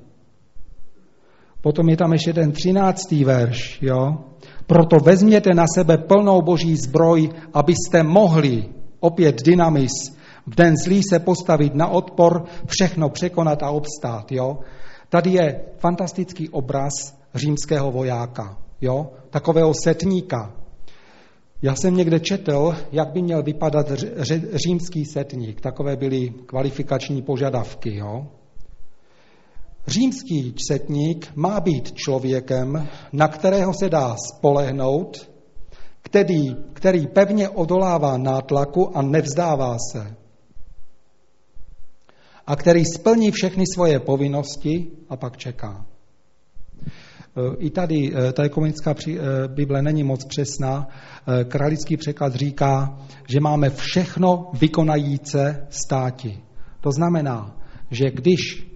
Potom 1.60 1.88
je 1.88 1.96
tam 1.96 2.12
ještě 2.12 2.32
ten 2.32 2.52
třináctý 2.52 3.24
verš, 3.24 3.82
jo. 3.82 4.18
Proto 4.66 4.96
vezměte 4.96 5.54
na 5.54 5.64
sebe 5.74 5.98
plnou 5.98 6.42
boží 6.42 6.76
zbroj, 6.76 7.30
abyste 7.54 8.02
mohli, 8.02 8.64
opět 9.00 9.42
dynamis, 9.42 9.92
v 10.46 10.54
den 10.54 10.74
zlý 10.84 11.00
se 11.10 11.18
postavit 11.18 11.74
na 11.74 11.86
odpor, 11.86 12.44
všechno 12.66 13.08
překonat 13.08 13.62
a 13.62 13.70
obstát, 13.70 14.32
jo. 14.32 14.58
Tady 15.08 15.30
je 15.30 15.60
fantastický 15.78 16.48
obraz 16.48 16.92
římského 17.34 17.90
vojáka, 17.90 18.58
jo, 18.80 19.10
takového 19.36 19.72
setníka. 19.84 20.52
Já 21.62 21.74
jsem 21.74 21.96
někde 21.96 22.20
četl, 22.20 22.74
jak 22.92 23.12
by 23.12 23.22
měl 23.22 23.42
vypadat 23.42 23.86
římský 24.66 25.04
setník. 25.04 25.60
Takové 25.60 25.96
byly 25.96 26.30
kvalifikační 26.46 27.22
požadavky, 27.22 27.96
jo. 27.96 28.26
Římský 29.86 30.54
četník 30.68 31.32
má 31.34 31.60
být 31.60 31.92
člověkem, 31.92 32.88
na 33.12 33.28
kterého 33.28 33.72
se 33.74 33.88
dá 33.88 34.16
spolehnout, 34.16 35.30
který, 36.02 36.54
který 36.72 37.06
pevně 37.06 37.48
odolává 37.48 38.16
nátlaku 38.16 38.96
a 38.96 39.02
nevzdává 39.02 39.76
se. 39.92 40.16
A 42.46 42.56
který 42.56 42.84
splní 42.84 43.30
všechny 43.30 43.64
svoje 43.74 44.00
povinnosti 44.00 44.90
a 45.08 45.16
pak 45.16 45.36
čeká. 45.36 45.86
I 47.58 47.70
tady 47.70 48.12
eh, 48.14 48.32
ta 48.32 48.42
ekumenická 48.42 48.94
eh, 49.08 49.18
Bible 49.48 49.82
není 49.82 50.04
moc 50.04 50.24
přesná. 50.24 50.88
Eh, 50.88 51.44
Kralický 51.44 51.96
překlad 51.96 52.34
říká, 52.34 52.98
že 53.28 53.40
máme 53.40 53.70
všechno 53.70 54.50
vykonajíce 54.60 55.66
státi. 55.70 56.38
To 56.80 56.92
znamená, 56.92 57.56
že 57.90 58.10
když 58.10 58.66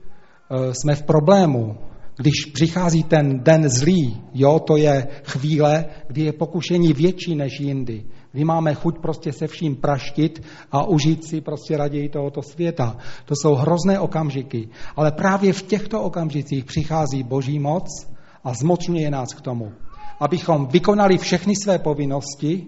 jsme 0.73 0.95
v 0.95 1.03
problému, 1.03 1.77
když 2.17 2.45
přichází 2.53 3.03
ten 3.03 3.41
den 3.43 3.69
zlý, 3.69 4.21
jo, 4.35 4.59
to 4.59 4.77
je 4.77 5.09
chvíle, 5.25 5.85
kdy 6.09 6.23
je 6.23 6.33
pokušení 6.33 6.93
větší 6.93 7.35
než 7.35 7.61
jindy, 7.61 8.05
kdy 8.33 8.45
máme 8.45 8.75
chuť 8.75 8.99
prostě 8.99 9.33
se 9.33 9.47
vším 9.47 9.77
praštit 9.77 10.43
a 10.73 10.89
užít 10.89 11.25
si 11.25 11.41
prostě 11.41 11.77
raději 11.77 12.09
tohoto 12.09 12.43
světa. 12.43 12.97
To 13.25 13.35
jsou 13.35 13.55
hrozné 13.55 14.01
okamžiky. 14.01 14.69
Ale 14.97 15.13
právě 15.13 15.53
v 15.53 15.63
těchto 15.63 16.03
okamžicích 16.03 16.65
přichází 16.65 17.23
boží 17.23 17.59
moc 17.59 18.11
a 18.45 18.55
zmocňuje 18.55 19.11
nás 19.11 19.35
k 19.35 19.41
tomu, 19.41 19.73
abychom 20.21 20.67
vykonali 20.67 21.19
všechny 21.19 21.57
své 21.57 21.79
povinnosti 21.79 22.67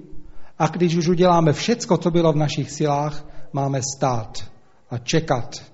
a 0.59 0.66
když 0.66 0.97
už 0.97 1.09
uděláme 1.09 1.53
všecko, 1.53 1.97
co 1.97 2.11
bylo 2.11 2.33
v 2.33 2.37
našich 2.37 2.70
silách, 2.70 3.27
máme 3.53 3.81
stát 3.97 4.51
a 4.91 4.99
čekat 4.99 5.73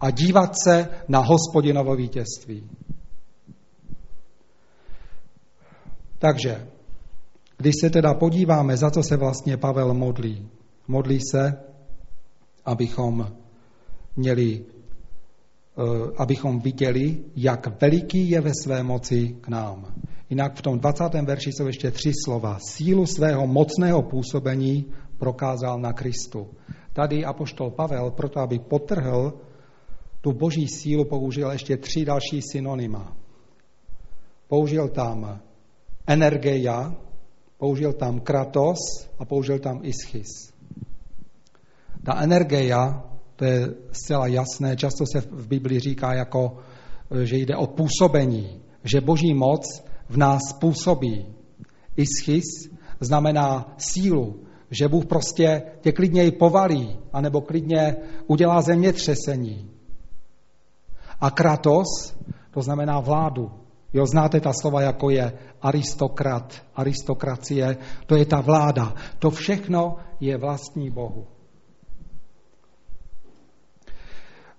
a 0.00 0.10
dívat 0.10 0.52
se 0.64 0.88
na 1.08 1.18
hospodinovo 1.18 1.96
vítězství. 1.96 2.70
Takže, 6.18 6.66
když 7.56 7.74
se 7.80 7.90
teda 7.90 8.14
podíváme, 8.14 8.76
za 8.76 8.90
co 8.90 9.02
se 9.02 9.16
vlastně 9.16 9.56
Pavel 9.56 9.94
modlí, 9.94 10.48
modlí 10.88 11.20
se, 11.30 11.60
abychom 12.64 13.32
měli 14.16 14.64
abychom 16.16 16.60
viděli, 16.60 17.24
jak 17.36 17.80
veliký 17.80 18.30
je 18.30 18.40
ve 18.40 18.50
své 18.62 18.82
moci 18.82 19.36
k 19.40 19.48
nám. 19.48 19.94
Jinak 20.30 20.56
v 20.56 20.62
tom 20.62 20.78
20. 20.78 21.04
verši 21.14 21.52
jsou 21.52 21.66
ještě 21.66 21.90
tři 21.90 22.12
slova. 22.24 22.58
Sílu 22.60 23.06
svého 23.06 23.46
mocného 23.46 24.02
působení 24.02 24.86
prokázal 25.18 25.80
na 25.80 25.92
Kristu. 25.92 26.46
Tady 26.92 27.24
apoštol 27.24 27.70
Pavel, 27.70 28.10
proto 28.10 28.40
aby 28.40 28.58
potrhl 28.58 29.32
tu 30.20 30.32
boží 30.32 30.68
sílu, 30.68 31.04
použil 31.04 31.50
ještě 31.50 31.76
tři 31.76 32.04
další 32.04 32.40
synonyma. 32.52 33.16
Použil 34.48 34.88
tam 34.88 35.40
energeia, 36.06 36.96
použil 37.58 37.92
tam 37.92 38.20
kratos 38.20 38.78
a 39.18 39.24
použil 39.24 39.58
tam 39.58 39.80
ischis. 39.82 40.52
Ta 42.04 42.22
energia, 42.22 43.07
to 43.38 43.44
je 43.44 43.74
zcela 43.92 44.26
jasné, 44.26 44.76
často 44.76 45.04
se 45.12 45.20
v 45.20 45.46
Biblii 45.46 45.80
říká 45.80 46.14
jako, 46.14 46.56
že 47.22 47.36
jde 47.36 47.56
o 47.56 47.66
působení, 47.66 48.60
že 48.84 49.00
boží 49.00 49.34
moc 49.34 49.84
v 50.08 50.16
nás 50.16 50.52
působí. 50.60 51.26
Ischis 51.96 52.44
znamená 53.00 53.74
sílu, 53.78 54.42
že 54.70 54.88
Bůh 54.88 55.06
prostě 55.06 55.62
tě 55.80 55.92
klidně 55.92 56.26
i 56.26 56.30
povalí, 56.30 56.98
anebo 57.12 57.40
klidně 57.40 57.96
udělá 58.26 58.62
zemětřesení. 58.62 59.70
A 61.20 61.30
kratos, 61.30 62.14
to 62.50 62.62
znamená 62.62 63.00
vládu. 63.00 63.50
Jo, 63.92 64.06
znáte 64.06 64.40
ta 64.40 64.52
slova, 64.52 64.80
jako 64.80 65.10
je 65.10 65.32
aristokrat, 65.62 66.62
aristokracie, 66.74 67.76
to 68.06 68.16
je 68.16 68.26
ta 68.26 68.40
vláda. 68.40 68.94
To 69.18 69.30
všechno 69.30 69.96
je 70.20 70.36
vlastní 70.38 70.90
Bohu. 70.90 71.37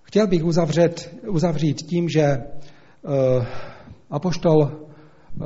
Chtěl 0.09 0.27
bych 0.27 0.43
uzavřet, 0.43 1.15
uzavřít 1.27 1.81
tím, 1.81 2.09
že 2.09 2.37
uh, 2.37 3.45
apoštol 4.09 4.57
uh, 4.57 5.45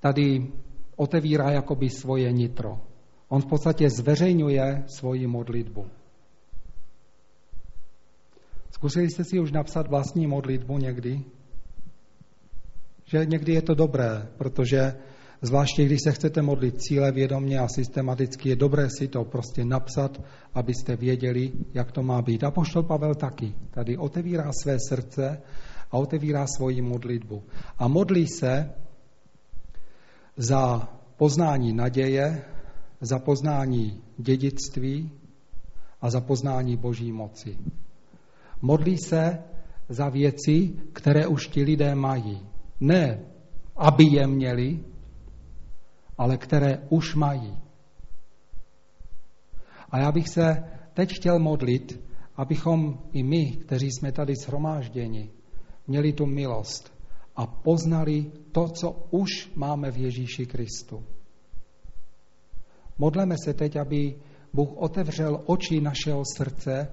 tady 0.00 0.52
otevírá 0.96 1.50
jakoby 1.50 1.90
svoje 1.90 2.32
nitro. 2.32 2.80
On 3.28 3.42
v 3.42 3.46
podstatě 3.46 3.90
zveřejňuje 3.90 4.84
svoji 4.86 5.26
modlitbu. 5.26 5.86
Zkusili 8.70 9.10
jste 9.10 9.24
si 9.24 9.40
už 9.40 9.52
napsat 9.52 9.88
vlastní 9.88 10.26
modlitbu 10.26 10.78
někdy? 10.78 11.20
Že 13.04 13.26
někdy 13.26 13.52
je 13.52 13.62
to 13.62 13.74
dobré, 13.74 14.28
protože 14.38 14.94
zvláště 15.42 15.84
když 15.84 15.98
se 16.04 16.12
chcete 16.12 16.42
modlit 16.42 16.82
cíle 16.82 17.12
vědomě 17.12 17.58
a 17.58 17.68
systematicky, 17.68 18.48
je 18.48 18.56
dobré 18.56 18.88
si 18.98 19.08
to 19.08 19.24
prostě 19.24 19.64
napsat, 19.64 20.20
abyste 20.54 20.96
věděli, 20.96 21.52
jak 21.74 21.92
to 21.92 22.02
má 22.02 22.22
být. 22.22 22.44
A 22.44 22.50
poštol 22.50 22.82
Pavel 22.82 23.14
taky 23.14 23.54
tady 23.70 23.96
otevírá 23.96 24.50
své 24.62 24.76
srdce 24.88 25.42
a 25.90 25.98
otevírá 25.98 26.46
svoji 26.46 26.82
modlitbu. 26.82 27.42
A 27.78 27.88
modlí 27.88 28.26
se 28.28 28.70
za 30.36 30.88
poznání 31.16 31.72
naděje, 31.72 32.44
za 33.00 33.18
poznání 33.18 34.02
dědictví 34.18 35.10
a 36.00 36.10
za 36.10 36.20
poznání 36.20 36.76
boží 36.76 37.12
moci. 37.12 37.58
Modlí 38.62 38.98
se 38.98 39.38
za 39.88 40.08
věci, 40.08 40.72
které 40.92 41.26
už 41.26 41.48
ti 41.48 41.62
lidé 41.62 41.94
mají. 41.94 42.40
Ne, 42.80 43.20
aby 43.76 44.04
je 44.04 44.26
měli, 44.26 44.80
ale 46.22 46.38
které 46.38 46.78
už 46.88 47.14
mají. 47.14 47.58
A 49.90 49.98
já 49.98 50.12
bych 50.12 50.28
se 50.28 50.64
teď 50.94 51.16
chtěl 51.16 51.38
modlit, 51.38 52.00
abychom 52.36 52.98
i 53.12 53.22
my, 53.22 53.50
kteří 53.50 53.90
jsme 53.90 54.12
tady 54.12 54.34
shromážděni, 54.36 55.30
měli 55.86 56.12
tu 56.12 56.26
milost 56.26 56.92
a 57.36 57.46
poznali 57.46 58.32
to, 58.52 58.68
co 58.68 59.06
už 59.10 59.50
máme 59.54 59.90
v 59.90 59.96
Ježíši 59.96 60.46
Kristu. 60.46 61.04
Modleme 62.98 63.34
se 63.44 63.54
teď, 63.54 63.76
aby 63.76 64.14
Bůh 64.52 64.76
otevřel 64.76 65.42
oči 65.46 65.80
našeho 65.80 66.22
srdce, 66.36 66.88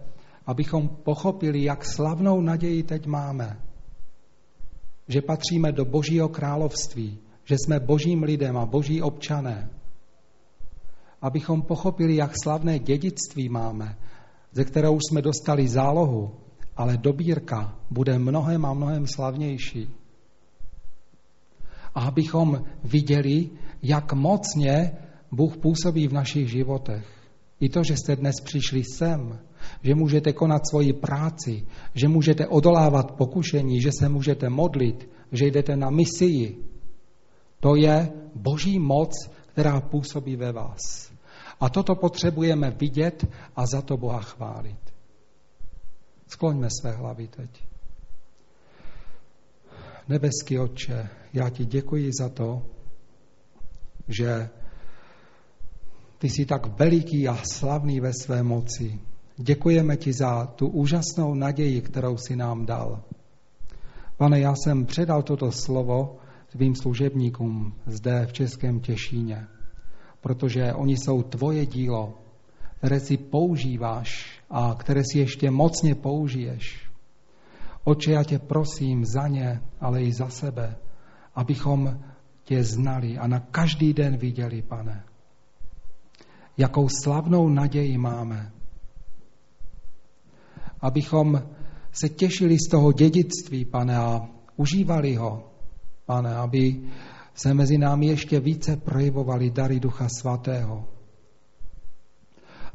abychom 0.45 0.89
pochopili, 0.89 1.63
jak 1.63 1.85
slavnou 1.85 2.41
naději 2.41 2.83
teď 2.83 3.05
máme. 3.05 3.61
Že 5.07 5.21
patříme 5.21 5.71
do 5.71 5.85
Božího 5.85 6.29
království, 6.29 7.28
že 7.49 7.55
jsme 7.55 7.79
božím 7.79 8.23
lidem 8.23 8.57
a 8.57 8.65
boží 8.65 9.01
občané. 9.01 9.69
Abychom 11.21 11.61
pochopili, 11.61 12.15
jak 12.15 12.31
slavné 12.43 12.79
dědictví 12.79 13.49
máme, 13.49 13.97
ze 14.51 14.65
kterou 14.65 14.99
jsme 14.99 15.21
dostali 15.21 15.67
zálohu, 15.67 16.31
ale 16.77 16.97
dobírka 16.97 17.75
bude 17.89 18.19
mnohem 18.19 18.65
a 18.65 18.73
mnohem 18.73 19.07
slavnější. 19.07 19.89
A 21.95 22.01
abychom 22.01 22.63
viděli, 22.83 23.49
jak 23.83 24.13
mocně 24.13 24.91
Bůh 25.31 25.57
působí 25.57 26.07
v 26.07 26.13
našich 26.13 26.49
životech. 26.49 27.05
I 27.59 27.69
to, 27.69 27.83
že 27.83 27.97
jste 27.97 28.15
dnes 28.15 28.35
přišli 28.43 28.83
sem, 28.97 29.39
že 29.83 29.95
můžete 29.95 30.33
konat 30.33 30.61
svoji 30.69 30.93
práci, 30.93 31.65
že 31.93 32.07
můžete 32.07 32.47
odolávat 32.47 33.11
pokušení, 33.11 33.81
že 33.81 33.89
se 33.99 34.09
můžete 34.09 34.49
modlit, 34.49 35.09
že 35.31 35.47
jdete 35.47 35.75
na 35.75 35.89
misii. 35.89 36.68
To 37.59 37.75
je 37.75 38.11
boží 38.35 38.79
moc, 38.79 39.11
která 39.47 39.81
působí 39.81 40.35
ve 40.35 40.51
vás. 40.51 41.11
A 41.59 41.69
toto 41.69 41.95
potřebujeme 41.95 42.71
vidět 42.71 43.27
a 43.55 43.65
za 43.65 43.81
to 43.81 43.97
Boha 43.97 44.21
chválit. 44.21 44.79
Skloňme 46.27 46.67
své 46.81 46.91
hlavy 46.91 47.27
teď. 47.27 47.63
Nebeský 50.07 50.59
Otče, 50.59 51.09
já 51.33 51.49
ti 51.49 51.65
děkuji 51.65 52.11
za 52.19 52.29
to, 52.29 52.65
že 54.07 54.49
ty 56.17 56.29
jsi 56.29 56.45
tak 56.45 56.79
veliký 56.79 57.27
a 57.27 57.37
slavný 57.51 57.99
ve 57.99 58.13
své 58.13 58.43
moci. 58.43 58.99
Děkujeme 59.37 59.97
ti 59.97 60.13
za 60.13 60.45
tu 60.45 60.67
úžasnou 60.67 61.33
naději, 61.33 61.81
kterou 61.81 62.17
si 62.17 62.35
nám 62.35 62.65
dal. 62.65 63.03
Pane, 64.17 64.39
já 64.39 64.53
jsem 64.55 64.85
předal 64.85 65.23
toto 65.23 65.51
slovo 65.51 66.17
tvým 66.51 66.75
služebníkům 66.75 67.73
zde 67.85 68.25
v 68.25 68.33
Českém 68.33 68.79
Těšíně, 68.79 69.47
protože 70.21 70.73
oni 70.73 70.97
jsou 70.97 71.23
tvoje 71.23 71.65
dílo, 71.65 72.17
které 72.77 72.99
si 72.99 73.17
používáš 73.17 74.41
a 74.49 74.75
které 74.79 75.01
si 75.11 75.19
ještě 75.19 75.51
mocně 75.51 75.95
použiješ. 75.95 76.89
Oče, 77.83 78.11
já 78.11 78.23
tě 78.23 78.39
prosím 78.39 79.05
za 79.05 79.27
ně, 79.27 79.61
ale 79.79 80.03
i 80.03 80.13
za 80.13 80.29
sebe, 80.29 80.75
abychom 81.35 81.99
tě 82.43 82.63
znali 82.63 83.17
a 83.17 83.27
na 83.27 83.39
každý 83.39 83.93
den 83.93 84.17
viděli, 84.17 84.61
pane, 84.61 85.03
jakou 86.57 86.89
slavnou 87.03 87.49
naději 87.49 87.97
máme. 87.97 88.51
Abychom 90.81 91.43
se 91.91 92.09
těšili 92.09 92.57
z 92.57 92.69
toho 92.71 92.91
dědictví, 92.91 93.65
pane, 93.65 93.97
a 93.97 94.27
užívali 94.55 95.15
ho, 95.15 95.48
pane, 96.09 96.35
aby 96.35 96.81
se 97.33 97.53
mezi 97.53 97.77
námi 97.77 98.05
ještě 98.07 98.39
více 98.39 98.77
projevovali 98.77 99.51
dary 99.51 99.79
Ducha 99.79 100.07
Svatého. 100.09 100.89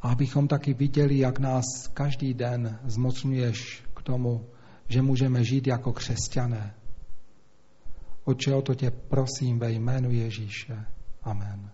A 0.02 0.08
abychom 0.08 0.48
taky 0.48 0.74
viděli, 0.74 1.18
jak 1.18 1.38
nás 1.38 1.64
každý 1.94 2.34
den 2.34 2.78
zmocňuješ 2.84 3.82
k 3.96 4.02
tomu, 4.02 4.46
že 4.88 5.02
můžeme 5.02 5.44
žít 5.44 5.66
jako 5.66 5.92
křesťané. 5.92 6.74
Oče, 8.24 8.54
o 8.54 8.62
to 8.62 8.74
tě 8.74 8.90
prosím 8.90 9.58
ve 9.58 9.72
jménu 9.72 10.10
Ježíše. 10.10 10.86
Amen. 11.22 11.73